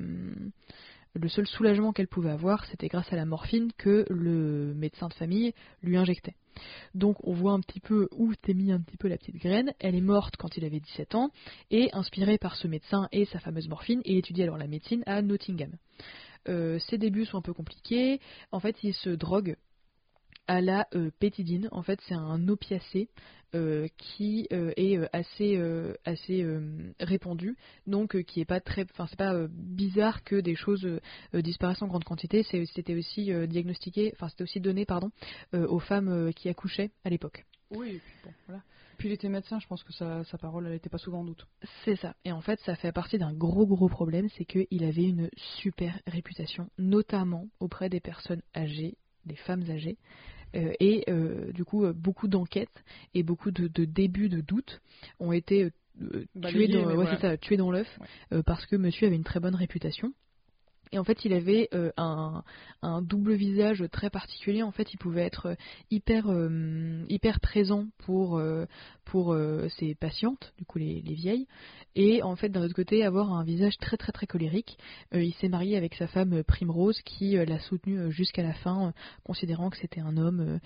le 1.14 1.29
seul 1.29 1.46
soulagement 1.46 1.92
qu'elle 1.92 2.09
pouvait 2.09 2.31
avoir, 2.31 2.64
c'était 2.66 2.88
grâce 2.88 3.12
à 3.12 3.16
la 3.16 3.25
morphine 3.25 3.70
que 3.77 4.07
le 4.09 4.75
médecin 4.75 5.09
de 5.09 5.14
famille 5.14 5.53
lui 5.83 5.96
injectait. 5.96 6.37
Donc 6.94 7.16
on 7.27 7.33
voit 7.33 7.53
un 7.53 7.61
petit 7.61 7.81
peu 7.81 8.09
où 8.12 8.35
t'es 8.35 8.55
mis 8.55 8.72
un 8.72 8.81
petit 8.81 8.96
peu 8.96 9.09
la 9.09 9.18
petite 9.18 9.37
graine. 9.37 9.72
Elle 9.79 9.94
est 9.94 10.01
morte 10.01 10.37
quand 10.37 10.57
il 10.57 10.64
avait 10.64 10.81
17 10.81 11.14
ans 11.14 11.31
et 11.70 11.90
inspirée 11.92 12.38
par 12.38 12.57
ce 12.57 12.68
médecin 12.68 13.09
et 13.12 13.25
sa 13.27 13.38
fameuse 13.38 13.68
morphine, 13.68 14.03
il 14.05 14.16
étudie 14.16 14.42
alors 14.42 14.59
la 14.59 14.66
médecine 14.66 15.03
à 15.07 15.22
Nottingham. 15.22 15.72
Euh, 16.48 16.79
ses 16.90 16.98
débuts 16.98 17.25
sont 17.25 17.38
un 17.38 17.42
peu 17.42 17.55
compliqués. 17.55 18.20
En 18.51 18.61
fait, 18.61 18.77
il 18.83 18.94
se 18.94 19.11
drogue 19.11 19.57
à 20.53 20.61
la 20.61 20.87
euh, 20.95 21.11
pétidine. 21.19 21.71
En 21.73 21.83
fait, 21.83 21.99
c'est 22.07 22.15
un 22.15 22.47
opiacé 22.47 23.09
euh, 23.55 23.88
qui 23.97 24.47
euh, 24.53 24.71
est 24.77 24.99
assez 25.15 25.59
assez 26.05 26.47
répandu, 27.01 27.57
donc 27.87 28.23
qui 28.25 28.41
est 28.43 28.45
pas 28.45 28.61
très, 28.61 28.83
enfin 28.83 29.07
c'est 29.09 29.19
pas 29.19 29.47
bizarre 29.49 30.23
que 30.25 30.37
des 30.37 30.55
choses 30.55 30.87
disparaissent 31.33 31.81
en 31.81 31.87
grande 31.87 32.05
quantité. 32.05 32.43
C'était 32.43 32.95
aussi 32.95 33.31
diagnostiqué, 33.49 34.12
enfin 34.15 34.29
c'était 34.29 34.45
aussi 34.45 34.61
donné 34.61 34.85
pardon 34.85 35.11
aux 35.55 35.79
femmes 35.79 36.33
qui 36.35 36.51
accouchaient 36.51 36.91
à 37.05 37.09
l'époque. 37.09 37.47
Oui, 37.71 38.01
bon, 38.25 38.33
voilà. 38.47 38.62
Puis 38.99 39.09
il 39.09 39.12
était 39.12 39.31
médecin, 39.31 39.59
je 39.59 39.67
pense 39.67 39.83
que 39.83 39.93
sa, 39.95 40.23
sa 40.25 40.37
parole, 40.37 40.67
elle 40.67 40.75
n'était 40.75 40.91
pas 40.91 40.99
souvent 40.99 41.21
en 41.21 41.25
doute. 41.25 41.47
C'est 41.85 41.97
ça. 41.97 42.15
Et 42.27 42.33
en 42.33 42.43
fait, 42.43 42.61
ça 42.61 42.77
fait 42.77 42.93
partie 42.93 43.17
d'un 43.17 43.33
gros 43.33 43.67
gros 43.67 43.88
problème, 43.88 44.29
c'est 44.37 44.45
qu'il 44.45 44.85
avait 44.85 45.05
une 45.05 45.31
super 45.62 45.99
réputation, 46.07 46.69
notamment 46.77 47.49
auprès 47.59 47.88
des 47.88 48.01
personnes 48.01 48.43
âgées, 48.55 48.97
des 49.25 49.37
femmes 49.37 49.65
âgées. 49.71 49.97
Euh, 50.55 50.73
et 50.81 51.05
euh, 51.09 51.53
du 51.53 51.65
coup, 51.65 51.85
euh, 51.85 51.93
beaucoup 51.93 52.29
d'enquêtes 52.29 52.85
et 53.15 53.23
beaucoup 53.23 53.51
de, 53.51 53.69
de 53.69 53.85
débuts 53.85 54.29
de 54.29 54.41
doutes 54.41 54.81
ont 55.21 55.33
été 55.33 55.71
tués 56.49 56.69
dans, 56.69 56.81
mais 56.81 56.87
ouais, 56.87 56.95
voilà. 56.95 57.17
c'est 57.17 57.21
ça, 57.21 57.37
tués 57.37 57.57
dans 57.57 57.71
l'œuf 57.71 57.88
Ouais. 58.31 58.43
parce 58.45 58.67
que 58.67 58.77
monsieur 58.77 59.07
avait 59.07 59.17
une 59.17 59.25
très 59.25 59.41
bonne 59.41 59.55
réputation. 59.55 60.12
Et 60.93 60.99
en 60.99 61.05
fait, 61.05 61.25
il 61.25 61.33
avait 61.33 61.69
euh, 61.75 61.91
un, 61.97 62.43
double 63.03 63.33
visage 63.33 63.83
très 63.91 64.11
particulier. 64.11 64.63
En 64.63 64.73
fait, 64.73 64.93
il 64.93 64.99
pouvait 64.99 65.23
être 65.23 65.57
hyper, 65.91 66.29
euh, 66.29 67.05
hyper 67.09 67.41
présent 67.41 67.87
pour, 68.05 68.39
euh, 68.39 68.67
ses 69.79 69.95
patientes, 69.95 70.53
du 70.59 70.65
coup 70.65 70.79
les, 70.79 71.01
les 71.03 71.15
vieilles, 71.15 71.47
et 71.95 72.23
en 72.23 72.37
fait, 72.37 72.49
d'un 72.49 72.63
autre 72.63 72.75
côté, 72.75 73.05
avoir 73.05 73.33
un 73.33 73.45
visage 73.45 73.77
très 73.79 73.97
très 73.97 74.13
très 74.13 74.27
colérique. 74.27 74.79
Il 75.13 75.35
s'est 75.35 75.49
marié 75.49 75.77
avec 75.77 75.95
sa 75.95 76.07
femme 76.07 76.43
Primrose, 76.45 77.01
qui 77.03 77.33
l'a 77.33 77.59
soutenu 77.59 78.11
jusqu'à 78.11 78.43
la 78.43 78.55
fin, 78.55 78.95
considérant 79.25 79.69
que 79.69 79.77
c'était 79.77 80.01
un 80.01 80.17
homme 80.17 80.59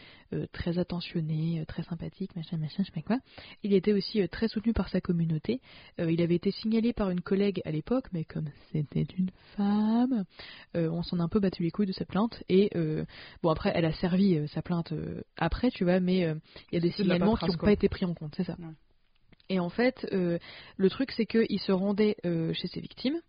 très 0.53 0.79
attentionné, 0.79 1.65
très 1.67 1.83
sympathique, 1.83 2.37
machin, 2.37 2.57
machin, 2.57 2.85
je 2.85 2.85
sais 2.85 2.93
pas 2.93 3.03
quoi. 3.03 3.19
Il 3.65 3.73
était 3.73 3.93
aussi 3.93 4.27
très 4.29 4.47
soutenu 4.47 4.73
par 4.73 4.89
sa 4.89 5.01
communauté. 5.01 5.61
Il 5.99 6.23
avait 6.23 6.37
été 6.37 6.53
signalé 6.53 6.93
par 6.93 7.11
une 7.11 7.21
collègue 7.21 7.61
à 7.65 7.73
l'époque, 7.73 8.07
mais 8.13 8.25
comme 8.25 8.49
c'était 8.71 9.07
une 9.19 9.31
femme, 9.57 10.16
euh, 10.77 10.89
on 10.91 11.03
s'en 11.03 11.21
a 11.21 11.23
un 11.23 11.29
peu 11.29 11.41
battu 11.41 11.63
les 11.63 11.71
couilles 11.71 11.87
de 11.87 11.93
sa 11.93 12.05
plainte. 12.05 12.43
Et 12.49 12.71
euh, 12.77 13.05
bon, 13.43 13.51
après, 13.51 13.73
elle 13.75 13.85
a 13.85 13.93
servi 13.93 14.37
euh, 14.37 14.47
sa 14.49 14.63
plainte 14.63 14.93
après, 15.37 15.71
tu 15.71 15.85
vois, 15.85 16.01
mais 16.01 16.21
il 16.21 16.75
y 16.75 16.77
a 16.77 16.81
des 16.81 16.91
signalements 16.93 17.37
qui 17.37 17.51
n'ont 17.51 17.57
pas 17.57 17.73
été 17.73 17.89
pris 17.89 18.05
en 18.05 18.15
compte, 18.15 18.35
c'est 18.37 18.45
ça. 18.45 18.57
Ouais. 18.59 18.75
Et 19.49 19.61
en 19.61 19.69
fait, 19.69 20.07
le 20.11 20.91
truc, 20.91 21.13
c'est 21.13 21.27
qu'il 21.27 21.61
se 21.61 21.73
rendait 21.73 22.17
chez 22.25 22.67
ses 22.69 22.81
victimes, 22.81 23.21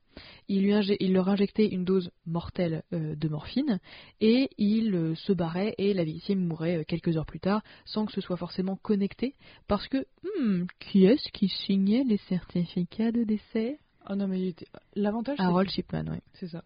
il, 0.48 0.64
lui 0.64 0.72
inje- 0.72 0.98
il 1.00 1.14
leur 1.14 1.30
injectait 1.30 1.68
une 1.68 1.84
dose 1.84 2.12
mortelle 2.26 2.84
euh, 2.94 3.16
de 3.16 3.28
morphine, 3.28 3.80
et 4.22 4.50
il 4.58 4.94
euh, 4.96 5.16
se 5.16 5.34
barrait, 5.34 5.76
et 5.78 5.94
la 5.94 6.04
victime 6.04 6.46
mourait 6.46 6.78
euh, 6.78 6.84
quelques 6.84 7.18
heures 7.18 7.26
plus 7.26 7.40
tard, 7.40 7.62
sans 7.86 8.06
que 8.06 8.12
ce 8.12 8.22
soit 8.22 8.38
forcément 8.38 8.76
connecté, 8.78 9.36
parce 9.68 9.88
que, 9.88 10.06
hmm, 10.24 10.66
qui 10.80 11.06
est-ce 11.06 11.32
qui 11.32 11.50
signait 11.50 12.04
les 12.04 12.18
certificats 12.30 13.12
de 13.12 13.24
décès? 13.24 13.80
Ah 14.06 14.16
non, 14.16 14.28
mais 14.28 14.56
l'avantage, 14.96 15.40
Harold 15.40 15.70
Shipman, 15.70 16.06
oui. 16.10 16.20
C'est 16.34 16.48
ça. 16.48 16.64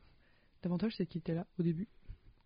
L'avantage, 0.63 0.93
c'est 0.97 1.05
qu'il 1.05 1.19
était 1.19 1.33
là 1.33 1.45
au 1.59 1.63
début, 1.63 1.87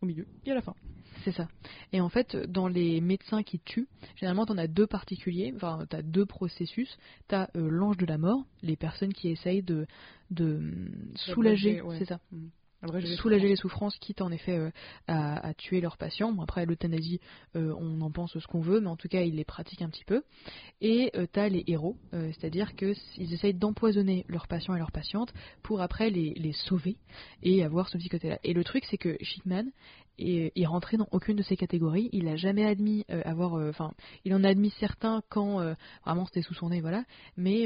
au 0.01 0.05
milieu 0.05 0.25
et 0.45 0.51
à 0.51 0.55
la 0.55 0.61
fin. 0.61 0.75
C'est 1.23 1.31
ça. 1.31 1.47
Et 1.91 2.01
en 2.01 2.09
fait, 2.09 2.35
dans 2.35 2.67
les 2.67 3.01
médecins 3.01 3.43
qui 3.43 3.59
tuent, 3.59 3.87
généralement, 4.15 4.45
t'en 4.45 4.57
as 4.57 4.67
deux 4.67 4.87
particuliers, 4.87 5.51
enfin, 5.55 5.85
t'as 5.89 6.01
deux 6.01 6.25
processus. 6.25 6.97
T'as 7.27 7.47
euh, 7.55 7.69
l'ange 7.69 7.97
de 7.97 8.05
la 8.05 8.17
mort, 8.17 8.45
les 8.61 8.75
personnes 8.75 9.13
qui 9.13 9.29
essayent 9.29 9.63
de, 9.63 9.87
de 10.31 10.55
hum, 10.55 11.11
soulager, 11.15 11.81
ouais. 11.81 11.97
c'est 11.97 12.05
ça, 12.05 12.19
Soulager 13.17 13.47
les 13.47 13.55
souffrances. 13.55 13.97
quitte 13.97 14.21
en 14.21 14.31
effet 14.31 14.57
euh, 14.57 14.71
à, 15.07 15.47
à 15.47 15.53
tuer 15.53 15.81
leurs 15.81 15.97
patients. 15.97 16.31
Bon, 16.31 16.43
après, 16.43 16.65
l'euthanasie, 16.65 17.19
euh, 17.55 17.73
on 17.79 18.01
en 18.01 18.11
pense 18.11 18.37
ce 18.37 18.47
qu'on 18.47 18.61
veut, 18.61 18.79
mais 18.79 18.87
en 18.87 18.95
tout 18.95 19.07
cas, 19.07 19.21
ils 19.21 19.35
les 19.35 19.45
pratiquent 19.45 19.81
un 19.81 19.89
petit 19.89 20.05
peu. 20.05 20.23
Et 20.81 21.11
euh, 21.15 21.25
t'as 21.31 21.49
les 21.49 21.63
héros, 21.67 21.97
euh, 22.13 22.31
c'est-à-dire 22.33 22.75
qu'ils 22.75 23.33
essayent 23.33 23.53
d'empoisonner 23.53 24.25
leurs 24.27 24.47
patients 24.47 24.75
et 24.75 24.79
leurs 24.79 24.91
patientes 24.91 25.33
pour 25.63 25.81
après 25.81 26.09
les, 26.09 26.33
les 26.35 26.53
sauver 26.53 26.97
et 27.43 27.63
avoir 27.63 27.89
ce 27.89 27.97
petit 27.97 28.09
côté-là. 28.09 28.39
Et 28.43 28.53
le 28.53 28.63
truc, 28.63 28.83
c'est 28.89 28.97
que 28.97 29.17
Shipman 29.21 29.65
est, 30.17 30.51
est 30.55 30.65
rentré 30.65 30.97
dans 30.97 31.07
aucune 31.11 31.35
de 31.35 31.43
ces 31.43 31.55
catégories. 31.55 32.09
Il 32.11 32.25
n'a 32.25 32.35
jamais 32.35 32.65
admis 32.65 33.05
euh, 33.09 33.21
avoir, 33.25 33.55
euh, 33.55 33.69
enfin, 33.69 33.91
il 34.23 34.33
en 34.33 34.43
a 34.43 34.49
admis 34.49 34.71
certains 34.79 35.21
quand 35.29 35.59
euh, 35.59 35.73
vraiment 36.05 36.25
c'était 36.25 36.41
sous 36.41 36.53
son 36.53 36.69
nez, 36.69 36.81
voilà. 36.81 37.03
Mais 37.37 37.63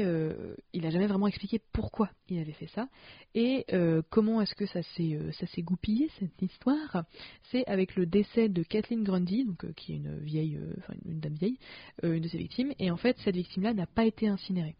il 0.72 0.82
n'a 0.82 0.90
jamais 0.90 1.06
vraiment 1.06 1.26
expliqué 1.26 1.60
pourquoi 1.72 2.10
il 2.28 2.38
avait 2.38 2.52
fait 2.52 2.68
ça 2.68 2.88
et 3.34 3.66
comment 4.10 4.40
est-ce 4.40 4.54
que 4.54 4.66
ça 4.66 4.82
s'est 4.82 5.62
goupillé 5.62 6.10
cette 6.18 6.40
histoire? 6.42 7.04
C'est 7.50 7.66
avec 7.66 7.96
le 7.96 8.06
décès 8.06 8.48
de 8.48 8.62
Kathleen 8.62 9.04
Grundy, 9.04 9.44
donc 9.44 9.72
qui 9.74 9.92
est 9.92 9.96
une 9.96 10.18
vieille, 10.18 10.58
enfin 10.78 10.94
une 11.04 11.20
dame 11.20 11.34
vieille, 11.34 11.58
une 12.02 12.20
de 12.20 12.28
ses 12.28 12.38
victimes. 12.38 12.72
Et 12.78 12.90
en 12.90 12.96
fait, 12.96 13.16
cette 13.24 13.36
victime-là 13.36 13.74
n'a 13.74 13.86
pas 13.86 14.04
été 14.04 14.28
incinérée. 14.28 14.76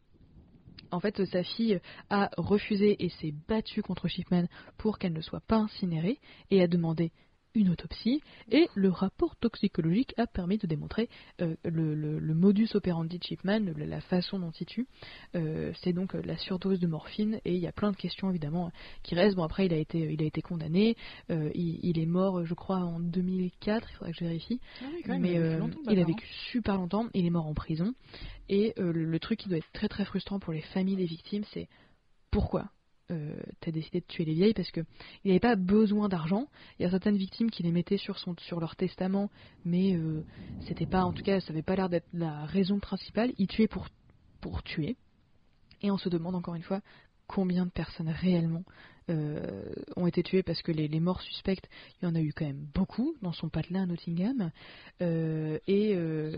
En 0.91 1.01
fait, 1.01 1.25
sa 1.27 1.43
fille 1.43 1.81
a 2.09 2.31
refusé 2.37 3.05
et 3.05 3.11
s'est 3.11 3.35
battue 3.49 3.83
contre 3.83 4.09
Shipman 4.09 4.47
pour 4.77 4.99
qu'elle 4.99 5.13
ne 5.13 5.21
soit 5.21 5.41
pas 5.41 5.57
incinérée 5.57 6.19
et 6.51 6.63
a 6.63 6.67
demandé 6.67 7.13
une 7.55 7.71
autopsie 7.71 8.23
et 8.51 8.69
le 8.75 8.89
rapport 8.91 9.37
toxicologique 9.37 10.15
a 10.17 10.27
permis 10.27 10.59
de 10.59 10.67
démontrer 10.67 11.09
euh, 11.41 11.57
le, 11.65 11.95
le- 11.95 12.19
le 12.19 12.35
modus 12.35 12.69
operandi 12.75 13.19
de 13.19 13.25
Shipman, 13.25 13.59
le- 13.61 13.85
la 13.85 14.01
façon 14.01 14.39
dont 14.39 14.53
il 14.53 14.67
tue. 14.67 14.87
Euh, 15.35 15.73
c'est 15.83 15.93
donc 15.93 16.15
euh, 16.15 16.23
la 16.25 16.37
surdose 16.37 16.79
de 16.79 16.87
morphine 16.87 17.41
et 17.45 17.55
il 17.55 17.61
y 17.61 17.67
a 17.67 17.73
plein 17.73 17.91
de 17.91 17.97
questions 17.97 18.31
évidemment 18.31 18.71
qui 19.03 19.15
restent. 19.15 19.37
Bon 19.37 19.43
après 19.45 19.67
il 19.67 19.73
a 19.75 19.79
été, 19.79 19.99
il 20.13 20.23
a 20.23 20.27
été 20.27 20.43
condamné, 20.43 20.97
euh, 21.31 21.51
il, 21.55 21.81
il 21.83 21.99
est 21.99 22.07
mort 22.07 22.45
je 22.45 22.55
crois 22.55 22.79
en 22.79 23.01
2004, 23.01 23.89
il 23.91 23.95
faudrait 23.97 24.13
que 24.13 24.19
je 24.19 24.25
vérifie 24.25 24.61
Ah 24.81 24.85
oui, 24.93 25.03
quand 25.05 25.13
même, 25.15 25.23
mais 25.23 25.35
il 25.91 25.99
a 25.99 26.05
vécu 26.05 26.27
super 26.53 26.77
longtemps, 26.77 27.07
il 27.15 27.27
est 27.27 27.31
mort 27.31 27.47
en 27.47 27.55
prison. 27.55 27.95
Et 28.49 28.75
le, 28.77 28.93
le 28.93 29.19
truc 29.21 29.39
qui 29.41 29.49
doit 29.49 29.59
être 29.59 29.73
très 29.73 29.89
très 29.89 30.05
frustrant 30.05 30.39
pour 30.41 30.53
les 30.53 30.61
familles 30.61 30.97
des 30.97 31.05
victimes, 31.07 31.45
c'est 31.53 31.69
pourquoi 32.31 32.71
euh, 33.11 33.41
t'as 33.61 33.71
décidé 33.71 34.01
de 34.01 34.07
tuer 34.07 34.25
les 34.25 34.35
vieilles 34.35 34.55
parce 34.55 34.71
que 34.71 34.81
il 35.25 35.29
n'avait 35.29 35.41
pas 35.41 35.57
besoin 35.57 36.09
d'argent. 36.09 36.47
Il 36.79 36.83
y 36.83 36.87
a 36.87 36.91
certaines 36.91 37.17
victimes 37.17 37.51
qui 37.51 37.63
les 37.63 37.73
mettaient 37.73 37.97
sur 37.97 38.19
son 38.19 38.35
sur 38.39 38.61
leur 38.61 38.77
testament, 38.77 39.31
mais 39.65 39.95
euh, 39.97 40.25
c'était 40.61 40.87
pas, 40.87 41.05
en 41.05 41.13
tout 41.13 41.23
cas, 41.23 41.41
ça 41.41 41.53
avait 41.53 41.63
pas 41.63 41.77
l'air 41.77 41.89
d'être 41.89 42.09
la 42.13 42.45
raison 42.47 42.79
principale. 42.79 43.33
Il 43.39 43.47
tuait 43.47 43.69
pour 43.69 43.89
pour 44.41 44.63
tuer. 44.63 44.97
Et 45.83 45.91
on 45.91 45.99
se 45.99 46.09
demande 46.09 46.35
encore 46.35 46.55
une 46.55 46.63
fois 46.63 46.81
combien 47.27 47.65
de 47.65 47.71
personnes 47.71 48.09
réellement 48.09 48.65
euh, 49.09 49.41
ont 49.97 50.07
été 50.07 50.23
tuées 50.23 50.43
parce 50.43 50.63
que 50.63 50.73
les, 50.73 50.89
les 50.89 51.01
morts 51.01 51.21
suspectes, 51.23 51.69
il 52.01 52.05
y 52.05 52.09
en 52.09 52.15
a 52.15 52.21
eu 52.21 52.33
quand 52.33 52.45
même 52.47 52.67
beaucoup 52.75 53.15
dans 53.23 53.33
son 53.33 53.49
patelin 53.49 53.83
à 53.83 53.87
Nottingham. 53.87 54.51
Euh, 55.03 55.59
et 55.67 55.95
euh, 55.95 56.33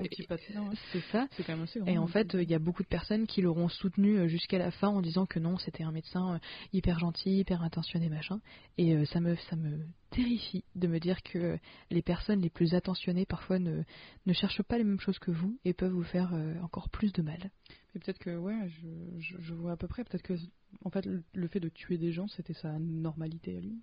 c'est 0.93 1.01
ça. 1.11 1.27
C'est 1.33 1.45
quand 1.45 1.55
même 1.55 1.65
assez 1.65 1.81
Et 1.87 1.99
en 1.99 2.07
fait, 2.07 2.35
euh, 2.35 2.43
il 2.43 2.51
y 2.51 2.55
a 2.55 2.59
beaucoup 2.59 2.83
de 2.83 2.89
personnes 2.89 3.27
qui 3.27 3.43
l'auront 3.43 3.69
soutenu 3.69 4.29
jusqu'à 4.29 4.59
la 4.59 4.71
fin 4.71 4.89
en 4.89 5.01
disant 5.01 5.27
que 5.27 5.39
non, 5.39 5.59
c'était 5.59 5.83
un 5.83 5.93
médecin 5.93 6.41
hyper 6.73 6.99
gentil, 6.99 7.39
hyper 7.39 7.63
intentionné, 7.63 8.09
machin. 8.09 8.41
Et 8.79 9.05
ça 9.07 9.21
me 9.21 9.37
ça 9.37 9.57
me 9.57 9.79
terrifie 10.11 10.65
de 10.75 10.87
me 10.89 11.01
dire 11.01 11.23
que 11.23 11.59
les 11.91 12.03
personnes 12.03 12.41
les 12.41 12.51
plus 12.51 12.75
attentionnées 12.75 13.25
parfois 13.25 13.59
ne, 13.59 13.83
ne 14.27 14.33
cherchent 14.33 14.63
pas 14.63 14.77
les 14.77 14.85
mêmes 14.85 15.01
choses 15.01 15.19
que 15.19 15.31
vous 15.31 15.59
et 15.65 15.73
peuvent 15.73 15.93
vous 15.93 16.03
faire 16.03 16.33
encore 16.63 16.89
plus 16.91 17.13
de 17.13 17.23
mal. 17.23 17.51
Et 17.95 17.99
peut-être 17.99 18.19
que, 18.19 18.37
ouais, 18.37 18.57
je, 18.69 19.21
je, 19.21 19.37
je 19.41 19.55
vois 19.55 19.73
à 19.73 19.77
peu 19.77 19.87
près. 19.87 20.03
Peut-être 20.05 20.23
que, 20.23 20.35
en 20.85 20.91
fait, 20.91 21.05
le, 21.05 21.23
le 21.35 21.49
fait 21.49 21.61
de 21.61 21.69
tuer 21.69 21.99
des 21.99 22.13
gens, 22.13 22.27
c'était 22.29 22.52
sa 22.55 22.79
normalité 22.79 23.57
à 23.57 23.61
lui. 23.61 23.77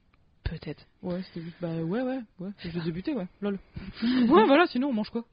Peut-être. 0.43 0.87
Ouais, 1.03 1.21
c'était 1.23 1.41
juste, 1.41 1.57
bah 1.61 1.75
ouais, 1.83 2.01
ouais, 2.01 2.19
ouais, 2.39 2.49
je 2.57 2.89
ai 2.89 2.91
butés, 2.91 3.13
ouais, 3.13 3.27
lol. 3.39 3.59
ouais, 4.03 4.45
voilà, 4.47 4.65
sinon 4.65 4.87
on 4.87 4.93
mange 4.93 5.11
quoi? 5.11 5.23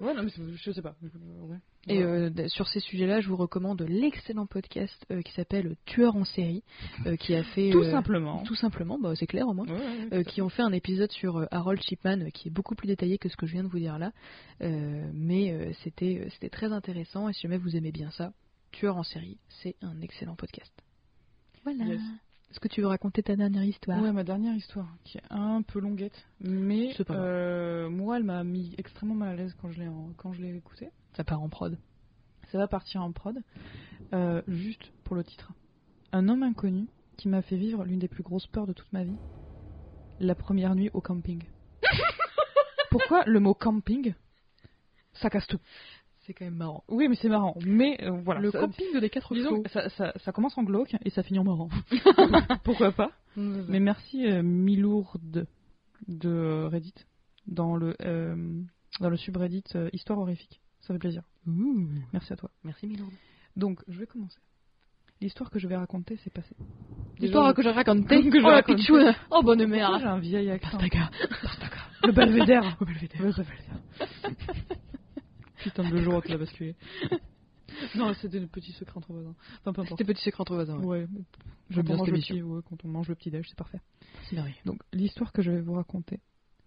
Ouais, 0.00 0.14
non, 0.14 0.22
mais 0.22 0.30
je 0.56 0.70
sais 0.72 0.80
pas. 0.80 0.94
Ouais. 1.02 1.58
Et 1.88 2.02
euh, 2.02 2.30
sur 2.48 2.66
ces 2.68 2.80
sujets-là, 2.80 3.20
je 3.20 3.28
vous 3.28 3.36
recommande 3.36 3.82
l'excellent 3.82 4.46
podcast 4.46 5.04
euh, 5.10 5.20
qui 5.20 5.32
s'appelle 5.32 5.76
Tueur 5.84 6.16
en 6.16 6.24
série, 6.24 6.62
euh, 7.06 7.16
qui 7.16 7.34
a 7.34 7.42
fait 7.42 7.70
Tout 7.70 7.80
euh, 7.82 7.90
simplement. 7.90 8.44
tout 8.44 8.54
simplement, 8.54 8.98
bah, 8.98 9.14
c'est 9.14 9.26
clair 9.26 9.46
au 9.46 9.52
moins. 9.52 9.66
Ouais, 9.66 9.72
ouais, 9.72 9.78
ouais, 9.78 10.04
euh, 10.12 10.22
tout 10.22 10.28
à 10.30 10.32
qui 10.32 10.42
ont 10.42 10.48
fait 10.48 10.62
un 10.62 10.72
épisode 10.72 11.10
sur 11.12 11.38
euh, 11.38 11.46
Harold 11.50 11.82
Shipman 11.82 12.20
euh, 12.22 12.30
qui 12.30 12.48
est 12.48 12.52
beaucoup 12.52 12.74
plus 12.74 12.86
détaillé 12.86 13.18
que 13.18 13.28
ce 13.28 13.36
que 13.36 13.46
je 13.46 13.52
viens 13.52 13.64
de 13.64 13.68
vous 13.68 13.80
dire 13.80 13.98
là. 13.98 14.12
Euh, 14.62 15.10
mais 15.12 15.50
euh, 15.52 15.72
c'était 15.82 16.20
euh, 16.24 16.30
c'était 16.30 16.50
très 16.50 16.72
intéressant 16.72 17.28
et 17.28 17.32
si 17.34 17.42
jamais 17.42 17.58
vous 17.58 17.76
aimez 17.76 17.92
bien 17.92 18.10
ça, 18.12 18.32
Tueur 18.70 18.96
en 18.96 19.02
série, 19.02 19.36
c'est 19.62 19.74
un 19.82 20.00
excellent 20.00 20.36
podcast. 20.36 20.72
Voilà. 21.64 21.84
Yes. 21.84 22.00
Est-ce 22.52 22.60
que 22.60 22.68
tu 22.68 22.82
veux 22.82 22.86
raconter 22.86 23.22
ta 23.22 23.34
dernière 23.34 23.64
histoire? 23.64 23.98
Ouais, 24.02 24.12
ma 24.12 24.24
dernière 24.24 24.54
histoire, 24.54 24.86
qui 25.04 25.16
est 25.16 25.22
un 25.30 25.62
peu 25.62 25.80
longuette, 25.80 26.26
mais 26.40 26.92
euh, 27.16 27.88
moi, 27.88 28.18
elle 28.18 28.24
m'a 28.24 28.44
mis 28.44 28.74
extrêmement 28.76 29.14
mal 29.14 29.30
à 29.30 29.36
l'aise 29.36 29.56
quand 29.60 29.70
je 29.70 29.80
l'ai 29.80 29.88
en- 29.88 30.12
quand 30.18 30.34
je 30.34 30.42
l'ai 30.42 30.54
écoutée. 30.54 30.90
Ça 31.16 31.24
part 31.24 31.40
en 31.40 31.48
prod. 31.48 31.78
Ça 32.50 32.58
va 32.58 32.68
partir 32.68 33.02
en 33.02 33.10
prod, 33.12 33.38
Euh, 34.12 34.42
juste 34.48 34.92
pour 35.04 35.16
le 35.16 35.24
titre. 35.24 35.50
Un 36.12 36.28
homme 36.28 36.42
inconnu 36.42 36.88
qui 37.16 37.28
m'a 37.30 37.40
fait 37.40 37.56
vivre 37.56 37.84
l'une 37.84 37.98
des 37.98 38.08
plus 38.08 38.22
grosses 38.22 38.46
peurs 38.46 38.66
de 38.66 38.74
toute 38.74 38.92
ma 38.92 39.02
vie, 39.04 39.16
la 40.20 40.34
première 40.34 40.74
nuit 40.74 40.90
au 40.92 41.00
camping. 41.00 41.42
Pourquoi 42.90 43.24
le 43.24 43.40
mot 43.40 43.54
camping? 43.54 44.12
Ça 45.14 45.30
casse 45.30 45.46
tout. 45.46 45.58
C'est 46.24 46.34
quand 46.34 46.44
même 46.44 46.54
marrant. 46.56 46.84
Oui, 46.88 47.08
mais 47.08 47.16
c'est 47.16 47.28
marrant. 47.28 47.56
Mais 47.66 47.98
euh, 48.04 48.10
voilà. 48.24 48.40
le 48.40 48.50
ça- 48.50 48.60
camping 48.60 49.00
des 49.00 49.10
quatre 49.10 49.34
Disons 49.34 49.62
ça, 49.72 49.88
ça- 49.90 50.12
ça 50.24 50.32
commence 50.32 50.56
en 50.56 50.62
glauque 50.62 50.94
et 51.04 51.10
ça 51.10 51.22
finit 51.22 51.40
en 51.40 51.44
marrant. 51.44 51.68
Pourquoi 52.64 52.92
pas? 52.92 53.10
Mais 53.36 53.64
Mais 53.68 53.80
merci 53.80 54.24
euh, 54.26 54.42
Milourde 54.42 55.46
de 56.06 56.64
Reddit 56.70 56.94
dans 57.46 57.74
le 57.76 57.96
euh, 58.02 58.36
dans 59.00 59.10
le 59.10 59.16
subreddit 59.16 59.64
Histoire 59.92 60.18
horrifique. 60.20 60.60
Ça 60.80 60.94
fait 60.94 60.98
plaisir. 61.00 61.22
Merci 62.12 62.32
à 62.32 62.36
toi. 62.36 62.50
Merci 62.64 62.86
Milord. 62.86 63.10
Donc, 63.56 63.80
je 63.88 63.98
vais 63.98 64.06
commencer. 64.06 64.38
L'histoire 65.20 65.50
que 65.50 65.58
je 65.60 65.68
vais 65.68 65.76
raconter 65.76 66.16
s'est 66.16 66.30
passée. 66.30 66.56
L'histoire 67.20 67.54
que 67.54 67.62
je 67.62 67.68
racontais. 67.68 68.22
Que 68.28 68.40
je 68.40 68.92
oh 68.92 68.96
la. 68.96 69.14
Oh 69.30 69.42
bonne 69.42 69.64
mère. 69.66 69.98
J'ai 70.00 70.06
un 70.06 70.18
vieil 70.18 70.50
accent. 70.50 70.78
Pastaga. 70.78 71.10
Le 72.04 72.12
belvédère. 72.12 72.76
Oh, 72.80 72.84
Belvédère. 72.84 73.22
Le 73.22 73.30
belvédère. 73.32 74.78
Putain 75.62 75.88
de 75.90 75.96
jour 75.98 76.22
qui 76.22 76.32
a 76.32 76.38
basculé. 76.38 76.74
Non, 77.94 78.12
c'était 78.14 78.38
le 78.40 78.46
petit 78.46 78.72
secret 78.72 78.98
entre 78.98 79.12
voisins. 79.12 79.34
Enfin, 79.60 79.72
peu 79.72 79.80
importe. 79.82 79.88
C'était 79.98 80.04
petit 80.12 80.22
secret 80.24 80.40
entre 80.42 80.54
voisins. 80.54 80.78
ouais. 80.78 81.02
Ouais. 81.02 81.08
J'aime 81.70 81.86
Quand 81.86 81.94
on, 81.94 81.96
mange 81.98 82.08
le 82.10 82.12
petit, 82.18 82.42
ouais, 82.42 82.60
quand 82.68 82.84
on 82.84 82.88
mange 82.88 83.08
le 83.08 83.14
petit 83.14 83.30
déj, 83.30 83.46
c'est 83.48 83.56
parfait. 83.56 83.80
C'est 84.28 84.36
merveilleux. 84.36 84.56
Donc, 84.66 84.82
l'histoire 84.92 85.32
que 85.32 85.40
je 85.40 85.50
vais 85.50 85.60
vous 85.62 85.72
raconter 85.72 86.20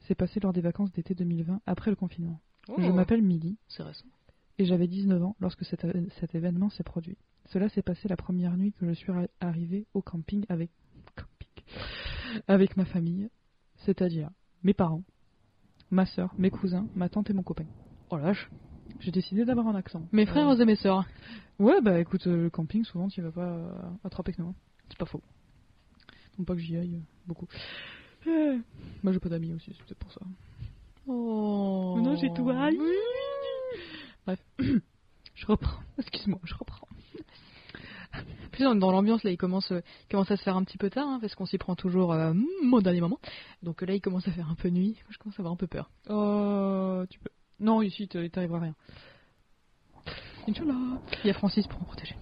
s'est 0.08 0.15
passée 0.15 0.39
lors 0.39 0.51
des 0.53 0.62
vacances 0.62 0.91
d'été 0.93 1.13
2020, 1.13 1.62
après 1.67 1.91
le 1.91 1.95
confinement. 1.95 2.39
Oh. 2.69 2.75
Je 2.79 2.89
m'appelle 2.91 3.21
Milly 3.21 3.58
C'est 3.67 3.84
récent. 3.84 4.05
et 4.58 4.65
j'avais 4.65 4.88
19 4.88 5.21
ans 5.23 5.36
lorsque 5.39 5.63
cet, 5.65 5.86
cet 6.19 6.34
événement 6.34 6.69
s'est 6.69 6.84
produit. 6.84 7.17
Cela 7.51 7.69
s'est 7.69 7.84
passé 7.84 8.08
la 8.08 8.17
première 8.17 8.58
nuit 8.58 8.71
que 8.73 8.88
je 8.88 8.93
suis 8.93 9.12
arri- 9.12 9.29
arrivée 9.39 9.86
au 9.93 10.01
camping 10.01 10.43
avec, 10.49 10.71
camping, 11.15 11.63
avec 12.47 12.75
ma 12.77 12.86
famille, 12.86 13.29
c'est-à-dire 13.77 14.31
mes 14.63 14.73
parents, 14.73 15.03
ma 15.91 16.08
soeur, 16.08 16.34
mes 16.39 16.49
cousins, 16.49 16.88
ma 16.95 17.10
tante 17.10 17.29
et 17.29 17.34
mon 17.34 17.43
copain. 17.43 17.65
Oh 18.10 18.17
lâche. 18.17 18.49
J'ai 18.99 19.12
décidé 19.12 19.45
d'avoir 19.45 19.67
un 19.67 19.75
accent. 19.75 20.08
Mes 20.12 20.25
frères 20.25 20.47
Euh, 20.49 20.55
et 20.55 20.65
mes 20.65 20.75
sœurs. 20.75 21.05
Ouais, 21.60 21.81
bah 21.81 21.99
écoute, 21.99 22.25
euh, 22.27 22.43
le 22.43 22.49
camping, 22.49 22.84
souvent, 22.84 23.08
tu 23.08 23.21
vas 23.21 23.31
pas 23.31 23.41
euh, 23.47 23.71
attraper 24.03 24.34
que 24.34 24.41
nous. 24.41 24.49
hein. 24.49 24.55
C'est 24.89 24.97
pas 24.97 25.05
faux. 25.05 25.21
Donc 26.38 26.47
pas 26.47 26.53
que 26.53 26.60
j'y 26.60 26.77
aille 26.77 27.01
beaucoup. 27.27 27.47
Moi, 28.25 29.13
j'ai 29.13 29.19
pas 29.19 29.29
d'amis 29.29 29.53
aussi, 29.53 29.71
c'est 29.77 29.84
peut-être 29.86 29.99
pour 29.99 30.12
ça. 30.12 30.21
Oh. 31.08 31.99
Non, 32.01 32.15
j'ai 32.15 32.31
tout 32.34 32.49
haï. 32.49 32.77
Bref, 34.25 34.39
je 34.60 35.45
reprends. 35.45 35.79
Excuse-moi, 35.99 36.39
je 36.43 36.55
reprends. 36.55 36.88
Plus 38.51 38.63
dans, 38.63 38.91
l'ambiance, 38.91 39.23
là, 39.23 39.31
il 39.31 39.38
commence, 39.38 39.69
il 39.71 40.08
commence 40.10 40.31
à 40.31 40.38
se 40.38 40.43
faire 40.43 40.55
un 40.55 40.63
petit 40.63 40.77
peu 40.77 40.89
tard, 40.89 41.08
hein, 41.08 41.19
parce 41.19 41.36
qu'on 41.36 41.45
s'y 41.45 41.58
prend 41.58 41.75
toujours 41.75 42.13
euh, 42.13 42.34
au 42.71 42.81
dernier 42.81 43.01
moment. 43.01 43.19
Donc 43.62 43.81
là, 43.81 43.93
il 43.93 44.01
commence 44.01 44.27
à 44.27 44.31
faire 44.31 44.49
un 44.49 44.55
peu 44.55 44.69
nuit. 44.69 44.97
Je 45.10 45.17
commence 45.17 45.38
à 45.38 45.41
avoir 45.41 45.53
un 45.53 45.58
peu 45.58 45.67
peur. 45.67 45.89
Oh, 46.10 47.03
tu 47.10 47.19
peux. 47.19 47.29
Non, 47.60 47.82
ici, 47.82 48.08
t'arriveras 48.08 48.60
rien. 48.60 48.76
Inch'Allah. 50.48 51.00
Il 51.24 51.28
y 51.28 51.30
a 51.30 51.34
Francis 51.34 51.65
pour 51.68 51.80
me 51.80 51.86
protéger. 51.86 52.15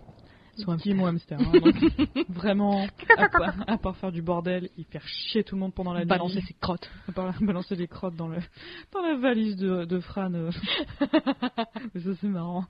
Soit 0.55 0.75
un 0.75 0.77
petit 0.77 0.93
mon 0.93 1.07
hamster. 1.07 1.39
hein, 1.39 1.51
donc, 1.51 1.75
vraiment, 2.29 2.85
à 3.17 3.27
part, 3.27 3.55
à 3.67 3.77
part 3.79 3.97
faire 3.97 4.11
du 4.11 4.21
bordel, 4.21 4.69
il 4.77 4.85
faire 4.85 5.05
chier 5.07 5.43
tout 5.43 5.55
le 5.55 5.61
monde 5.61 5.73
pendant 5.73 5.93
la 5.93 6.01
nuit. 6.01 6.05
balancer 6.05 6.41
ses 6.41 6.53
crottes. 6.53 6.87
À 7.09 7.11
part 7.11 7.33
balancer 7.41 7.75
des 7.75 7.87
crottes 7.87 8.15
dans, 8.15 8.27
le, 8.27 8.37
dans 8.91 9.01
la 9.01 9.15
valise 9.17 9.55
de, 9.55 9.85
de 9.85 9.99
Fran. 9.99 10.31
euh. 10.35 10.51
Mais 11.95 12.01
ça, 12.03 12.11
c'est 12.21 12.27
marrant. 12.27 12.65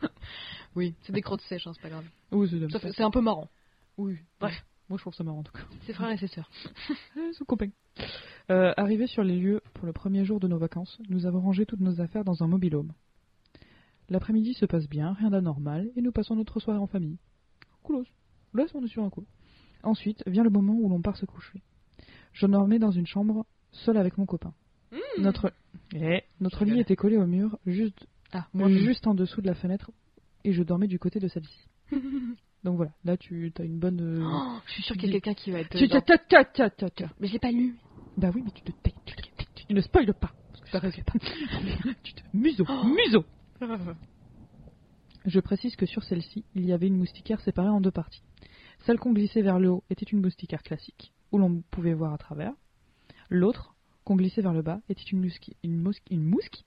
Oui, 0.78 0.96
c'est 1.02 1.12
des 1.12 1.22
crottes 1.22 1.42
sèches, 1.42 1.68
hein, 1.68 1.74
c'est 1.76 1.82
pas 1.82 1.90
grave. 1.90 2.06
Oui, 2.32 2.50
C'est 2.96 3.04
un 3.04 3.12
peu 3.12 3.22
marrant. 3.22 3.50
Oui, 3.98 4.16
Bref. 4.40 4.56
Moi, 4.94 5.00
je 5.00 5.04
trouve 5.06 5.16
ça 5.16 5.24
marrant 5.24 5.40
en 5.40 5.44
tout 5.44 5.52
cas. 5.54 5.64
C'est 5.88 5.94
frères 5.94 6.12
et 6.12 6.18
ses 6.18 6.28
sœurs. 6.28 6.48
Son 7.34 7.46
copain. 7.46 7.70
Euh, 8.52 8.76
arrivé 8.78 9.08
sur 9.08 9.24
les 9.24 9.36
lieux 9.36 9.60
pour 9.74 9.88
le 9.88 9.92
premier 9.92 10.24
jour 10.24 10.40
de 10.40 10.48
nos 10.48 10.60
vacances, 10.60 11.00
nous 11.10 11.26
avons 11.26 11.40
rangé 11.40 11.66
toutes 11.66 11.80
nos 11.80 12.00
affaires 12.00 12.24
dans 12.24 12.44
un 12.44 12.48
mobilhome. 12.48 12.94
L'après-midi 14.10 14.54
se 14.54 14.68
passe 14.68 14.88
bien, 14.88 15.14
rien 15.14 15.32
d'anormal, 15.32 15.90
et 15.96 16.02
nous 16.04 16.12
passons 16.12 16.36
notre 16.36 16.60
soirée 16.60 16.78
en 16.78 16.86
famille. 16.86 17.18
Coolos. 17.82 18.06
Là, 18.54 18.66
on 18.76 18.84
est 18.84 18.88
sur 18.88 19.04
un 19.04 19.10
coup. 19.10 19.26
Ensuite 19.82 20.22
vient 20.28 20.44
le 20.44 20.52
moment 20.52 20.76
où 20.76 20.88
l'on 20.88 21.02
part 21.02 21.18
se 21.18 21.26
coucher. 21.26 21.64
Je 22.32 22.46
dormais 22.46 22.78
dans 22.78 22.92
une 22.92 23.08
chambre, 23.08 23.48
seule 23.72 23.98
avec 23.98 24.20
mon 24.20 24.28
copain. 24.28 24.54
Notre, 25.18 25.56
Eh, 25.96 26.22
notre 26.40 26.66
lit 26.66 26.80
était 26.80 26.96
collé 26.96 27.18
au 27.18 27.26
mur, 27.26 27.58
juste, 27.66 28.06
Ah, 28.32 28.46
moi, 28.54 28.70
juste 28.70 29.08
en 29.08 29.16
dessous 29.16 29.42
de 29.42 29.48
la 29.48 29.56
fenêtre, 29.56 29.90
et 30.44 30.54
je 30.54 30.62
dormais 30.62 30.86
du 30.88 31.00
côté 31.00 31.20
de 31.20 31.28
celle-ci. 31.28 31.68
Donc 32.64 32.78
voilà, 32.78 32.92
là 33.04 33.18
tu 33.18 33.52
as 33.60 33.64
une 33.64 33.78
bonne. 33.78 34.00
euh, 34.02 34.24
Oh, 34.26 34.60
je 34.66 34.72
suis 34.72 34.84
sûre 34.84 34.96
qu'il 34.96 35.08
y 35.10 35.10
a 35.18 35.20
quelqu'un 35.20 35.34
qui 35.34 35.52
va 35.52 35.60
être. 35.60 35.76
Tu- 35.88 35.88
Mais 37.20 37.28
je 37.28 37.34
l'ai 37.34 37.40
pas 37.40 37.52
lu. 37.52 37.76
Bah 38.18 38.32
oui, 38.34 38.42
mais 38.46 38.52
tu 38.52 38.62
te 38.62 38.72
tais. 38.72 38.94
Tu, 39.68 39.74
ne 39.74 39.82
spoil 39.82 40.14
pas. 40.14 40.32
T'as 40.72 40.80
raison. 40.80 41.02
tu 42.04 42.14
te 42.14 42.22
museau, 42.34 42.66
museau. 42.86 43.26
Je 45.26 45.40
précise 45.40 45.76
que 45.76 45.86
sur 45.86 46.04
celle-ci, 46.04 46.44
il 46.56 46.66
y 46.66 46.74
avait 46.74 46.88
une 46.88 46.98
moustiquaire 46.98 47.40
séparée 47.42 47.70
en 47.70 47.80
deux 47.82 47.92
parties. 47.92 48.24
Celle 48.86 49.00
qu'on 49.00 49.14
glissait 49.14 49.42
vers 49.42 49.60
le 49.60 49.70
haut 49.70 49.84
était 49.90 50.06
une 50.06 50.22
moustiquaire 50.22 50.64
classique, 50.64 51.14
où 51.32 51.38
l'on 51.38 51.62
pouvait 51.72 51.94
voir 51.94 52.14
à 52.14 52.18
travers. 52.18 52.52
L'autre, 53.30 53.74
qu'on 54.04 54.16
glissait 54.18 54.42
vers 54.42 54.54
le 54.54 54.62
bas, 54.62 54.80
était 54.90 55.02
une. 55.04 55.24
Une. 55.64 55.92
Une 56.12 56.24
mousqui... 56.24 56.66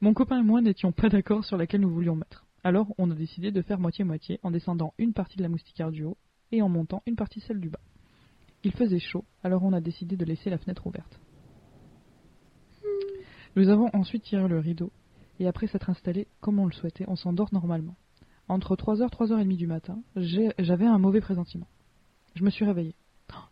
Mon 0.00 0.12
copain 0.12 0.40
et 0.40 0.42
moi 0.42 0.60
n'étions 0.60 0.90
pas 0.90 1.08
d'accord 1.08 1.44
sur 1.44 1.56
laquelle 1.56 1.82
nous 1.82 1.94
voulions 1.94 2.16
mettre. 2.16 2.44
Alors, 2.64 2.88
on 2.98 3.12
a 3.12 3.14
décidé 3.14 3.52
de 3.52 3.62
faire 3.62 3.78
moitié-moitié 3.78 4.40
en 4.42 4.50
descendant 4.50 4.92
une 4.98 5.12
partie 5.12 5.36
de 5.36 5.44
la 5.44 5.48
moustiquaire 5.48 5.92
du 5.92 6.02
haut 6.02 6.16
et 6.50 6.62
en 6.62 6.68
montant 6.68 7.04
une 7.06 7.14
partie 7.14 7.38
celle 7.38 7.60
du 7.60 7.70
bas. 7.70 7.78
Il 8.64 8.72
faisait 8.72 8.98
chaud, 8.98 9.24
alors 9.44 9.62
on 9.62 9.72
a 9.72 9.80
décidé 9.80 10.16
de 10.16 10.24
laisser 10.24 10.50
la 10.50 10.58
fenêtre 10.58 10.88
ouverte. 10.88 11.20
Nous 13.54 13.68
avons 13.68 13.88
ensuite 13.92 14.24
tiré 14.24 14.48
le 14.48 14.58
rideau, 14.58 14.90
et 15.38 15.46
après 15.46 15.68
s'être 15.68 15.90
installé 15.90 16.26
comme 16.40 16.58
on 16.58 16.66
le 16.66 16.72
souhaitait, 16.72 17.04
on 17.06 17.14
s'endort 17.14 17.50
normalement. 17.52 17.94
Entre 18.48 18.74
3h 18.74 19.04
et 19.04 19.06
3h30 19.06 19.56
du 19.56 19.68
matin, 19.68 20.02
j'avais 20.16 20.86
un 20.86 20.98
mauvais 20.98 21.20
pressentiment. 21.20 21.68
Je 22.34 22.42
me 22.42 22.50
suis 22.50 22.64
réveillée. 22.64 22.96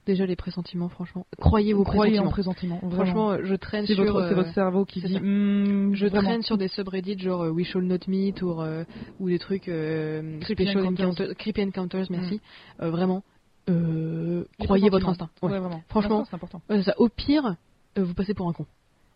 Déjà 0.06 0.26
les 0.26 0.36
pressentiments, 0.36 0.88
franchement. 0.88 1.26
Croyez 1.38 1.72
vos 1.72 1.82
Croyez 1.84 2.18
en 2.18 2.28
pressentiments. 2.28 2.80
Franchement, 2.90 3.30
euh, 3.32 3.40
je 3.44 3.54
traîne 3.54 3.86
sur. 3.86 3.96
votre, 4.04 4.26
c'est 4.28 4.32
euh, 4.32 4.36
votre 4.36 4.52
cerveau 4.52 4.84
qui 4.84 5.00
dit. 5.00 5.18
Hmm, 5.18 5.94
Je 5.94 6.06
vraiment. 6.06 6.28
traîne 6.28 6.42
sur 6.42 6.58
des 6.58 6.68
subreddits 6.68 7.18
genre 7.18 7.42
euh, 7.42 7.50
We 7.50 7.66
Shall 7.66 7.82
Not 7.82 8.00
Meet 8.06 8.42
ou, 8.42 8.60
euh, 8.60 8.84
ou 9.18 9.28
des 9.28 9.38
trucs 9.38 9.68
euh, 9.68 10.38
Creepy 10.40 10.68
Encounters. 10.76 11.34
Creepy 11.38 11.62
Encounters, 11.62 12.06
merci. 12.10 12.40
Euh, 12.80 12.90
vraiment, 12.90 13.22
euh, 13.70 14.44
croyez 14.60 14.90
votre 14.90 15.08
instinct. 15.08 15.30
Ouais. 15.42 15.52
Ouais, 15.52 15.58
vraiment. 15.58 15.82
Franchement, 15.88 16.24
c'est 16.28 16.34
important. 16.36 16.60
Ça. 16.82 16.94
Au 16.98 17.08
pire, 17.08 17.56
euh, 17.98 18.04
vous 18.04 18.14
passez 18.14 18.34
pour 18.34 18.48
un 18.48 18.52
con. 18.52 18.66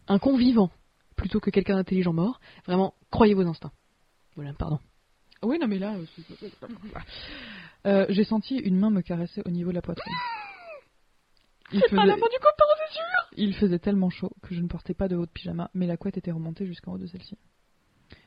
Un 0.08 0.18
con 0.18 0.36
vivant. 0.36 0.70
plutôt 1.16 1.40
que 1.40 1.50
quelqu'un 1.50 1.74
d'intelligent 1.76 2.12
mort. 2.12 2.40
Vraiment, 2.66 2.94
croyez 3.10 3.34
vos 3.34 3.42
instincts. 3.46 3.72
Voilà, 4.36 4.52
pardon. 4.54 4.78
Oui, 5.42 5.58
non, 5.60 5.66
mais 5.68 5.78
là. 5.78 5.94
euh, 5.94 6.66
Euh, 7.86 8.06
J'ai 8.08 8.24
senti 8.24 8.56
une 8.56 8.76
main 8.78 8.90
me 8.90 9.02
caresser 9.02 9.42
au 9.44 9.50
niveau 9.50 9.70
de 9.70 9.74
la 9.76 9.82
poitrine. 9.82 10.14
Il 11.72 11.80
faisait, 11.82 11.96
du 11.96 12.38
copain, 12.40 12.64
c'est 12.78 12.94
sûr 12.94 13.18
il 13.38 13.54
faisait 13.54 13.78
tellement 13.78 14.10
chaud 14.10 14.32
que 14.42 14.54
je 14.54 14.60
ne 14.60 14.66
portais 14.66 14.94
pas 14.94 15.08
de 15.08 15.16
haut 15.16 15.26
de 15.26 15.30
pyjama, 15.30 15.70
mais 15.74 15.86
la 15.86 15.96
couette 15.96 16.16
était 16.16 16.32
remontée 16.32 16.66
jusqu'en 16.66 16.92
haut 16.92 16.98
de 16.98 17.06
celle-ci. 17.06 17.36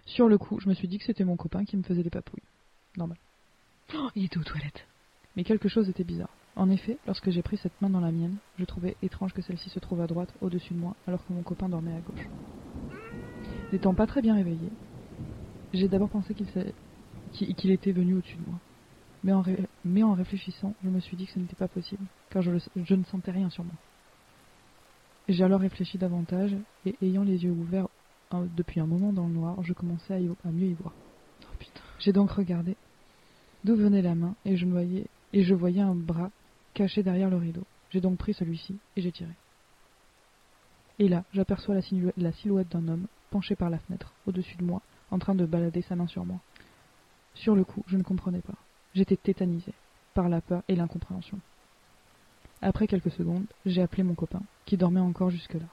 Sur 0.05 0.27
le 0.27 0.37
coup, 0.37 0.59
je 0.59 0.69
me 0.69 0.73
suis 0.73 0.87
dit 0.87 0.97
que 0.97 1.03
c'était 1.03 1.25
mon 1.25 1.35
copain 1.35 1.65
qui 1.65 1.75
me 1.75 1.83
faisait 1.83 2.03
des 2.03 2.09
papouilles. 2.09 2.43
Normal. 2.97 3.17
Oh, 3.95 4.09
Il 4.15 4.25
était 4.25 4.37
aux 4.37 4.43
toilettes. 4.43 4.87
Mais 5.35 5.43
quelque 5.43 5.69
chose 5.69 5.89
était 5.89 6.03
bizarre. 6.03 6.29
En 6.55 6.69
effet, 6.69 6.97
lorsque 7.07 7.29
j'ai 7.29 7.41
pris 7.41 7.57
cette 7.57 7.79
main 7.81 7.89
dans 7.89 7.99
la 7.99 8.11
mienne, 8.11 8.37
je 8.57 8.65
trouvais 8.65 8.95
étrange 9.01 9.33
que 9.33 9.41
celle-ci 9.41 9.69
se 9.69 9.79
trouve 9.79 10.01
à 10.01 10.07
droite, 10.07 10.33
au-dessus 10.41 10.73
de 10.73 10.79
moi, 10.79 10.95
alors 11.07 11.25
que 11.25 11.33
mon 11.33 11.43
copain 11.43 11.69
dormait 11.69 11.95
à 11.95 11.99
gauche. 11.99 12.27
N'étant 13.71 13.93
pas 13.93 14.07
très 14.07 14.21
bien 14.21 14.35
réveillé, 14.35 14.69
j'ai 15.73 15.87
d'abord 15.87 16.09
pensé 16.09 16.33
qu'il 16.33 17.71
était 17.71 17.91
venu 17.91 18.15
au-dessus 18.15 18.35
de 18.35 18.49
moi. 18.49 18.59
Mais 19.24 19.34
en, 19.34 19.41
ré- 19.41 19.67
mais 19.86 20.03
en 20.03 20.13
réfléchissant, 20.13 20.74
je 20.84 20.89
me 20.89 20.99
suis 20.99 21.15
dit 21.15 21.26
que 21.28 21.34
ce 21.34 21.39
n'était 21.39 21.55
pas 21.55 21.67
possible, 21.67 22.03
car 22.30 22.41
je, 22.41 22.51
le- 22.51 22.59
je 22.84 22.95
ne 22.95 23.03
sentais 23.03 23.32
rien 23.32 23.49
sur 23.49 23.63
moi. 23.63 23.76
J'ai 25.30 25.43
alors 25.43 25.61
réfléchi 25.61 25.97
davantage, 25.97 26.55
et 26.86 26.95
ayant 27.01 27.24
les 27.24 27.43
yeux 27.43 27.51
ouverts 27.51 27.88
euh, 28.34 28.45
depuis 28.57 28.80
un 28.80 28.88
moment 28.88 29.13
dans 29.13 29.28
le 29.28 29.34
noir, 29.34 29.61
je 29.63 29.74
commençais 29.74 30.13
à, 30.15 30.19
y- 30.19 30.30
à 30.43 30.51
mieux 30.51 30.67
y 30.67 30.74
voir. 30.74 30.93
Oh. 31.43 31.65
J'ai 31.99 32.13
donc 32.13 32.32
regardé 32.32 32.76
d'où 33.63 33.76
venait 33.76 34.01
la 34.01 34.15
main 34.15 34.34
et 34.45 34.57
je 34.57 34.65
voyais 34.65 35.05
et 35.34 35.43
je 35.43 35.53
voyais 35.53 35.82
un 35.82 35.93
bras 35.95 36.32
caché 36.74 37.03
derrière 37.03 37.30
le 37.30 37.38
rideau. 37.38 37.63
J'ai 37.91 38.01
donc 38.01 38.17
pris 38.17 38.34
celui-ci 38.34 38.76
et 38.95 39.01
j'ai 39.01 39.11
tiré. 39.11 39.32
Et 40.99 41.07
là, 41.07 41.24
j'aperçois 41.34 41.76
la, 41.76 41.82
silhouette- 41.82 42.17
la 42.17 42.32
silhouette 42.32 42.69
d'un 42.69 42.88
homme 42.88 43.05
penché 43.30 43.55
par 43.55 43.69
la 43.69 43.78
fenêtre, 43.78 44.11
au-dessus 44.26 44.57
de 44.57 44.63
moi, 44.63 44.82
en 45.11 45.19
train 45.19 45.36
de 45.36 45.45
balader 45.45 45.82
sa 45.84 45.95
main 45.95 46.07
sur 46.07 46.26
moi. 46.26 46.39
Sur 47.36 47.55
le 47.55 47.63
coup, 47.63 47.84
je 47.88 47.97
ne 47.97 48.03
comprenais 48.03 48.41
pas. 48.41 48.55
J'étais 48.93 49.15
tétanisé 49.17 49.73
par 50.13 50.27
la 50.29 50.41
peur 50.41 50.63
et 50.67 50.75
l'incompréhension. 50.75 51.39
Après 52.61 52.87
quelques 52.87 53.11
secondes, 53.11 53.45
j'ai 53.65 53.81
appelé 53.81 54.03
mon 54.03 54.13
copain, 54.13 54.41
qui 54.65 54.77
dormait 54.77 54.99
encore 54.99 55.29
jusque-là. 55.29 55.65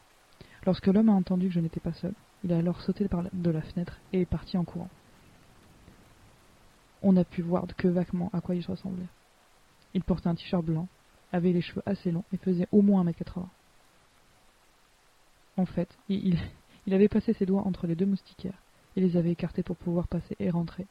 Lorsque 0.65 0.87
l'homme 0.87 1.09
a 1.09 1.13
entendu 1.13 1.49
que 1.49 1.55
je 1.55 1.61
n'étais 1.61 1.81
pas 1.81 1.93
seul, 1.93 2.15
il 2.45 2.53
a 2.53 2.59
alors 2.59 2.81
sauté 2.83 3.09
de 3.33 3.51
la 3.51 3.63
fenêtre 3.63 3.99
et 4.13 4.21
est 4.23 4.27
parti 4.27 4.57
en 4.57 4.65
courant. 4.65 4.89
On 7.03 7.13
n'a 7.13 7.25
pu 7.25 7.43
voir 7.43 7.67
que 7.77 7.89
vaguement 7.89 8.31
à 8.33 8.41
quoi 8.41 8.55
il 8.55 8.65
ressemblait. 8.65 9.07
Il 9.95 10.03
portait 10.03 10.29
un 10.29 10.35
t-shirt 10.35 10.65
blanc, 10.65 10.89
avait 11.33 11.53
les 11.53 11.61
cheveux 11.61 11.83
assez 11.87 12.11
longs 12.11 12.25
et 12.33 12.37
faisait 12.37 12.69
au 12.73 12.83
moins 12.83 13.03
1m80. 13.05 13.49
En 15.57 15.67
fait, 15.67 15.89
il- 16.09 16.39
il 16.87 16.95
avait 16.95 17.09
passé 17.09 17.33
ses 17.33 17.47
doigts 17.47 17.67
entre 17.67 17.87
les 17.87 17.95
deux 17.95 18.07
moustiquaires 18.07 18.59
et 18.97 19.01
les 19.01 19.17
avait 19.17 19.33
écartés 19.33 19.63
pour 19.63 19.77
pouvoir 19.77 20.09
passer 20.09 20.37
et 20.39 20.51
rentrer, 20.51 20.87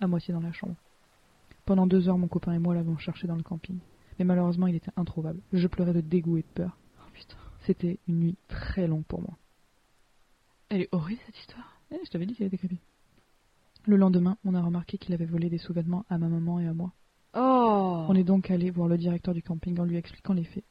à 0.00 0.06
moitié 0.06 0.32
dans 0.32 0.40
la 0.40 0.52
chambre. 0.52 0.76
Pendant 1.70 1.86
deux 1.86 2.08
heures, 2.08 2.18
mon 2.18 2.26
copain 2.26 2.52
et 2.52 2.58
moi 2.58 2.74
l'avons 2.74 2.98
cherché 2.98 3.28
dans 3.28 3.36
le 3.36 3.44
camping, 3.44 3.78
mais 4.18 4.24
malheureusement 4.24 4.66
il 4.66 4.74
était 4.74 4.90
introuvable. 4.96 5.38
Je 5.52 5.68
pleurais 5.68 5.92
de 5.92 6.00
dégoût 6.00 6.36
et 6.38 6.42
de 6.42 6.46
peur. 6.52 6.76
Oh 6.98 7.08
putain. 7.14 7.36
C'était 7.64 8.00
une 8.08 8.18
nuit 8.18 8.36
très 8.48 8.88
longue 8.88 9.04
pour 9.04 9.20
moi. 9.20 9.38
Elle 10.68 10.80
est 10.80 10.88
horrible 10.90 11.20
cette 11.26 11.38
histoire. 11.38 11.80
Eh, 11.92 12.00
je 12.04 12.10
t'avais 12.10 12.26
dit 12.26 12.34
qu'il 12.34 12.44
était 12.44 12.58
creepy. 12.58 12.80
Le 13.86 13.94
lendemain, 13.94 14.36
on 14.44 14.54
a 14.56 14.60
remarqué 14.60 14.98
qu'il 14.98 15.14
avait 15.14 15.26
volé 15.26 15.48
des 15.48 15.58
sous-vêtements 15.58 16.04
à 16.10 16.18
ma 16.18 16.26
maman 16.26 16.58
et 16.58 16.66
à 16.66 16.74
moi. 16.74 16.90
Oh 17.34 18.04
On 18.08 18.16
est 18.16 18.24
donc 18.24 18.50
allé 18.50 18.70
voir 18.72 18.88
le 18.88 18.98
directeur 18.98 19.32
du 19.32 19.42
camping 19.44 19.78
en 19.78 19.84
lui 19.84 19.96
expliquant 19.96 20.34
les 20.34 20.42
faits. 20.42 20.64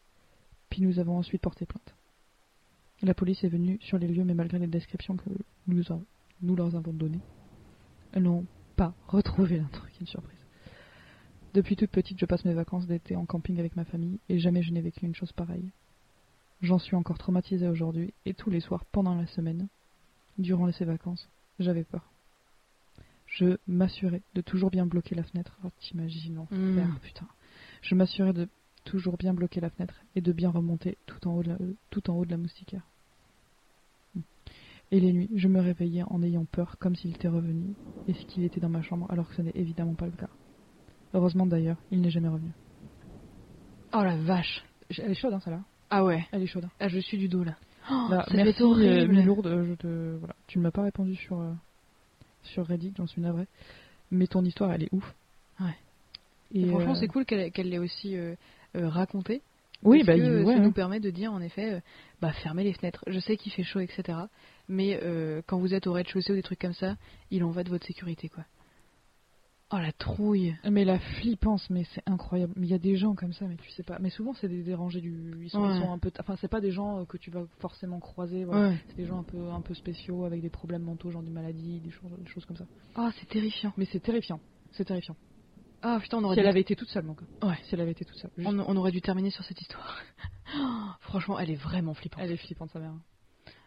Puis 0.70 0.82
nous 0.82 1.00
avons 1.00 1.18
ensuite 1.18 1.42
porté 1.42 1.66
plainte. 1.66 1.96
La 3.04 3.14
police 3.14 3.42
est 3.46 3.48
venue 3.48 3.80
sur 3.80 3.98
les 4.00 4.10
lieux, 4.10 4.26
mais 4.26 4.34
malgré 4.34 4.60
les 4.60 4.68
descriptions 4.68 5.16
que 5.16 5.30
nous, 5.68 5.94
en- 5.94 6.04
nous 6.42 6.58
leur 6.58 6.76
avons 6.76 6.92
données, 6.92 7.22
elles 8.12 8.24
n'ont 8.24 8.46
pas 8.76 8.94
retrouvé 9.08 9.60
l'intrus. 9.60 9.94
Quelle 9.98 10.06
surprise. 10.10 10.39
Depuis 11.54 11.76
toute 11.76 11.90
petite, 11.90 12.20
je 12.20 12.26
passe 12.26 12.46
mes 12.46 12.54
vacances 12.54 12.86
d'été 12.88 13.16
en 13.16 13.26
camping 13.26 13.60
avec 13.60 13.76
ma 13.76 13.86
famille 13.86 14.20
et 14.30 14.40
jamais 14.40 14.62
je 14.62 14.72
n'ai 14.72 14.82
vécu 14.82 15.06
une 15.06 15.16
chose 15.16 15.32
pareille. 15.32 15.72
J'en 16.62 16.78
suis 16.78 16.96
encore 16.96 17.18
traumatisée 17.18 17.68
aujourd'hui 17.68 18.14
et 18.26 18.34
tous 18.34 18.50
les 18.50 18.60
soirs 18.60 18.86
pendant 18.92 19.16
la 19.16 19.26
semaine, 19.28 19.68
durant 20.38 20.72
ces 20.72 20.86
vacances, 20.86 21.28
j'avais 21.60 21.84
peur. 21.84 22.12
Je 23.28 23.58
m'assurais 23.68 24.22
de 24.36 24.42
toujours 24.42 24.70
bien 24.72 24.86
bloquer 24.86 25.16
la 25.16 25.24
fenêtre. 25.24 25.58
Oh, 25.64 25.70
t'imagines 25.80 26.36
l'enfer, 26.36 26.58
Mm. 26.58 27.00
putain. 27.02 27.28
Je 27.82 27.96
m'assurais 27.96 28.34
de 28.34 28.48
toujours 28.84 29.18
bien 29.18 29.34
bloquer 29.34 29.60
la 29.62 29.70
fenêtre 29.70 29.96
et 30.16 30.22
de 30.22 30.32
bien 30.32 30.50
remonter 30.50 30.98
tout 31.06 31.28
en 31.28 31.36
haut 31.36 31.44
de 31.44 31.50
la, 31.50 31.58
tout 31.90 32.10
en 32.10 32.16
haut 32.16 32.26
de 32.26 32.32
la 32.32 32.38
moustiquaire. 32.38 32.84
Et 34.92 35.00
les 35.00 35.14
nuits, 35.14 35.30
je 35.36 35.48
me 35.48 35.60
réveillais 35.62 36.04
en 36.08 36.24
ayant 36.24 36.46
peur, 36.46 36.78
comme 36.80 36.96
s'il 36.96 37.12
était 37.12 37.28
revenu, 37.28 37.76
et 38.08 38.14
qu'il 38.14 38.44
était 38.44 38.60
dans 38.60 38.70
ma 38.70 38.82
chambre, 38.82 39.06
alors 39.10 39.30
que 39.30 39.36
ce 39.36 39.44
n'est 39.44 39.52
évidemment 39.54 39.94
pas 39.94 40.08
le 40.08 40.12
cas. 40.14 40.30
Heureusement 41.14 41.46
d'ailleurs, 41.46 41.78
il 41.92 42.02
n'est 42.02 42.10
jamais 42.12 42.28
revenu. 42.28 42.50
Oh 43.94 44.04
la 44.04 44.16
vache. 44.18 44.64
Elle 44.98 45.12
est 45.12 45.16
chaude, 45.16 45.34
hein, 45.34 45.40
celle-là. 45.44 45.62
Ah 45.90 46.04
ouais. 46.04 46.26
Elle 46.32 46.44
est 46.44 46.48
chaude. 46.48 46.66
hein. 46.66 46.72
Ah, 46.80 46.88
je 46.88 47.00
suis 47.00 47.18
du 47.18 47.28
dos 47.28 47.44
là. 47.44 47.56
Oh, 47.92 48.08
Là, 48.12 48.24
ça 48.26 48.32
devait 48.32 48.44
merci, 48.44 48.62
euh, 48.64 49.08
Milourde, 49.08 49.48
euh, 49.48 49.66
je 49.66 49.74
te... 49.74 50.16
voilà. 50.18 50.36
Tu 50.48 50.60
ne 50.60 50.64
m'as 50.64 50.72
pas 50.72 50.84
répondu 50.84 51.16
sur, 51.16 51.40
euh, 51.40 51.52
sur 52.44 52.68
Reddit, 52.68 52.94
j'en 52.98 53.08
suis 53.08 53.22
navré. 53.22 53.48
Mais 54.12 54.28
ton 54.28 54.44
histoire, 54.44 54.72
elle 54.74 54.84
est 54.84 54.94
ouf. 54.94 55.16
Ouais. 55.60 55.76
Et, 56.54 56.62
Et 56.62 56.68
franchement, 56.70 56.92
euh, 56.92 56.96
c'est 57.00 57.08
cool 57.08 57.26
qu'elle 57.26 57.52
l'ait 57.70 57.80
aussi 57.80 58.16
euh, 58.16 58.36
euh, 58.76 58.88
raconté. 58.90 59.42
Oui, 59.82 60.04
parce 60.04 60.20
bah, 60.20 60.24
que, 60.24 60.40
il- 60.42 60.46
ouais, 60.46 60.54
ça 60.54 60.60
hein. 60.60 60.64
nous 60.64 60.72
permet 60.72 61.00
de 61.00 61.10
dire 61.10 61.32
en 61.34 61.42
effet, 61.42 61.82
bah 62.22 62.32
fermez 62.44 62.64
les 62.64 62.74
fenêtres. 62.74 63.04
Je 63.08 63.20
sais 63.20 63.38
qu'il 63.38 63.52
fait 63.52 63.64
chaud, 63.64 63.80
etc. 63.80 64.20
Mais 64.68 65.00
quand 65.48 65.58
vous 65.58 65.74
êtes 65.74 65.88
au 65.88 65.94
rez-de-chaussée 65.94 66.34
ou 66.34 66.36
des 66.36 66.44
trucs 66.44 66.60
comme 66.60 66.74
ça, 66.74 66.96
il 67.32 67.44
en 67.44 67.50
va 67.50 67.64
de 67.64 67.70
votre 67.70 67.88
sécurité, 67.88 68.30
quoi. 68.30 68.44
Oh 69.72 69.78
la 69.78 69.92
trouille. 69.92 70.56
Mais 70.70 70.84
la 70.84 70.98
flippance, 70.98 71.70
mais 71.70 71.84
c'est 71.94 72.02
incroyable. 72.08 72.54
Mais 72.56 72.66
il 72.66 72.70
y 72.72 72.74
a 72.74 72.80
des 72.80 72.96
gens 72.98 73.14
comme 73.14 73.34
ça, 73.34 73.46
mais 73.46 73.56
tu 73.56 73.70
sais 73.72 73.84
pas. 73.84 74.00
Mais 74.00 74.10
souvent, 74.10 74.34
c'est 74.34 74.48
des 74.48 74.64
dérangés 74.64 75.00
du. 75.00 75.38
Ils 75.44 75.50
sont, 75.50 75.70
ils 75.70 75.80
sont 75.80 75.92
un 75.92 76.00
peu. 76.00 76.12
Enfin, 76.20 76.36
c'est 76.42 76.48
pas 76.48 76.60
des 76.60 76.72
gens 76.72 77.02
euh, 77.02 77.06
que 77.06 77.18
tu 77.18 77.30
vas 77.30 77.44
forcément 77.60 78.00
croiser. 78.00 78.46
Voilà. 78.46 78.70
Ouais. 78.70 78.78
C'est 78.88 78.96
des 78.98 79.06
gens 79.06 79.20
un 79.20 79.24
peu, 79.24 79.50
un 79.52 79.62
peu 79.62 79.76
spéciaux 79.76 80.26
avec 80.26 80.42
des 80.42 80.50
problèmes 80.50 80.82
mentaux, 80.82 81.12
genre 81.12 81.22
des 81.22 81.30
maladies, 81.30 81.80
des 81.82 81.92
choses, 81.92 82.10
des 82.18 82.30
choses 82.30 82.46
comme 82.46 82.58
ça. 82.58 82.66
Oh, 82.98 83.10
c'est 83.20 83.28
terrifiant. 83.30 83.72
Mais 83.78 83.86
c'est 83.92 84.00
terrifiant. 84.00 84.40
C'est 84.72 84.86
terrifiant. 84.86 85.16
Ah 85.82 86.00
putain, 86.02 86.18
on 86.18 86.24
aurait, 86.24 86.36
Si 86.36 86.40
elle 86.40 86.46
dû... 86.48 86.50
avait 86.50 86.62
été 86.62 86.76
toute 86.76 86.90
seule, 86.90 87.06
donc. 87.06 87.22
Ouais. 87.44 87.56
Si 87.64 87.76
elle 87.76 87.82
avait 87.82 87.92
été 87.92 88.04
toute 88.06 88.18
seule. 88.18 88.32
Juste- 88.38 88.50
on, 88.50 88.60
on 88.60 88.76
aurait 88.76 88.92
dû 88.92 89.02
terminer 89.02 89.30
sur 89.30 89.44
cette 89.44 89.62
histoire. 89.62 89.98
Oh, 90.58 90.88
franchement, 91.02 91.38
elle 91.38 91.52
est 91.52 91.56
vraiment 91.62 91.94
flippante. 91.94 92.22
Elle 92.24 92.32
est 92.32 92.38
flippante, 92.38 92.72
sa 92.72 92.80
mère. 92.80 92.94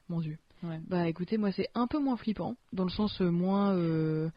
Mon 0.08 0.20
dieu. 0.20 0.36
Ouais. 0.64 0.80
Bah 0.88 1.08
écoutez, 1.08 1.38
moi 1.38 1.52
c'est 1.52 1.68
un 1.76 1.86
peu 1.86 2.00
moins 2.00 2.16
flippant, 2.16 2.56
dans 2.72 2.82
le 2.82 2.90
sens 2.90 3.20
euh, 3.20 3.30
moins. 3.30 3.72
euh, 3.76 4.28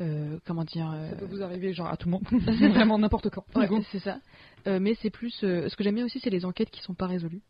euh, 0.00 0.38
comment 0.46 0.64
dire. 0.64 0.90
euh, 0.92 1.10
Ça 1.10 1.16
peut 1.16 1.26
vous 1.26 1.42
arriver, 1.42 1.72
genre 1.72 1.88
à 1.88 1.96
tout 1.96 2.08
le 2.08 2.12
monde. 2.12 2.24
Vraiment 2.74 2.98
n'importe 2.98 3.28
quand. 3.30 3.44
Ouais, 3.54 3.68
c'est 3.92 3.98
ça. 4.00 4.20
Euh, 4.66 4.78
mais 4.80 4.94
c'est 5.00 5.10
plus. 5.10 5.30
ce 5.30 5.74
que 5.76 5.84
j'aime 5.84 5.94
bien 5.96 6.04
aussi, 6.04 6.20
c'est 6.20 6.30
les 6.30 6.44
enquêtes 6.44 6.70
qui 6.70 6.80
sont 6.82 6.94
pas 6.94 7.06
résolues. 7.06 7.42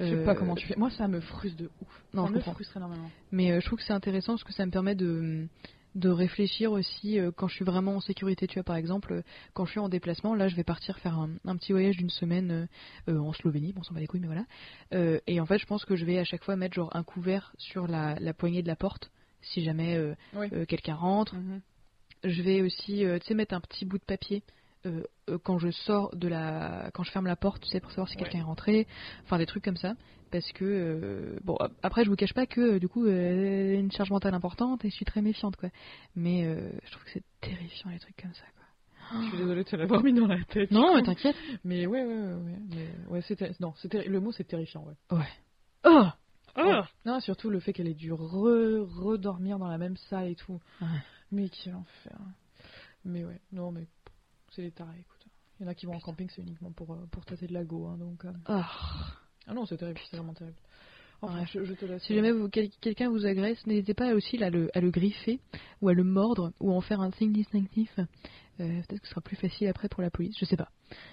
Je 0.00 0.04
sais 0.06 0.24
pas 0.24 0.36
comment 0.36 0.54
tu 0.54 0.66
fais. 0.66 0.76
Moi, 0.76 0.90
ça 0.90 1.08
me 1.08 1.20
frustre 1.20 1.58
de 1.60 1.70
ouf. 1.82 2.04
Non, 2.14 2.22
ça 2.22 2.28
je 2.28 2.32
me 2.34 2.38
comprends. 2.38 2.52
frustre 2.54 2.76
énormément. 2.76 3.10
Mais 3.32 3.60
je 3.60 3.66
trouve 3.66 3.78
que 3.80 3.84
c'est 3.84 3.92
intéressant 3.92 4.34
parce 4.34 4.44
que 4.44 4.52
ça 4.52 4.64
me 4.64 4.70
permet 4.70 4.94
de, 4.94 5.48
de 5.96 6.08
réfléchir 6.08 6.70
aussi 6.70 7.18
euh, 7.18 7.32
quand 7.34 7.48
je 7.48 7.56
suis 7.56 7.64
vraiment 7.64 7.96
en 7.96 8.00
sécurité. 8.00 8.46
Tu 8.46 8.54
vois, 8.54 8.62
par 8.62 8.76
exemple, 8.76 9.12
euh, 9.12 9.22
quand 9.54 9.64
je 9.64 9.72
suis 9.72 9.80
en 9.80 9.88
déplacement, 9.88 10.36
là, 10.36 10.46
je 10.46 10.54
vais 10.54 10.62
partir 10.62 10.96
faire 10.98 11.18
un, 11.18 11.30
un 11.44 11.56
petit 11.56 11.72
voyage 11.72 11.96
d'une 11.96 12.10
semaine 12.10 12.68
euh, 13.08 13.18
en 13.18 13.32
Slovénie. 13.32 13.72
Bon, 13.72 13.80
on 13.80 13.82
s'en 13.82 13.92
bat 13.94 13.98
les 13.98 14.06
couilles, 14.06 14.20
mais 14.20 14.28
voilà. 14.28 15.20
Et 15.26 15.40
en 15.40 15.46
fait, 15.46 15.58
je 15.58 15.66
pense 15.66 15.84
que 15.84 15.96
je 15.96 16.04
vais 16.04 16.18
à 16.18 16.24
chaque 16.24 16.44
fois 16.44 16.54
mettre 16.54 16.74
genre 16.74 16.94
un 16.94 17.02
couvert 17.02 17.52
sur 17.58 17.88
la, 17.88 18.14
la 18.20 18.32
poignée 18.34 18.62
de 18.62 18.68
la 18.68 18.76
porte 18.76 19.10
si 19.42 19.64
jamais 19.64 19.98
Oui. 20.34 20.48
quelqu'un 20.68 20.94
rentre. 20.94 21.34
Je 22.24 22.42
vais 22.42 22.62
aussi, 22.62 23.04
euh, 23.04 23.18
tu 23.18 23.26
sais, 23.28 23.34
mettre 23.34 23.54
un 23.54 23.60
petit 23.60 23.84
bout 23.84 23.98
de 23.98 24.04
papier. 24.04 24.42
euh, 24.86 25.02
euh, 25.28 25.38
quand 25.42 25.58
je 25.58 25.70
sors 25.70 26.14
de 26.16 26.28
la 26.28 26.90
quand 26.94 27.02
je 27.02 27.10
ferme 27.10 27.26
la 27.26 27.34
porte 27.34 27.60
tu 27.64 27.68
sais 27.68 27.80
pour 27.80 27.90
savoir 27.90 28.08
si 28.08 28.14
Ouais. 28.16 28.22
quelqu'un 28.22 28.38
est 28.38 28.42
rentré 28.42 28.86
enfin 29.24 29.36
des 29.36 29.44
trucs 29.44 29.64
comme 29.64 29.76
ça 29.76 29.94
parce 30.30 30.52
que 30.52 30.64
euh, 30.64 31.38
bon 31.42 31.56
ap- 31.56 31.72
après 31.82 32.04
je 32.04 32.10
vous 32.10 32.14
cache 32.14 32.32
pas 32.32 32.46
que 32.46 32.78
du 32.78 32.86
coup 32.88 33.04
une 33.08 33.90
charge 33.90 34.10
mentale 34.12 34.34
importante 34.34 34.84
et 34.84 34.90
je 34.90 34.94
suis 34.94 35.04
très 35.04 35.20
méfiante 35.20 35.56
quoi 35.56 35.70
mais 36.14 36.44
je 36.84 36.90
trouve 36.92 37.02
que 37.02 37.10
c'est 37.10 37.24
terrifiant 37.40 37.90
les 37.90 37.98
trucs 37.98 38.16
comme 38.22 38.32
ça 38.34 38.44
quoi 38.54 39.20
Je 39.20 39.28
suis 39.30 39.38
désolée 39.38 39.64
de 39.64 39.68
te 39.68 39.74
l'avoir 39.74 40.00
mis 40.04 40.12
dans 40.12 40.28
la 40.28 40.42
tête. 40.44 40.70
non 40.70 40.94
mais 40.94 41.02
t'inquiète 41.02 41.36
Mais 41.64 41.86
ouais, 41.88 42.04
ouais, 42.04 42.14
ouais, 42.14 42.34
ouais. 42.34 42.58
Mais 42.70 42.88
ouais, 43.08 43.22
c'était. 43.22 43.50
Non, 43.58 43.72
c'était. 43.78 44.04
Le 44.04 44.20
mot, 44.20 44.30
c'est 44.30 44.44
terrifiant, 44.44 44.84
ouais. 44.86 45.18
ouais 45.18 45.26
oh 45.84 46.04
Ouais. 46.56 46.80
Non, 47.04 47.18
surtout 47.20 47.50
le 47.50 47.58
fait 47.60 47.72
qu'elle 47.72 47.88
ait 47.88 47.94
dû 47.94 48.12
re- 48.12 48.80
redormir 49.00 49.58
dans 49.58 49.68
la 49.68 49.78
même 49.78 49.96
salle 49.96 50.28
et 50.28 50.34
tout. 50.36 50.60
Ouais. 50.80 50.86
Mais 51.32 51.48
quel 51.48 51.74
enfer. 51.74 52.18
Mais 53.04 53.24
ouais, 53.24 53.40
non, 53.52 53.70
mais 53.72 53.86
c'est 54.50 54.62
les 54.62 54.70
tarés, 54.72 54.98
écoute. 55.00 55.26
Il 55.60 55.64
y 55.64 55.66
en 55.66 55.70
a 55.70 55.74
qui 55.74 55.86
vont 55.86 55.94
en 55.94 56.00
camping, 56.00 56.28
c'est 56.34 56.42
uniquement 56.42 56.70
pour, 56.72 56.92
euh, 56.92 57.06
pour 57.10 57.24
tâter 57.24 57.46
de 57.46 57.52
la 57.54 57.64
go, 57.64 57.86
hein, 57.86 57.96
donc. 57.98 58.24
euh. 58.24 58.32
Ah. 58.46 58.70
Ah 59.46 59.54
non, 59.54 59.66
c'est 59.66 59.76
terrible, 59.76 59.98
c'est 60.10 60.16
vraiment 60.16 60.34
terrible. 60.34 60.56
Enfin, 61.20 61.40
Ouais. 61.40 61.46
je, 61.52 61.64
je 61.64 61.74
te 61.74 61.84
laisse. 61.84 62.02
si 62.04 62.14
jamais 62.14 62.30
quel- 62.52 62.70
quelqu'un 62.80 63.10
vous 63.10 63.26
agresse 63.26 63.66
n'hésitez 63.66 63.92
pas 63.94 64.14
aussi 64.14 64.40
à 64.42 64.50
le, 64.50 64.70
à 64.76 64.80
le 64.80 64.90
griffer 64.92 65.40
ou 65.82 65.88
à 65.88 65.92
le 65.94 66.04
mordre 66.04 66.52
ou 66.60 66.70
à 66.70 66.74
en 66.74 66.80
faire 66.80 67.00
un 67.00 67.10
signe 67.12 67.32
distinctif 67.32 67.90
Euh, 68.60 68.82
peut-être 68.88 69.00
que 69.00 69.06
ce 69.06 69.10
sera 69.10 69.20
plus 69.20 69.34
facile 69.36 69.66
après 69.68 69.88
pour 69.88 70.00
la 70.02 70.10
police 70.10 70.36
je 70.38 70.44
sais 70.44 70.56
pas 70.56 70.68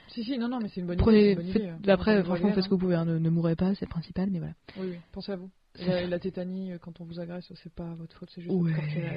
Si, 0.09 0.23
si, 0.23 0.37
non, 0.37 0.47
non, 0.47 0.59
mais 0.61 0.69
c'est 0.69 0.79
une 0.81 0.85
bonne 0.87 0.95
idée. 0.97 1.03
prenez 1.03 1.29
une 1.31 1.35
bonne 1.37 1.47
faites- 1.53 1.61
idée, 1.63 1.71
euh. 1.89 1.93
après 1.93 2.11
Pensez 2.17 2.19
à 2.19 2.23
franchement 2.23 2.53
faites 2.53 2.63
ce 2.65 2.69
que 2.69 2.73
hein. 2.73 2.77
vous 2.77 2.81
pouvez 2.81 2.95
hein, 2.95 3.05
ne, 3.05 3.17
ne 3.17 3.29
mourrez 3.31 3.55
pas 3.55 3.73
c'est 3.73 3.85
le 3.85 3.89
principal 3.89 4.29
mais 4.29 4.37
voilà 4.39 4.53
Oui, 4.77 4.87
oui, 4.91 4.97
pensez 5.11 5.31
à 5.31 5.37
vous. 5.37 5.49
La, 5.79 6.07
la 6.07 6.19
tétanie, 6.19 6.71
euh, 6.73 6.77
quand 6.77 7.01
on 7.01 7.05
vous 7.05 7.19
agresse, 7.19 7.51
c'est 7.63 7.73
pas 7.73 7.93
votre 7.95 8.15
faute, 8.17 8.29
c'est 8.33 8.41
juste 8.41 8.53
Ouais. 8.53 8.71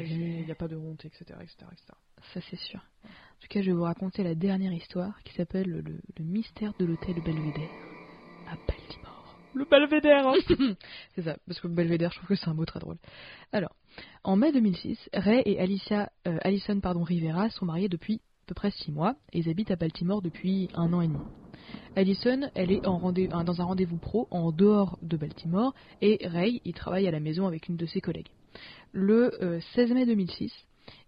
il 0.08 0.44
n'y 0.44 0.50
a 0.50 0.54
pas 0.54 0.68
de 0.68 0.76
honte, 0.76 1.04
etc. 1.04 1.24
etc., 1.40 1.56
etc. 1.72 1.86
Ça, 2.34 2.40
c'est 2.50 2.56
sûr. 2.56 2.80
En 3.04 3.40
tout 3.40 3.48
cas, 3.48 3.60
je 3.60 3.66
vais 3.66 3.72
vous 3.76 3.82
raconter 3.84 4.22
la 4.24 4.34
dernière 4.34 4.72
histoire 4.72 5.22
qui 5.22 5.32
s'appelle 5.34 5.68
le, 5.68 5.82
le 5.82 6.24
mystère 6.24 6.72
de 6.78 6.84
l'hôtel 6.84 7.14
Belvédère 7.22 7.70
à 8.48 8.56
Baltimore. 8.66 9.36
Le 9.54 9.64
belvédère 9.64 10.26
hein. 10.28 10.34
C'est 11.14 11.22
ça, 11.22 11.36
parce 11.46 11.60
que 11.60 11.68
Belvédère, 11.68 12.10
je 12.12 12.16
trouve 12.18 12.28
que 12.28 12.34
c'est 12.34 12.48
un 12.48 12.54
mot 12.54 12.64
très 12.64 12.80
drôle. 12.80 12.96
Alors, 13.52 13.74
en 14.24 14.36
mai 14.36 14.52
2006, 14.52 15.08
Ray 15.14 15.42
et 15.46 15.58
Alicia, 15.58 16.10
euh, 16.26 16.38
Allison 16.42 16.80
pardon, 16.80 17.02
Rivera 17.02 17.48
sont 17.50 17.64
mariés 17.64 17.88
depuis 17.88 18.20
à 18.44 18.46
peu 18.48 18.54
près 18.54 18.70
6 18.70 18.92
mois 18.92 19.16
et 19.32 19.38
ils 19.38 19.48
habitent 19.50 19.70
à 19.70 19.76
Baltimore 19.76 20.22
depuis 20.22 20.68
un 20.74 20.92
an 20.92 21.00
et 21.00 21.08
demi. 21.08 21.18
Allison, 21.96 22.50
elle 22.54 22.70
est 22.70 22.86
euh, 22.86 23.44
dans 23.44 23.60
un 23.60 23.64
rendez-vous 23.64 23.98
pro 23.98 24.28
en 24.30 24.52
dehors 24.52 24.98
de 25.02 25.16
Baltimore 25.16 25.74
et 26.00 26.18
Ray, 26.24 26.60
il 26.64 26.74
travaille 26.74 27.08
à 27.08 27.10
la 27.10 27.20
maison 27.20 27.46
avec 27.46 27.68
une 27.68 27.76
de 27.76 27.86
ses 27.86 28.00
collègues. 28.00 28.30
Le 28.92 29.42
euh, 29.42 29.60
16 29.74 29.92
mai 29.92 30.06
2006, 30.06 30.52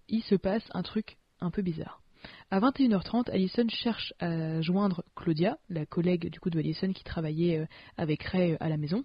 il 0.08 0.22
se 0.22 0.34
passe 0.34 0.64
un 0.72 0.82
truc 0.82 1.16
un 1.40 1.50
peu 1.50 1.62
bizarre. 1.62 2.02
À 2.50 2.60
21h30, 2.60 3.30
Allison 3.30 3.66
cherche 3.68 4.12
à 4.18 4.60
joindre 4.60 5.04
Claudia, 5.16 5.58
la 5.68 5.86
collègue 5.86 6.28
du 6.30 6.40
coup 6.40 6.50
de 6.50 6.58
Allison 6.58 6.92
qui 6.92 7.04
travaillait 7.04 7.60
euh, 7.60 7.66
avec 7.96 8.22
Ray 8.24 8.52
euh, 8.52 8.56
à 8.60 8.68
la 8.68 8.76
maison, 8.76 9.04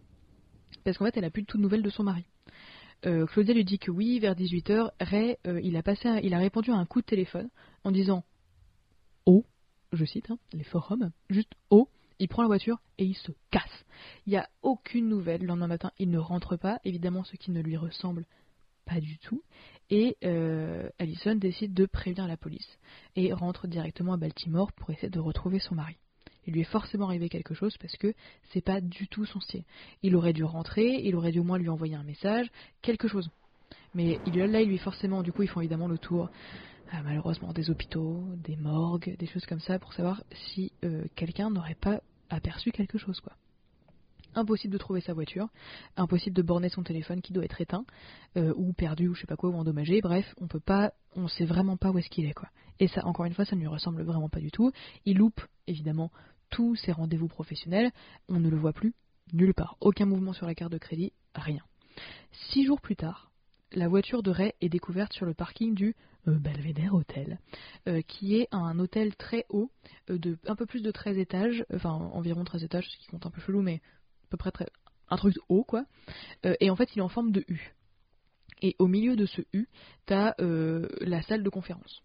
parce 0.83 0.97
qu'en 0.97 1.05
fait, 1.05 1.17
elle 1.17 1.25
a 1.25 1.29
plus 1.29 1.43
de 1.43 1.47
toutes 1.47 1.61
nouvelles 1.61 1.83
de 1.83 1.89
son 1.89 2.03
mari. 2.03 2.25
Euh, 3.05 3.25
Claudia 3.27 3.53
lui 3.53 3.65
dit 3.65 3.79
que 3.79 3.91
oui, 3.91 4.19
vers 4.19 4.35
18h, 4.35 4.91
Ray, 4.99 5.37
euh, 5.47 5.59
il, 5.63 5.77
a 5.77 5.83
passé 5.83 6.09
il 6.23 6.33
a 6.33 6.39
répondu 6.39 6.71
à 6.71 6.75
un 6.75 6.85
coup 6.85 7.01
de 7.01 7.05
téléphone 7.05 7.49
en 7.83 7.91
disant 7.91 8.23
Oh, 9.25 9.45
je 9.95 10.05
cite, 10.05 10.31
hein, 10.31 10.37
les 10.53 10.63
forums, 10.63 11.11
juste 11.29 11.53
Oh, 11.69 11.89
il 12.19 12.27
prend 12.27 12.41
la 12.41 12.47
voiture 12.47 12.79
et 12.97 13.05
il 13.05 13.15
se 13.15 13.31
casse. 13.51 13.85
Il 14.25 14.31
n'y 14.31 14.37
a 14.37 14.49
aucune 14.61 15.09
nouvelle. 15.09 15.41
Le 15.41 15.47
lendemain 15.47 15.67
matin, 15.67 15.91
il 15.99 16.09
ne 16.09 16.17
rentre 16.17 16.55
pas, 16.55 16.79
évidemment, 16.85 17.23
ce 17.23 17.35
qui 17.35 17.51
ne 17.51 17.61
lui 17.61 17.77
ressemble 17.77 18.25
pas 18.85 18.99
du 18.99 19.17
tout. 19.17 19.41
Et 19.89 20.17
euh, 20.23 20.89
Allison 20.99 21.35
décide 21.35 21.73
de 21.73 21.85
prévenir 21.85 22.27
la 22.27 22.37
police 22.37 22.79
et 23.15 23.33
rentre 23.33 23.67
directement 23.67 24.13
à 24.13 24.17
Baltimore 24.17 24.71
pour 24.71 24.89
essayer 24.91 25.09
de 25.09 25.19
retrouver 25.19 25.59
son 25.59 25.75
mari. 25.75 25.97
Il 26.47 26.53
lui 26.53 26.61
est 26.61 26.65
forcément 26.65 27.07
arrivé 27.07 27.27
quelque 27.27 27.55
chose 27.55 27.75
parce 27.77 27.95
que 27.97 28.13
c'est 28.51 28.63
pas 28.63 28.79
du 28.79 29.07
tout 29.07 29.25
son 29.25 29.39
style. 29.39 29.63
Il 30.03 30.15
aurait 30.15 30.33
dû 30.33 30.43
rentrer, 30.43 31.01
il 31.03 31.15
aurait 31.15 31.31
dû 31.31 31.39
au 31.39 31.43
moins 31.43 31.57
lui 31.57 31.69
envoyer 31.69 31.95
un 31.95 32.03
message, 32.03 32.51
quelque 32.81 33.07
chose. 33.07 33.29
Mais 33.95 34.19
il, 34.27 34.37
là, 34.37 34.61
il 34.61 34.69
lui 34.69 34.77
forcément, 34.77 35.23
du 35.23 35.31
coup, 35.31 35.41
ils 35.41 35.49
font 35.49 35.61
évidemment 35.61 35.87
le 35.87 35.97
tour, 35.97 36.29
malheureusement, 37.03 37.53
des 37.53 37.69
hôpitaux, 37.69 38.23
des 38.37 38.55
morgues, 38.55 39.15
des 39.17 39.25
choses 39.27 39.45
comme 39.45 39.59
ça, 39.59 39.79
pour 39.79 39.93
savoir 39.93 40.23
si 40.33 40.71
euh, 40.83 41.05
quelqu'un 41.15 41.49
n'aurait 41.49 41.75
pas 41.75 42.01
aperçu 42.29 42.71
quelque 42.71 42.97
chose, 42.97 43.19
quoi. 43.19 43.33
Impossible 44.37 44.73
de 44.73 44.77
trouver 44.77 44.99
sa 44.99 45.13
voiture, 45.13 45.47
impossible 45.95 46.35
de 46.35 46.41
borner 46.41 46.67
son 46.67 46.83
téléphone 46.83 47.21
qui 47.21 47.31
doit 47.31 47.45
être 47.45 47.61
éteint, 47.61 47.85
euh, 48.35 48.53
ou 48.57 48.73
perdu, 48.73 49.07
ou 49.07 49.15
je 49.15 49.21
sais 49.21 49.27
pas 49.27 49.37
quoi, 49.37 49.49
ou 49.49 49.55
endommagé. 49.55 50.01
Bref, 50.01 50.25
on 50.41 50.47
peut 50.47 50.59
pas, 50.59 50.91
on 51.15 51.29
sait 51.29 51.45
vraiment 51.45 51.77
pas 51.77 51.89
où 51.91 51.97
est-ce 51.99 52.09
qu'il 52.09 52.25
est, 52.25 52.33
quoi. 52.33 52.49
Et 52.79 52.89
ça, 52.89 53.05
encore 53.05 53.25
une 53.25 53.33
fois, 53.33 53.45
ça 53.45 53.55
ne 53.55 53.61
lui 53.61 53.67
ressemble 53.67 54.03
vraiment 54.03 54.27
pas 54.27 54.41
du 54.41 54.51
tout. 54.51 54.71
Il 55.05 55.17
loupe, 55.17 55.41
évidemment, 55.67 56.11
tous 56.49 56.75
ses 56.75 56.91
rendez-vous 56.91 57.29
professionnels. 57.29 57.91
On 58.27 58.39
ne 58.39 58.49
le 58.49 58.57
voit 58.57 58.73
plus 58.73 58.93
nulle 59.31 59.53
part. 59.53 59.77
Aucun 59.79 60.05
mouvement 60.05 60.33
sur 60.33 60.45
la 60.45 60.55
carte 60.55 60.71
de 60.71 60.77
crédit, 60.77 61.13
rien. 61.33 61.63
Six 62.51 62.65
jours 62.65 62.81
plus 62.81 62.97
tard, 62.97 63.31
la 63.71 63.87
voiture 63.87 64.23
de 64.23 64.31
Ray 64.31 64.53
est 64.61 64.69
découverte 64.69 65.13
sur 65.13 65.25
le 65.25 65.33
parking 65.33 65.73
du 65.73 65.95
euh, 66.27 66.37
Belvedere 66.37 66.93
Hotel, 66.93 67.39
euh, 67.87 68.01
qui 68.01 68.35
est 68.37 68.47
un 68.51 68.79
hôtel 68.79 69.15
très 69.15 69.45
haut, 69.49 69.71
euh, 70.09 70.17
de 70.17 70.37
un 70.47 70.55
peu 70.55 70.65
plus 70.65 70.81
de 70.81 70.91
13 70.91 71.17
étages, 71.17 71.65
enfin 71.73 71.91
environ 71.91 72.43
13 72.43 72.63
étages, 72.63 72.87
ce 72.89 72.97
qui 72.97 73.07
compte 73.07 73.25
un 73.25 73.31
peu 73.31 73.41
chelou, 73.41 73.61
mais 73.61 73.81
à 74.25 74.27
peu 74.29 74.37
près 74.37 74.51
un 75.09 75.17
truc 75.17 75.35
haut, 75.49 75.63
quoi. 75.63 75.85
Et 76.59 76.71
en 76.71 76.75
fait, 76.75 76.89
il 76.95 76.99
est 76.99 77.03
en 77.03 77.09
forme 77.09 77.31
de 77.31 77.45
U. 77.47 77.75
Et 78.63 78.75
au 78.79 78.87
milieu 78.87 79.15
de 79.15 79.27
ce 79.27 79.41
U, 79.53 79.67
t'as 80.07 80.33
la 80.39 81.21
salle 81.21 81.43
de 81.43 81.49
conférence. 81.49 82.01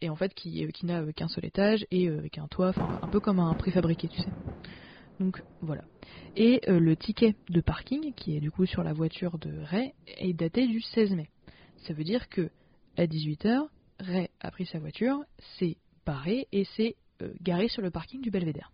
Et 0.00 0.10
en 0.10 0.16
fait, 0.16 0.34
qui, 0.34 0.66
qui 0.72 0.86
n'a 0.86 1.12
qu'un 1.12 1.28
seul 1.28 1.44
étage 1.44 1.86
et 1.92 2.08
avec 2.08 2.38
un 2.38 2.48
toit, 2.48 2.72
un 2.76 3.06
peu 3.06 3.20
comme 3.20 3.38
un 3.38 3.54
préfabriqué, 3.54 4.08
tu 4.08 4.20
sais. 4.20 4.30
Donc 5.20 5.42
voilà. 5.60 5.84
Et 6.36 6.60
euh, 6.68 6.78
le 6.78 6.96
ticket 6.96 7.34
de 7.48 7.60
parking, 7.60 8.12
qui 8.14 8.36
est 8.36 8.40
du 8.40 8.50
coup 8.50 8.66
sur 8.66 8.82
la 8.82 8.92
voiture 8.92 9.38
de 9.38 9.60
Ray, 9.62 9.94
est 10.06 10.34
daté 10.34 10.66
du 10.66 10.80
16 10.80 11.12
mai. 11.12 11.28
Ça 11.86 11.94
veut 11.94 12.04
dire 12.04 12.28
que 12.28 12.50
à 12.96 13.06
18h, 13.06 13.68
Ray 14.00 14.28
a 14.40 14.50
pris 14.50 14.66
sa 14.66 14.78
voiture, 14.78 15.24
s'est 15.58 15.76
barré 16.04 16.48
et 16.52 16.64
s'est 16.76 16.96
euh, 17.22 17.32
garé 17.40 17.68
sur 17.68 17.82
le 17.82 17.90
parking 17.90 18.20
du 18.20 18.30
Belvédère. 18.30 18.72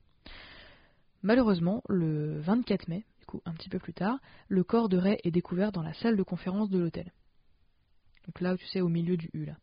Malheureusement, 1.23 1.83
le 1.89 2.41
24 2.41 2.89
mai, 2.89 3.05
du 3.21 3.27
coup 3.27 3.41
un 3.45 3.53
petit 3.53 3.69
peu 3.69 3.79
plus 3.79 3.95
tard, 3.95 4.19
le 4.49 4.65
corps 4.65 4.89
de 4.89 4.97
Ray 4.97 5.19
est 5.23 5.31
découvert 5.31 5.71
dans 5.71 5.83
la 5.83 5.95
salle 5.95 6.17
de 6.17 6.23
conférence 6.25 6.71
de 6.71 6.79
l'hôtel. 6.79 7.13
Donc 8.27 8.41
là, 8.41 8.57
tu 8.57 8.67
sais, 8.67 8.81
au 8.81 8.89
milieu 8.89 9.17
du 9.17 9.31
U 9.33 9.45
là. 9.45 9.57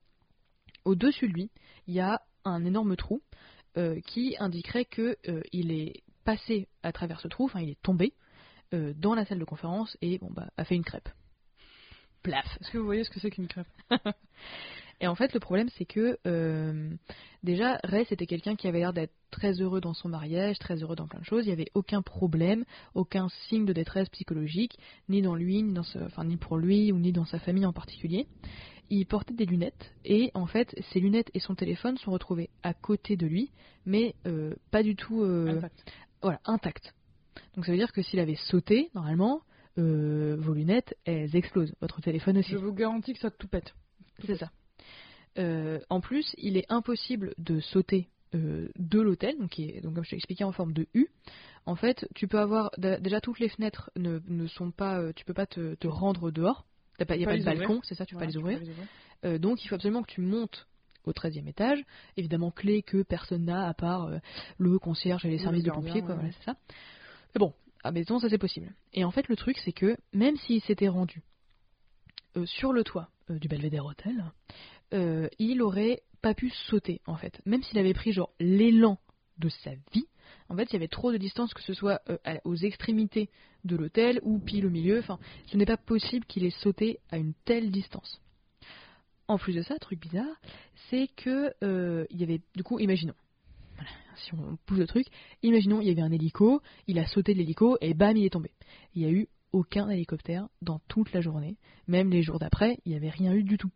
Au-dessus 0.85 1.27
de 1.27 1.33
lui, 1.33 1.51
il 1.87 1.93
y 1.93 1.99
a 1.99 2.21
un 2.45 2.63
énorme 2.63 2.95
trou 2.95 3.21
euh, 3.77 3.99
qui 4.01 4.35
indiquerait 4.39 4.85
que 4.85 5.17
euh, 5.27 5.41
est 5.51 6.03
passé 6.23 6.67
à 6.83 6.91
travers 6.91 7.19
ce 7.19 7.27
trou, 7.27 7.45
enfin 7.45 7.61
il 7.61 7.69
est 7.69 7.81
tombé 7.81 8.13
euh, 8.73 8.93
dans 8.95 9.15
la 9.15 9.25
salle 9.25 9.39
de 9.39 9.45
conférence 9.45 9.97
et 10.01 10.17
bon 10.19 10.29
bah 10.31 10.49
a 10.57 10.63
fait 10.65 10.75
une 10.75 10.83
crêpe. 10.83 11.09
Plaf. 12.23 12.45
Est-ce 12.59 12.71
que 12.71 12.77
vous 12.77 12.85
voyez 12.85 13.03
ce 13.03 13.09
que 13.09 13.19
c'est 13.19 13.31
qu'une 13.31 13.47
crêpe? 13.47 13.67
Et 15.01 15.07
en 15.07 15.15
fait, 15.15 15.33
le 15.33 15.39
problème, 15.39 15.69
c'est 15.77 15.85
que 15.85 16.17
euh, 16.27 16.89
déjà, 17.41 17.79
Ray, 17.83 18.05
c'était 18.09 18.25
quelqu'un 18.25 18.55
qui 18.55 18.67
avait 18.67 18.79
l'air 18.79 18.91
d'être 18.91 19.13
très 19.31 19.61
heureux 19.61 19.79
dans 19.79 19.93
son 19.93 20.09
mariage, 20.09 20.59
très 20.59 20.83
heureux 20.83 20.95
dans 20.95 21.07
plein 21.07 21.21
de 21.21 21.25
choses. 21.25 21.45
Il 21.45 21.47
n'y 21.47 21.53
avait 21.53 21.71
aucun 21.73 22.01
problème, 22.01 22.65
aucun 22.95 23.29
signe 23.47 23.65
de 23.65 23.71
détresse 23.71 24.09
psychologique, 24.09 24.77
ni 25.07 25.21
dans 25.21 25.35
lui, 25.35 25.63
ni 25.63 25.73
dans 25.73 25.83
ce, 25.83 25.99
enfin 25.99 26.25
ni 26.25 26.35
pour 26.35 26.57
lui 26.57 26.91
ou 26.91 26.99
ni 26.99 27.13
dans 27.13 27.25
sa 27.25 27.39
famille 27.39 27.65
en 27.65 27.73
particulier. 27.73 28.27
Il 28.89 29.05
portait 29.05 29.35
des 29.35 29.45
lunettes 29.45 29.93
et 30.03 30.31
en 30.33 30.47
fait, 30.47 30.75
ses 30.91 30.99
lunettes 30.99 31.29
et 31.33 31.39
son 31.39 31.55
téléphone 31.55 31.97
sont 31.97 32.11
retrouvés 32.11 32.49
à 32.63 32.73
côté 32.73 33.15
de 33.15 33.27
lui, 33.27 33.51
mais 33.85 34.15
euh, 34.25 34.55
pas 34.71 34.83
du 34.83 34.95
tout, 34.95 35.21
euh. 35.21 35.61
Voilà, 36.21 36.39
intacts. 36.45 36.93
Donc 37.55 37.65
ça 37.65 37.71
veut 37.71 37.77
dire 37.77 37.91
que 37.91 38.01
s'il 38.01 38.19
avait 38.19 38.35
sauté, 38.35 38.89
normalement, 38.93 39.41
euh, 39.77 40.35
vos 40.39 40.53
lunettes, 40.53 40.95
elles 41.05 41.35
explosent. 41.35 41.73
Votre 41.81 42.01
téléphone 42.01 42.37
aussi. 42.37 42.51
Je 42.51 42.57
vous 42.57 42.73
garantis 42.73 43.13
que 43.13 43.19
ça 43.19 43.31
tout 43.31 43.47
pète. 43.47 43.73
C'est 44.25 44.35
ça. 44.37 44.51
Euh, 45.37 45.79
en 45.89 46.01
plus, 46.01 46.33
il 46.37 46.57
est 46.57 46.65
impossible 46.69 47.33
de 47.37 47.59
sauter 47.59 48.09
euh, 48.35 48.69
de 48.77 48.99
l'hôtel, 48.99 49.37
donc, 49.39 49.49
qui 49.49 49.63
est- 49.69 49.81
donc 49.81 49.95
comme 49.95 50.03
je 50.03 50.11
t'ai 50.11 50.15
expliqué 50.17 50.43
en 50.43 50.51
forme 50.51 50.73
de 50.73 50.87
U. 50.93 51.07
En 51.65 51.75
fait, 51.75 52.07
tu 52.13 52.27
peux 52.27 52.39
avoir 52.39 52.71
déjà 52.77 53.21
toutes 53.21 53.39
les 53.39 53.49
fenêtres 53.49 53.89
ne, 53.95 54.19
ne 54.27 54.47
sont 54.47 54.69
pas, 54.71 55.13
tu 55.13 55.25
peux 55.25 55.33
pas 55.33 55.45
te, 55.47 55.73
te 55.75 55.87
rendre 55.87 56.29
dehors. 56.29 56.65
Il 56.99 57.05
n'y 57.17 57.23
a 57.23 57.25
Pas 57.25 57.31
pas 57.31 57.37
de 57.37 57.43
balcon, 57.43 57.79
c'est 57.83 57.95
ça, 57.95 58.05
tu 58.05 58.15
peux 58.15 58.19
pas 58.19 58.25
les 58.27 58.37
ouvrir. 58.37 58.59
peux 58.59 58.65
les 58.65 58.71
ouvrir. 58.71 59.39
Donc 59.39 59.63
il 59.63 59.67
faut 59.67 59.75
absolument 59.75 60.03
que 60.03 60.11
tu 60.11 60.21
montes 60.21 60.67
au 61.05 61.11
13e 61.11 61.47
étage, 61.47 61.83
évidemment 62.17 62.51
clé 62.51 62.81
que 62.83 63.03
personne 63.03 63.45
n'a 63.45 63.67
à 63.67 63.73
part 63.73 64.05
euh, 64.05 64.17
le 64.57 64.77
concierge 64.79 65.25
et 65.25 65.29
les 65.29 65.37
Oui, 65.37 65.43
services 65.43 65.63
de 65.63 65.71
pompiers, 65.71 66.01
quoi, 66.01 66.09
ouais. 66.11 66.15
voilà, 66.15 66.31
c'est 66.31 66.45
ça. 66.45 66.55
Mais 67.35 67.39
bon, 67.39 67.53
à 67.83 67.91
maison, 67.91 68.19
ça 68.19 68.29
c'est 68.29 68.37
possible. 68.37 68.73
Et 68.93 69.03
en 69.03 69.11
fait, 69.11 69.27
le 69.27 69.35
truc, 69.35 69.57
c'est 69.59 69.71
que 69.71 69.97
même 70.13 70.35
s'il 70.37 70.61
s'était 70.61 70.87
rendu 70.87 71.23
euh, 72.37 72.45
sur 72.45 72.73
le 72.73 72.83
toit 72.83 73.09
euh, 73.29 73.39
du 73.39 73.47
Belvedere 73.47 73.85
Hotel, 73.85 74.23
il 75.37 75.61
aurait 75.61 76.01
pas 76.21 76.33
pu 76.33 76.49
sauter, 76.49 76.99
en 77.05 77.15
fait. 77.15 77.39
Même 77.45 77.61
s'il 77.61 77.77
avait 77.77 77.93
pris, 77.93 78.11
genre, 78.11 78.31
l'élan 78.39 78.97
de 79.37 79.49
sa 79.49 79.71
vie, 79.93 80.07
en 80.49 80.55
fait, 80.55 80.65
il 80.65 80.73
y 80.73 80.75
avait 80.77 80.87
trop 80.87 81.11
de 81.11 81.17
distance, 81.17 81.53
que 81.53 81.61
ce 81.61 81.73
soit 81.73 82.01
euh, 82.09 82.17
aux 82.43 82.55
extrémités 82.55 83.29
de 83.63 83.75
l'hôtel 83.75 84.19
ou 84.23 84.39
pile 84.39 84.65
au 84.65 84.69
milieu. 84.69 84.99
Enfin, 84.99 85.19
ce 85.47 85.57
n'est 85.57 85.65
pas 85.65 85.77
possible 85.77 86.25
qu'il 86.25 86.43
ait 86.43 86.49
sauté 86.49 86.99
à 87.09 87.17
une 87.17 87.33
telle 87.45 87.71
distance. 87.71 88.21
En 89.29 89.37
plus 89.37 89.53
de 89.53 89.61
ça, 89.61 89.77
truc 89.77 90.01
bizarre, 90.01 90.41
c'est 90.89 91.07
que 91.15 91.53
euh, 91.63 92.07
il 92.09 92.19
y 92.19 92.23
avait 92.23 92.41
du 92.55 92.63
coup, 92.63 92.79
imaginons, 92.79 93.13
si 94.15 94.33
on 94.33 94.57
pousse 94.65 94.79
le 94.79 94.87
truc, 94.87 95.05
imaginons 95.43 95.81
il 95.81 95.87
y 95.87 95.91
avait 95.91 96.01
un 96.01 96.11
hélico, 96.11 96.63
il 96.87 96.97
a 96.97 97.05
sauté 97.05 97.33
de 97.33 97.37
l'hélico 97.37 97.77
et 97.79 97.93
bam, 97.93 98.17
il 98.17 98.25
est 98.25 98.31
tombé. 98.31 98.49
Il 98.95 99.03
n'y 99.03 99.07
a 99.07 99.11
eu 99.11 99.27
aucun 99.51 99.87
hélicoptère 99.87 100.47
dans 100.63 100.79
toute 100.87 101.13
la 101.13 101.21
journée, 101.21 101.57
même 101.87 102.09
les 102.09 102.23
jours 102.23 102.39
d'après, 102.39 102.79
il 102.85 102.89
n'y 102.91 102.95
avait 102.95 103.11
rien 103.11 103.31
eu 103.33 103.43
du 103.43 103.59
tout. 103.59 103.69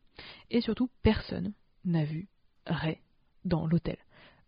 Et 0.49 0.59
surtout, 0.59 0.89
personne 1.03 1.53
n'a 1.85 2.03
vu 2.03 2.29
Ray 2.65 2.97
dans 3.45 3.67
l'hôtel. 3.67 3.97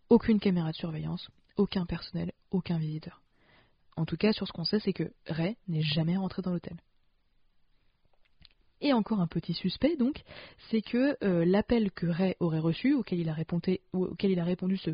Aucune 0.08 0.40
caméra 0.40 0.72
de 0.72 0.76
surveillance, 0.76 1.30
aucun 1.56 1.86
personnel, 1.86 2.32
aucun 2.50 2.78
visiteur. 2.78 3.22
En 3.96 4.06
tout 4.06 4.16
cas, 4.16 4.32
sur 4.32 4.48
ce 4.48 4.52
qu'on 4.52 4.64
sait, 4.64 4.80
c'est 4.80 4.92
que 4.92 5.12
Ray 5.28 5.56
n'est 5.68 5.82
jamais 5.82 6.16
rentré 6.16 6.42
dans 6.42 6.50
l'hôtel. 6.50 6.76
Et 8.80 8.92
encore 8.92 9.20
un 9.20 9.26
petit 9.26 9.54
suspect, 9.54 9.96
donc, 9.96 10.22
c'est 10.70 10.82
que 10.82 11.16
euh, 11.24 11.44
l'appel 11.44 11.90
que 11.90 12.06
Ray 12.06 12.36
aurait 12.40 12.58
reçu, 12.58 12.94
auquel 12.94 13.20
il 13.20 13.28
a 13.28 13.32
répondu, 13.32 13.78
auquel 13.92 14.30
il 14.30 14.38
a 14.38 14.44
répondu 14.44 14.76
ce 14.76 14.90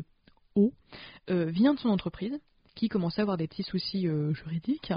O, 0.55 0.71
euh, 1.29 1.45
vient 1.45 1.73
de 1.73 1.79
son 1.79 1.89
entreprise, 1.89 2.39
qui 2.75 2.87
commençait 2.87 3.21
à 3.21 3.23
avoir 3.23 3.37
des 3.37 3.47
petits 3.47 3.63
soucis 3.63 4.07
euh, 4.07 4.33
juridiques, 4.33 4.93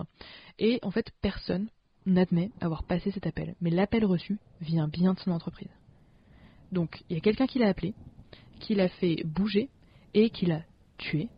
et 0.58 0.78
en 0.82 0.90
fait, 0.90 1.10
personne 1.20 1.68
n'admet 2.06 2.50
avoir 2.60 2.84
passé 2.84 3.10
cet 3.10 3.26
appel. 3.26 3.56
Mais 3.60 3.70
l'appel 3.70 4.04
reçu 4.04 4.38
vient 4.60 4.88
bien 4.88 5.14
de 5.14 5.18
son 5.18 5.32
entreprise. 5.32 5.70
Donc, 6.72 7.02
il 7.08 7.14
y 7.14 7.18
a 7.18 7.20
quelqu'un 7.20 7.46
qui 7.46 7.58
l'a 7.58 7.68
appelé, 7.68 7.94
qui 8.60 8.74
l'a 8.74 8.88
fait 8.88 9.24
bouger, 9.24 9.68
et 10.14 10.30
qui 10.30 10.46
l'a 10.46 10.62
tué, 10.98 11.28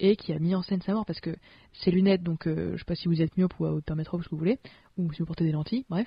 et 0.00 0.16
qui 0.16 0.32
a 0.32 0.38
mis 0.38 0.54
en 0.54 0.62
scène 0.62 0.82
sa 0.82 0.92
mort 0.92 1.06
parce 1.06 1.20
que 1.20 1.36
ses 1.72 1.90
lunettes, 1.90 2.22
donc 2.22 2.46
euh, 2.46 2.72
je 2.72 2.78
sais 2.78 2.84
pas 2.84 2.94
si 2.94 3.08
vous 3.08 3.22
êtes 3.22 3.36
myope 3.36 3.58
ou 3.60 3.66
à 3.66 3.72
hauteur 3.72 3.96
métro, 3.96 4.20
ce 4.20 4.24
que 4.28 4.30
vous 4.30 4.38
voulez, 4.38 4.58
ou 4.96 5.12
si 5.12 5.20
vous 5.20 5.26
portez 5.26 5.44
des 5.44 5.52
lentilles, 5.52 5.84
bref, 5.88 6.06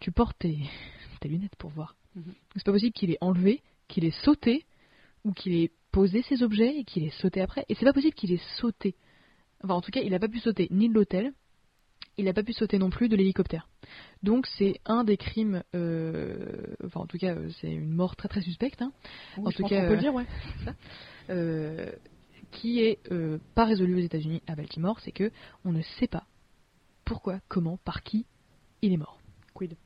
tu 0.00 0.12
portes 0.12 0.38
tes, 0.38 0.58
tes 1.20 1.28
lunettes 1.28 1.56
pour 1.56 1.70
voir. 1.70 1.94
Mhm. 2.16 2.34
C'est 2.56 2.64
pas 2.64 2.72
possible 2.72 2.92
qu'il 2.92 3.10
ait 3.10 3.18
enlevé, 3.20 3.62
qu'il 3.88 4.04
ait 4.04 4.10
sauté, 4.10 4.66
ou 5.24 5.32
qu'il 5.32 5.54
ait 5.54 5.70
posé 5.92 6.22
ses 6.22 6.42
objets 6.42 6.78
et 6.78 6.84
qu'il 6.84 7.04
ait 7.04 7.10
sauté 7.10 7.40
après. 7.40 7.64
Et 7.68 7.74
c'est 7.74 7.84
pas 7.84 7.92
possible 7.92 8.14
qu'il 8.14 8.32
ait 8.32 8.40
sauté. 8.56 8.94
Enfin, 9.62 9.74
en 9.74 9.80
tout 9.80 9.90
cas, 9.90 10.00
il 10.00 10.14
a 10.14 10.18
pas 10.18 10.28
pu 10.28 10.38
sauter 10.38 10.68
ni 10.70 10.88
de 10.88 10.94
l'hôtel, 10.94 11.32
il 12.16 12.28
a 12.28 12.32
pas 12.32 12.42
pu 12.42 12.52
sauter 12.52 12.78
non 12.78 12.90
plus 12.90 13.08
de 13.08 13.16
l'hélicoptère. 13.16 13.68
Donc 14.22 14.46
c'est 14.58 14.80
un 14.84 15.04
des 15.04 15.16
crimes, 15.16 15.62
euh, 15.74 16.74
enfin 16.84 17.00
en 17.00 17.06
tout 17.06 17.18
cas 17.18 17.34
euh, 17.34 17.48
c'est 17.60 17.70
une 17.70 17.90
mort 17.90 18.16
très 18.16 18.28
très 18.28 18.42
suspecte, 18.42 18.82
hein, 18.82 18.92
Oui, 19.36 19.46
En 19.46 19.50
tout 19.50 19.62
cas, 19.64 19.82
qu'on 19.82 19.88
peut 19.88 19.92
le 19.92 19.96
euh, 19.96 20.00
dire, 20.00 20.14
ouais. 20.14 20.26
euh, 21.30 21.92
qui 22.50 22.80
est 22.80 22.98
euh, 23.10 23.38
pas 23.54 23.64
résolu 23.64 23.94
aux 23.96 24.04
États-Unis 24.04 24.42
à 24.46 24.54
Baltimore, 24.54 25.00
c'est 25.00 25.12
que 25.12 25.30
on 25.64 25.72
ne 25.72 25.82
sait 25.82 26.08
pas 26.08 26.26
pourquoi, 27.04 27.40
comment, 27.48 27.78
par 27.78 28.02
qui 28.02 28.26
il 28.82 28.92
est 28.92 28.96
mort. 28.96 29.18
Quid? 29.54 29.76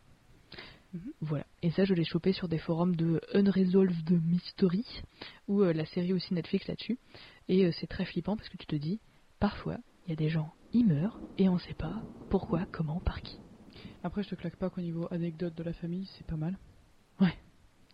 Voilà. 1.20 1.44
Et 1.62 1.70
ça, 1.70 1.84
je 1.84 1.94
l'ai 1.94 2.04
chopé 2.04 2.32
sur 2.32 2.48
des 2.48 2.58
forums 2.58 2.96
de 2.96 3.20
Unresolved 3.32 4.10
Mystery, 4.10 4.84
ou 5.48 5.62
euh, 5.62 5.72
la 5.72 5.86
série 5.86 6.12
aussi 6.12 6.34
Netflix 6.34 6.66
là-dessus. 6.68 6.98
Et 7.48 7.64
euh, 7.64 7.72
c'est 7.72 7.86
très 7.86 8.04
flippant 8.04 8.36
parce 8.36 8.48
que 8.48 8.56
tu 8.56 8.66
te 8.66 8.76
dis, 8.76 9.00
parfois, 9.40 9.78
il 10.06 10.10
y 10.10 10.12
a 10.12 10.16
des 10.16 10.28
gens, 10.28 10.52
ils 10.72 10.86
meurent 10.86 11.18
et 11.38 11.48
on 11.48 11.58
sait 11.58 11.74
pas 11.74 12.02
pourquoi, 12.30 12.66
comment, 12.70 13.00
par 13.00 13.22
qui. 13.22 13.38
Après, 14.02 14.22
je 14.22 14.28
te 14.28 14.34
claque 14.34 14.56
pas 14.56 14.70
qu'au 14.70 14.80
niveau 14.80 15.08
anecdote 15.10 15.54
de 15.54 15.62
la 15.62 15.72
famille, 15.72 16.08
c'est 16.16 16.26
pas 16.26 16.36
mal. 16.36 16.58
Ouais. 17.20 17.34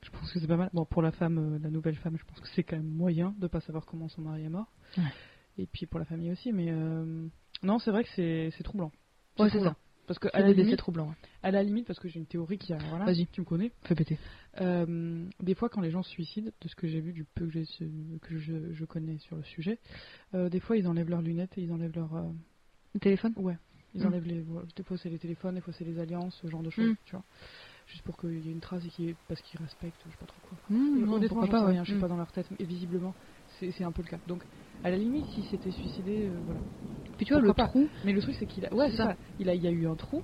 Je 0.03 0.11
pense 0.11 0.33
que 0.33 0.41
c'est 0.41 0.47
pas 0.47 0.57
mal. 0.57 0.71
Bon, 0.73 0.85
pour 0.85 1.03
la 1.03 1.13
femme, 1.13 1.39
euh, 1.39 1.59
la 1.59 1.71
nouvelle 1.71 1.97
femme, 1.97 2.17
je 2.19 2.25
pense 2.25 2.41
que 2.41 2.49
c'est 2.55 2.65
quand 2.65 2.77
même 2.77 2.89
moyen 2.89 3.35
de 3.39 3.47
pas 3.47 3.61
savoir 3.61 3.87
comment 3.87 4.09
son 4.09 4.23
mari 4.23 4.45
est 4.45 4.49
mort. 4.49 4.73
Ouais. 4.97 5.05
Et 5.59 5.67
puis 5.67 5.87
pour 5.87 5.99
la 5.99 6.07
famille 6.07 6.31
aussi, 6.31 6.53
mais 6.53 6.73
non, 7.63 7.79
c'est 7.79 7.91
vrai 7.91 8.05
que 8.05 8.11
c'est 8.11 8.63
troublant. 8.63 8.93
Ouais, 9.39 9.51
c'est 9.51 9.61
ça. 9.61 9.77
Parce 10.07 10.19
que 10.19 10.29
à 10.33 10.41
la, 10.41 10.53
limite, 10.53 10.83
ouais. 10.89 11.05
à 11.43 11.51
la 11.53 11.63
limite, 11.63 11.87
parce 11.87 12.01
que 12.01 12.09
j'ai 12.09 12.19
une 12.19 12.27
théorie 12.27 12.59
qui 12.59 12.73
a, 12.73 12.79
voilà, 12.79 13.05
Vas-y. 13.05 13.29
tu 13.29 13.41
me 13.43 13.47
connais. 13.47 13.71
Fais 13.83 13.95
péter. 13.95 14.19
Euh, 14.61 15.29
des 15.41 15.55
fois, 15.55 15.69
quand 15.69 15.81
les 15.81 15.91
gens 15.93 16.03
se 16.03 16.11
suicident, 16.11 16.51
de 16.61 16.69
ce 16.69 16.75
que 16.75 16.89
j'ai 16.89 17.01
vu, 17.01 17.13
du 17.13 17.25
peu 17.25 17.47
que, 17.47 17.53
j'ai 17.53 17.65
su- 17.65 17.89
que 18.21 18.37
je, 18.37 18.73
je 18.73 18.85
connais 18.85 19.19
sur 19.19 19.37
le 19.37 19.45
sujet, 19.45 19.79
euh, 20.35 20.49
des 20.49 20.59
fois 20.59 20.77
ils 20.77 20.89
enlèvent 20.89 21.11
leurs 21.11 21.23
lunettes 21.23 21.57
et 21.59 21.63
ils 21.63 21.73
enlèvent 21.73 21.95
leur. 21.95 22.15
euh, 22.17 22.29
Le 22.95 23.01
téléphone? 23.01 23.33
Ouais, 23.37 23.57
ils 23.95 24.03
Mm. 24.03 24.07
enlèvent 24.07 24.27
les. 24.27 24.41
voilà, 24.41 24.67
Des 24.75 24.83
fois 24.83 24.97
c'est 24.99 25.11
les 25.11 25.19
téléphones, 25.21 25.55
des 25.55 25.61
fois 25.61 25.73
c'est 25.73 25.85
les 25.85 25.99
alliances, 26.01 26.37
ce 26.43 26.49
genre 26.49 26.63
de 26.63 26.71
choses, 26.71 26.91
Mm. 26.91 26.95
tu 27.05 27.13
vois. 27.13 27.25
Juste 27.87 28.03
pour 28.03 28.17
qu'il 28.17 28.39
y 28.41 28.49
ait 28.49 28.53
une 28.53 28.61
trace 28.61 28.83
et 28.99 29.11
ait- 29.11 29.17
parce 29.29 29.41
qu'ils 29.43 29.61
respectent, 29.61 30.03
je 30.07 30.11
sais 30.11 30.17
pas 30.17 30.27
trop 30.27 30.41
quoi. 30.41 30.59
Mmh, 30.69 31.05
non, 31.05 31.13
Honnêtement, 31.15 31.47
pas, 31.47 31.59
sais 31.61 31.65
ouais. 31.65 31.71
rien, 31.73 31.85
je 31.85 31.91
suis 31.91 31.99
Mmh. 31.99 32.01
pas 32.01 32.09
dans 32.09 32.17
leur 32.17 32.33
tête, 32.33 32.49
et 32.59 32.65
visiblement, 32.65 33.15
c'est 33.59 33.71
c'est 33.73 33.85
un 33.85 33.93
peu 33.93 34.03
le 34.03 34.09
cas. 34.09 34.19
Donc, 34.27 34.45
à 34.85 34.91
la 34.91 34.97
limite, 34.97 35.27
si 35.35 35.43
c'était 35.51 35.71
suicidé, 35.71 36.27
euh, 36.29 36.39
voilà. 36.47 36.61
Puis 37.17 37.27
tu 37.27 37.33
vois, 37.35 37.43
le 37.43 37.49
Pourquoi 37.49 37.67
trou 37.69 37.89
Mais 38.05 38.13
le 38.13 38.21
truc, 38.23 38.35
c'est 38.39 38.47
qu'il 38.47 38.65
a. 38.67 38.73
Ouais, 38.75 38.91
ça. 38.93 39.09
ça. 39.09 39.17
Il, 39.39 39.49
a, 39.51 39.55
il 39.55 39.63
y 39.63 39.67
a 39.67 39.71
eu 39.71 39.87
un 39.87 39.95
trou. 39.97 40.23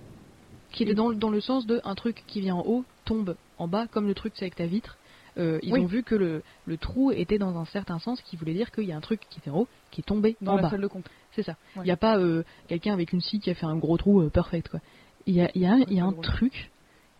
qui 0.72 0.82
était 0.82 0.94
dans, 0.94 1.08
le- 1.10 1.16
dans 1.16 1.30
le 1.30 1.40
sens 1.40 1.66
de 1.66 1.80
un 1.84 1.94
truc 1.94 2.24
qui 2.26 2.40
vient 2.40 2.56
en 2.56 2.64
haut 2.66 2.84
tombe 3.04 3.36
en 3.58 3.68
bas, 3.68 3.86
comme 3.86 4.06
le 4.06 4.14
truc 4.14 4.32
c'est 4.36 4.44
avec 4.44 4.56
ta 4.56 4.66
vitre. 4.66 4.96
Euh, 5.38 5.58
ils 5.62 5.72
Oui. 5.74 5.80
ont 5.80 5.86
vu 5.86 6.02
que 6.02 6.14
le, 6.14 6.42
le 6.66 6.76
trou 6.78 7.12
était 7.12 7.36
dans 7.38 7.56
un 7.58 7.66
certain 7.66 7.98
sens 7.98 8.20
qui 8.22 8.36
voulait 8.36 8.54
dire 8.54 8.70
qu'il 8.72 8.84
y 8.84 8.92
a 8.92 8.96
un 8.96 9.00
truc 9.00 9.20
qui 9.30 9.38
était 9.38 9.50
en 9.50 9.58
haut 9.60 9.68
qui 9.90 10.00
est 10.00 10.04
tombé 10.04 10.36
Dans 10.40 10.52
en 10.52 10.56
la 10.56 10.62
bas. 10.62 10.70
salle 10.70 10.80
de 10.80 10.86
compte. 10.86 11.06
C'est 11.32 11.42
ça. 11.42 11.56
Il 11.74 11.80
Ouais. 11.80 11.84
n'y 11.84 11.90
a 11.90 11.96
pas 11.98 12.18
euh, 12.18 12.42
quelqu'un 12.68 12.94
avec 12.94 13.12
une 13.12 13.20
scie 13.20 13.38
qui 13.38 13.50
a 13.50 13.54
fait 13.54 13.66
un 13.66 13.76
gros 13.76 13.96
trou 13.98 14.22
euh, 14.22 14.28
perfect 14.30 14.68
quoi. 14.70 14.80
Il 15.26 15.34
y 15.34 15.40
a, 15.42 15.50
y 15.54 15.66
a, 15.66 15.76
y 15.90 16.00
a 16.00 16.04
un 16.04 16.10
drôle. 16.12 16.24
truc 16.24 16.70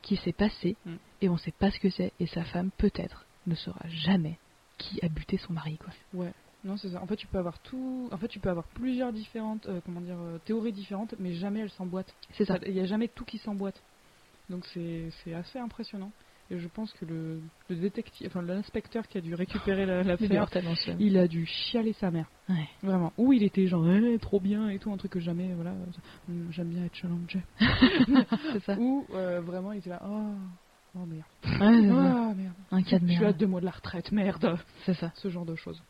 qui 0.03 0.17
s'est 0.17 0.33
passé 0.33 0.77
Mm. 0.87 0.95
et 1.23 1.29
on 1.29 1.37
sait 1.37 1.53
pas 1.53 1.71
ce 1.71 1.79
que 1.79 1.91
c'est 1.91 2.13
et 2.19 2.27
sa 2.27 2.43
femme 2.45 2.71
peut-être 2.79 3.27
ne 3.47 3.55
saura 3.55 3.87
jamais 3.89 4.39
qui 4.79 4.99
a 5.05 5.09
buté 5.09 5.37
son 5.39 5.53
mari 5.53 5.77
quoi. 5.79 5.93
Ouais. 6.15 6.33
Non, 6.67 6.77
c'est 6.77 6.91
ça. 6.91 7.01
En 7.01 7.07
fait, 7.07 7.17
tu 7.17 7.27
peux 7.29 7.39
avoir 7.39 7.59
tout. 7.61 8.09
En 8.13 8.17
fait, 8.19 8.29
tu 8.29 8.41
peux 8.41 8.51
avoir 8.51 8.67
plusieurs 8.75 9.13
différentes, 9.13 9.67
euh, 9.67 9.81
comment 9.85 10.01
dire, 10.01 10.19
euh, 10.19 10.39
théories 10.45 10.73
différentes, 10.73 11.15
mais 11.21 11.33
jamais 11.35 11.61
elles 11.61 11.71
s'emboîtent. 11.71 12.13
C'est 12.33 12.45
ça. 12.45 12.59
Il 12.67 12.75
n'y 12.75 12.81
a 12.81 12.87
jamais 12.87 13.09
tout 13.09 13.25
qui 13.25 13.39
s'emboîte. 13.39 13.81
Donc 14.51 14.65
c'est 14.75 15.09
c'est 15.23 15.33
assez 15.35 15.59
impressionnant. 15.59 16.11
Et 16.51 16.59
je 16.59 16.69
pense 16.69 16.93
que 16.93 17.05
le, 17.05 17.41
le 17.69 17.77
détective, 17.77 18.29
enfin 18.29 18.41
l'inspecteur 18.41 19.09
qui 19.09 19.19
a 19.19 19.21
dû 19.21 19.35
récupérer 19.35 19.83
est 19.83 19.87
l'affaire, 19.87 20.49
il 21.01 21.19
a 21.19 21.27
dû 21.27 21.45
chialer 21.45 21.93
sa 21.95 22.11
mère. 22.13 22.29
Ouais. 22.49 22.69
Vraiment. 22.83 23.13
Ou 23.19 23.33
il 23.33 23.43
était 23.43 23.67
genre 23.67 23.85
Eh, 23.89 24.19
trop 24.19 24.39
bien 24.39 24.69
et 24.69 24.79
tout, 24.79 24.93
un 24.93 24.97
truc 24.97 25.13
que 25.13 25.21
jamais, 25.21 25.53
voilà, 25.55 25.73
euh, 25.73 26.47
j'aime 26.51 26.69
bien 26.69 26.85
être 26.85 26.95
challengé. 26.95 27.41
C'est 28.53 28.63
ça. 28.65 28.77
Ou 28.79 29.05
euh, 29.15 29.41
vraiment 29.41 29.73
il 29.73 29.79
était 29.79 29.91
là, 29.91 30.01
oh, 30.07 30.35
oh 30.97 31.07
merde. 31.07 31.25
Ouais. 31.45 31.91
Oh 31.91 32.35
merde. 32.35 32.55
Un 32.71 32.83
cas 32.83 33.01
de 33.01 33.07
Je 33.09 33.13
suis 33.13 33.25
à 33.25 33.29
merde. 33.29 33.37
deux 33.39 33.47
mois 33.47 33.61
de 33.61 33.67
la 33.67 33.73
retraite, 33.73 34.13
merde. 34.13 34.57
C'est 34.85 34.95
ça. 34.95 35.11
Ce 35.17 35.29
genre 35.29 35.47
de 35.47 35.57
choses. 35.57 35.83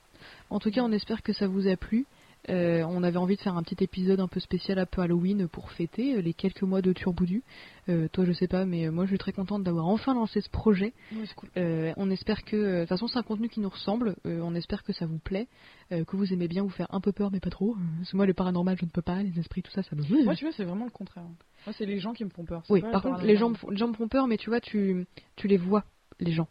En 0.50 0.58
tout 0.58 0.70
cas, 0.70 0.82
on 0.82 0.92
espère 0.92 1.22
que 1.22 1.32
ça 1.32 1.46
vous 1.46 1.66
a 1.68 1.76
plu. 1.76 2.06
Euh, 2.48 2.84
on 2.88 3.02
avait 3.02 3.16
envie 3.16 3.34
de 3.34 3.40
faire 3.40 3.56
un 3.56 3.62
petit 3.64 3.82
épisode 3.82 4.20
un 4.20 4.28
peu 4.28 4.38
spécial 4.38 4.78
un 4.78 4.86
peu 4.86 5.02
Halloween 5.02 5.48
pour 5.48 5.72
fêter 5.72 6.14
euh, 6.14 6.20
les 6.20 6.32
quelques 6.32 6.62
mois 6.62 6.80
de 6.80 6.92
Turboudu. 6.92 7.42
Euh, 7.88 8.06
toi, 8.06 8.24
je 8.24 8.32
sais 8.32 8.46
pas, 8.46 8.64
mais 8.64 8.88
moi, 8.90 9.04
je 9.04 9.10
suis 9.10 9.18
très 9.18 9.32
contente 9.32 9.64
d'avoir 9.64 9.86
enfin 9.86 10.14
lancé 10.14 10.40
ce 10.40 10.48
projet. 10.48 10.92
Ouais, 11.12 11.24
c'est 11.26 11.34
cool. 11.34 11.48
Euh, 11.56 11.92
on 11.96 12.08
espère 12.08 12.44
que, 12.44 12.56
de 12.56 12.80
toute 12.80 12.88
façon, 12.88 13.08
c'est 13.08 13.18
un 13.18 13.24
contenu 13.24 13.48
qui 13.48 13.58
nous 13.58 13.68
ressemble. 13.68 14.14
On 14.24 14.54
espère 14.54 14.84
que 14.84 14.92
ça 14.92 15.06
vous 15.06 15.18
plaît, 15.18 15.48
que 15.90 16.16
vous 16.16 16.32
aimez 16.32 16.46
bien 16.46 16.62
vous 16.62 16.70
faire 16.70 16.86
un 16.90 17.00
peu 17.00 17.10
peur, 17.10 17.30
mais 17.32 17.40
pas 17.40 17.50
trop. 17.50 17.74
Parce 17.98 18.12
que 18.12 18.16
moi, 18.16 18.26
le 18.26 18.34
paranormal, 18.34 18.76
je 18.78 18.84
ne 18.84 18.90
peux 18.90 19.02
pas. 19.02 19.22
Les 19.22 19.38
esprits, 19.40 19.62
tout 19.62 19.72
ça, 19.72 19.82
ça 19.82 19.96
me. 19.96 20.24
Moi, 20.24 20.36
tu 20.36 20.44
vois, 20.44 20.52
c'est 20.52 20.64
vraiment 20.64 20.84
le 20.84 20.90
contraire. 20.90 21.24
Moi, 21.24 21.74
c'est 21.76 21.86
les 21.86 21.98
gens 21.98 22.12
qui 22.12 22.24
me 22.24 22.30
font 22.30 22.44
peur. 22.44 22.62
oui. 22.68 22.80
Par 22.80 23.02
contre, 23.02 23.24
les 23.24 23.36
gens, 23.36 23.48
me 23.50 23.54
paranormal. 23.54 23.56
font, 23.56 23.70
les 23.70 23.76
gens 23.76 23.88
me 23.88 23.94
font 23.94 24.08
peur, 24.08 24.28
mais 24.28 24.36
tu 24.36 24.50
vois, 24.50 24.60
tu, 24.60 25.06
tu 25.34 25.48
les 25.48 25.56
vois, 25.56 25.84
les 26.20 26.32
gens. 26.32 26.48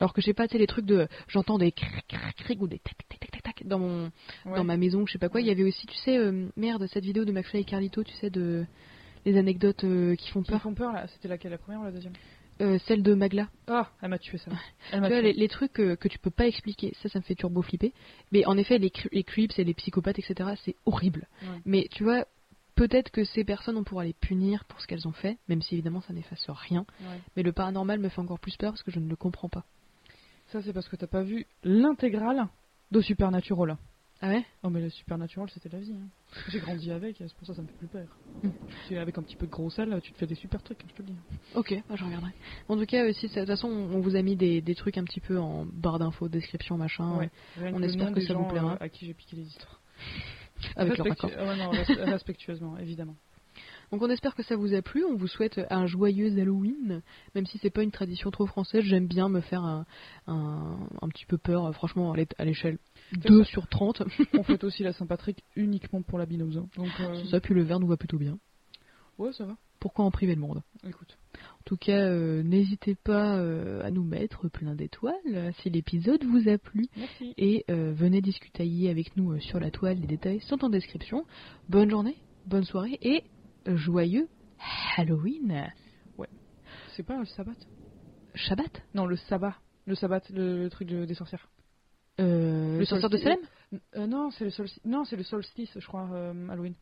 Alors 0.00 0.12
que 0.12 0.20
je 0.20 0.26
sais 0.26 0.34
pas, 0.34 0.46
tu 0.48 0.52
sais, 0.52 0.58
les 0.58 0.66
trucs 0.66 0.86
de, 0.86 1.08
j'entends 1.28 1.58
des 1.58 1.72
cric, 1.72 2.04
cric, 2.08 2.36
cric 2.36 2.60
ou 2.62 2.66
des 2.68 2.78
tac, 2.78 2.94
tac, 3.08 3.18
tac, 3.20 3.30
tac, 3.30 3.42
tac 3.42 3.66
dans 3.66 3.78
mon, 3.78 4.10
Ouais. 4.46 4.56
dans 4.56 4.64
ma 4.64 4.76
maison, 4.76 5.06
je 5.06 5.12
sais 5.12 5.18
pas 5.18 5.28
quoi. 5.28 5.40
Il 5.40 5.46
y 5.46 5.50
avait 5.50 5.64
aussi, 5.64 5.86
tu 5.86 5.96
sais, 5.98 6.16
euh, 6.18 6.48
merde, 6.56 6.86
cette 6.86 7.04
vidéo 7.04 7.24
de 7.24 7.32
McFly 7.32 7.60
et 7.60 7.64
Carlito, 7.64 8.02
tu 8.02 8.12
sais, 8.14 8.30
de 8.30 8.64
les 9.24 9.36
anecdotes 9.38 9.84
euh, 9.84 10.16
qui 10.16 10.30
font 10.30 10.42
Qui 10.42 10.50
peur. 10.50 10.62
font 10.62 10.74
peur 10.74 10.92
là. 10.92 11.06
C'était 11.08 11.28
laquelle, 11.28 11.52
la 11.52 11.58
première 11.58 11.80
ou 11.80 11.84
la 11.84 11.92
deuxième? 11.92 12.12
Euh, 12.60 12.78
celle 12.86 13.02
de 13.02 13.14
Magla. 13.14 13.48
Ah, 13.66 13.90
elle 14.00 14.10
m'a 14.10 14.18
tué 14.18 14.38
ça. 14.38 14.50
Elle 14.92 15.00
Tu 15.02 15.08
vois, 15.08 15.08
tué. 15.08 15.22
les, 15.22 15.32
les 15.32 15.48
trucs 15.48 15.80
euh, 15.80 15.96
que 15.96 16.06
tu 16.06 16.18
peux 16.20 16.30
pas 16.30 16.46
expliquer, 16.46 16.92
ça, 17.02 17.08
ça 17.08 17.18
me 17.18 17.24
fait 17.24 17.34
turbo 17.34 17.62
flipper. 17.62 17.92
Mais 18.30 18.46
en 18.46 18.56
effet, 18.56 18.78
les, 18.78 18.92
les 19.10 19.24
creeps 19.24 19.58
et 19.58 19.64
les 19.64 19.74
psychopathes, 19.74 20.18
etc., 20.20 20.50
c'est 20.64 20.76
horrible. 20.86 21.26
Ouais. 21.42 21.48
Mais 21.64 21.88
tu 21.90 22.04
vois, 22.04 22.26
peut-être 22.76 23.10
que 23.10 23.24
ces 23.24 23.42
personnes, 23.42 23.76
on 23.76 23.82
pourra 23.82 24.04
les 24.04 24.12
punir 24.12 24.64
pour 24.66 24.80
ce 24.80 24.86
qu'elles 24.86 25.08
ont 25.08 25.12
fait, 25.12 25.38
même 25.48 25.62
si 25.62 25.74
évidemment 25.74 26.00
ça 26.02 26.12
n'efface 26.12 26.44
rien. 26.48 26.86
Ouais. 27.00 27.18
Mais 27.36 27.42
le 27.42 27.52
paranormal 27.52 27.98
me 27.98 28.08
fait 28.08 28.20
encore 28.20 28.38
plus 28.38 28.56
peur 28.56 28.70
parce 28.72 28.84
que 28.84 28.92
je 28.92 29.00
ne 29.00 29.08
le 29.08 29.16
comprends 29.16 29.48
pas. 29.48 29.64
Ça, 30.54 30.62
c'est 30.62 30.72
parce 30.72 30.88
que 30.88 30.94
t'as 30.94 31.08
pas 31.08 31.24
vu 31.24 31.46
l'intégrale 31.64 32.46
de 32.92 33.00
Supernatural. 33.00 33.76
Ah 34.20 34.28
ouais? 34.28 34.44
Oh, 34.62 34.70
mais 34.70 34.80
le 34.80 34.88
Supernatural, 34.88 35.50
c'était 35.50 35.68
la 35.68 35.80
vie. 35.80 35.94
hein. 36.00 36.06
J'ai 36.48 36.60
grandi 36.60 36.92
avec, 36.92 37.16
c'est 37.18 37.34
pour 37.34 37.44
ça 37.44 37.54
que 37.54 37.56
ça 37.56 37.62
me 37.62 37.66
fait 37.66 37.74
plus 37.76 37.88
peur. 37.88 38.06
Mm. 38.44 38.48
Tu- 38.86 38.96
Avec 38.96 39.18
un 39.18 39.24
petit 39.24 39.34
peu 39.34 39.46
de 39.46 39.50
gros 39.50 39.68
sel, 39.68 39.98
tu 40.00 40.12
te 40.12 40.18
fais 40.18 40.28
des 40.28 40.36
super 40.36 40.62
trucs, 40.62 40.78
hein, 40.84 40.86
je 40.90 40.94
te 40.94 41.02
le 41.02 41.08
dis. 41.08 41.16
Ok, 41.56 41.74
bah, 41.88 41.96
je 41.96 42.04
regarderai. 42.04 42.30
En 42.68 42.76
tout 42.76 42.86
cas, 42.86 43.02
euh, 43.04 43.12
si, 43.12 43.26
de 43.26 43.32
toute 43.34 43.46
façon, 43.48 43.66
on 43.66 43.98
vous 43.98 44.14
a 44.14 44.22
mis 44.22 44.36
des, 44.36 44.60
des 44.60 44.74
trucs 44.76 44.96
un 44.96 45.02
petit 45.02 45.18
peu 45.18 45.40
en 45.40 45.66
barre 45.66 45.98
d'infos, 45.98 46.28
description, 46.28 46.78
machin, 46.78 47.18
Ouais. 47.18 47.30
On 47.72 47.82
espère 47.82 48.12
que 48.12 48.20
ça 48.20 48.34
vous 48.34 48.46
plaira. 48.46 48.74
euh, 48.74 48.76
à 48.78 48.88
qui 48.88 49.06
j'ai 49.06 49.14
piqué 49.14 49.34
les 49.34 49.48
histoires. 49.48 49.80
avec 50.76 50.96
leur 50.98 51.10
accord. 51.10 51.30
ouais, 51.30 51.56
non, 51.56 51.72
res- 51.72 52.04
respectueusement, 52.12 52.78
évidemment. 52.78 53.16
Donc 53.92 54.02
on 54.02 54.10
espère 54.10 54.34
que 54.34 54.42
ça 54.42 54.56
vous 54.56 54.74
a 54.74 54.82
plu, 54.82 55.04
on 55.04 55.14
vous 55.16 55.26
souhaite 55.28 55.60
un 55.70 55.86
joyeux 55.86 56.26
Halloween, 56.38 57.02
même 57.34 57.46
si 57.46 57.58
c'est 57.58 57.70
pas 57.70 57.82
une 57.82 57.90
tradition 57.90 58.30
trop 58.30 58.46
française, 58.46 58.82
j'aime 58.84 59.06
bien 59.06 59.28
me 59.28 59.40
faire 59.40 59.62
un, 59.62 59.84
un, 60.26 60.78
un 61.02 61.08
petit 61.08 61.26
peu 61.26 61.38
peur, 61.38 61.72
franchement, 61.74 62.12
à 62.12 62.16
l'é- 62.16 62.26
à 62.38 62.44
l'échelle 62.44 62.78
2 63.12 63.44
sur 63.44 63.68
30, 63.68 64.02
On 64.34 64.42
fête 64.42 64.64
aussi 64.64 64.82
la 64.82 64.92
Saint-Patrick 64.92 65.44
uniquement 65.56 66.02
pour 66.02 66.18
la 66.18 66.26
binose. 66.26 66.56
hein. 66.58 66.68
Donc, 66.76 66.88
euh, 67.00 67.24
ça, 67.26 67.40
puis 67.40 67.54
le 67.54 67.62
verre 67.62 67.80
nous 67.80 67.86
va 67.86 67.96
plutôt 67.96 68.18
bien. 68.18 68.38
ouais, 69.18 69.32
ça 69.32 69.44
va. 69.44 69.56
Pourquoi 69.80 70.06
en 70.06 70.10
priver 70.10 70.34
le 70.34 70.40
monde? 70.40 70.62
Écoute. 70.88 71.18
En 71.36 71.62
tout 71.66 71.76
cas, 71.76 72.00
euh, 72.08 72.42
n'hésitez 72.42 72.94
pas 72.94 73.36
euh, 73.36 73.82
à 73.84 73.90
nous 73.90 74.02
mettre 74.02 74.48
plein 74.48 74.74
d'étoiles 74.74 75.52
si 75.60 75.68
l'épisode 75.68 76.24
vous 76.24 76.48
a 76.48 76.56
plu. 76.56 76.86
Merci. 76.96 77.34
Et 77.36 77.64
venez 77.68 78.22
discutailler 78.22 78.88
avec 78.88 79.14
nous 79.18 79.38
sur 79.40 79.60
la 79.60 79.70
toile, 79.70 79.98
les 80.00 80.06
détails 80.06 80.40
sont 80.40 80.64
en 80.64 80.70
description. 80.70 81.24
Bonne 81.68 81.90
journée, 81.90 82.16
bonne 82.46 82.64
soirée 82.64 82.98
et 83.02 83.24
joyeux 83.66 84.28
Halloween 84.96 85.70
C'est 86.96 87.02
pas 87.02 87.18
le 87.18 87.24
sabbat 87.26 87.52
Shabbat? 88.34 88.82
Non, 88.94 89.06
le 89.06 89.16
sabbat. 89.16 89.56
Le 89.86 89.94
sabbat, 89.94 90.20
le, 90.30 90.62
le 90.64 90.70
truc 90.70 90.88
de- 90.88 91.04
des 91.04 91.14
sorcières. 91.14 91.48
euh, 92.20 92.78
Le 92.78 92.84
sorcière 92.84 93.10
de 93.10 93.16
Salem? 93.16 93.38
Euh, 93.96 94.06
non, 94.06 94.30
c'est 94.30 94.44
le 94.44 94.50
solstice. 94.50 94.84
Non, 94.84 95.04
c'est 95.04 95.16
le 95.16 95.22
solstice, 95.22 95.70
je 95.78 95.86
crois, 95.86 96.08
euh, 96.12 96.48
Halloween. 96.48 96.74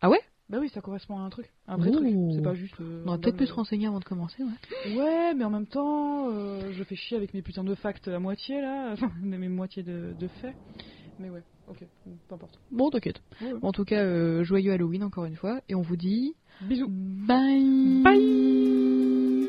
Ah 0.00 0.10
ouais? 0.10 0.20
Bah 0.48 0.58
oui, 0.60 0.68
ça 0.70 0.80
correspond 0.80 1.18
à 1.18 1.22
un 1.22 1.30
truc, 1.30 1.50
un 1.66 1.76
vrai 1.76 1.90
Ouh. 1.90 1.92
truc. 1.92 2.14
C'est 2.34 2.42
pas 2.42 2.54
juste. 2.54 2.74
On 2.80 3.06
aurait 3.08 3.18
peut-être 3.18 3.36
pu 3.36 3.46
se 3.46 3.52
renseigner 3.52 3.86
avant 3.86 4.00
de 4.00 4.04
commencer, 4.04 4.42
ouais. 4.42 4.96
Ouais, 4.96 5.34
mais 5.34 5.44
en 5.44 5.50
même 5.50 5.66
temps, 5.66 6.30
je 6.72 6.82
fais 6.84 6.96
chier 6.96 7.16
avec 7.18 7.32
mes 7.34 7.42
putains 7.42 7.64
de 7.64 7.74
facts 7.74 8.08
à 8.08 8.18
moitié 8.18 8.60
là, 8.62 8.90
enfin 8.92 9.10
mes 9.20 9.48
moitiés 9.48 9.82
de, 9.82 10.14
de 10.18 10.28
faits. 10.28 10.56
Mais 11.18 11.28
ouais, 11.30 11.42
ok, 11.70 11.84
peu 12.28 12.34
importe. 12.34 12.58
Bon, 12.70 12.90
t'inquiète. 12.90 13.20
Ouais. 13.40 13.52
En 13.62 13.72
tout 13.72 13.84
cas, 13.84 14.02
euh, 14.02 14.44
joyeux 14.44 14.72
Halloween 14.72 15.04
encore 15.04 15.24
une 15.24 15.36
fois, 15.36 15.60
et 15.68 15.74
on 15.74 15.82
vous 15.82 15.96
dit 15.96 16.34
Bisous. 16.62 16.88
bye 16.88 18.02
Bye 18.02 19.48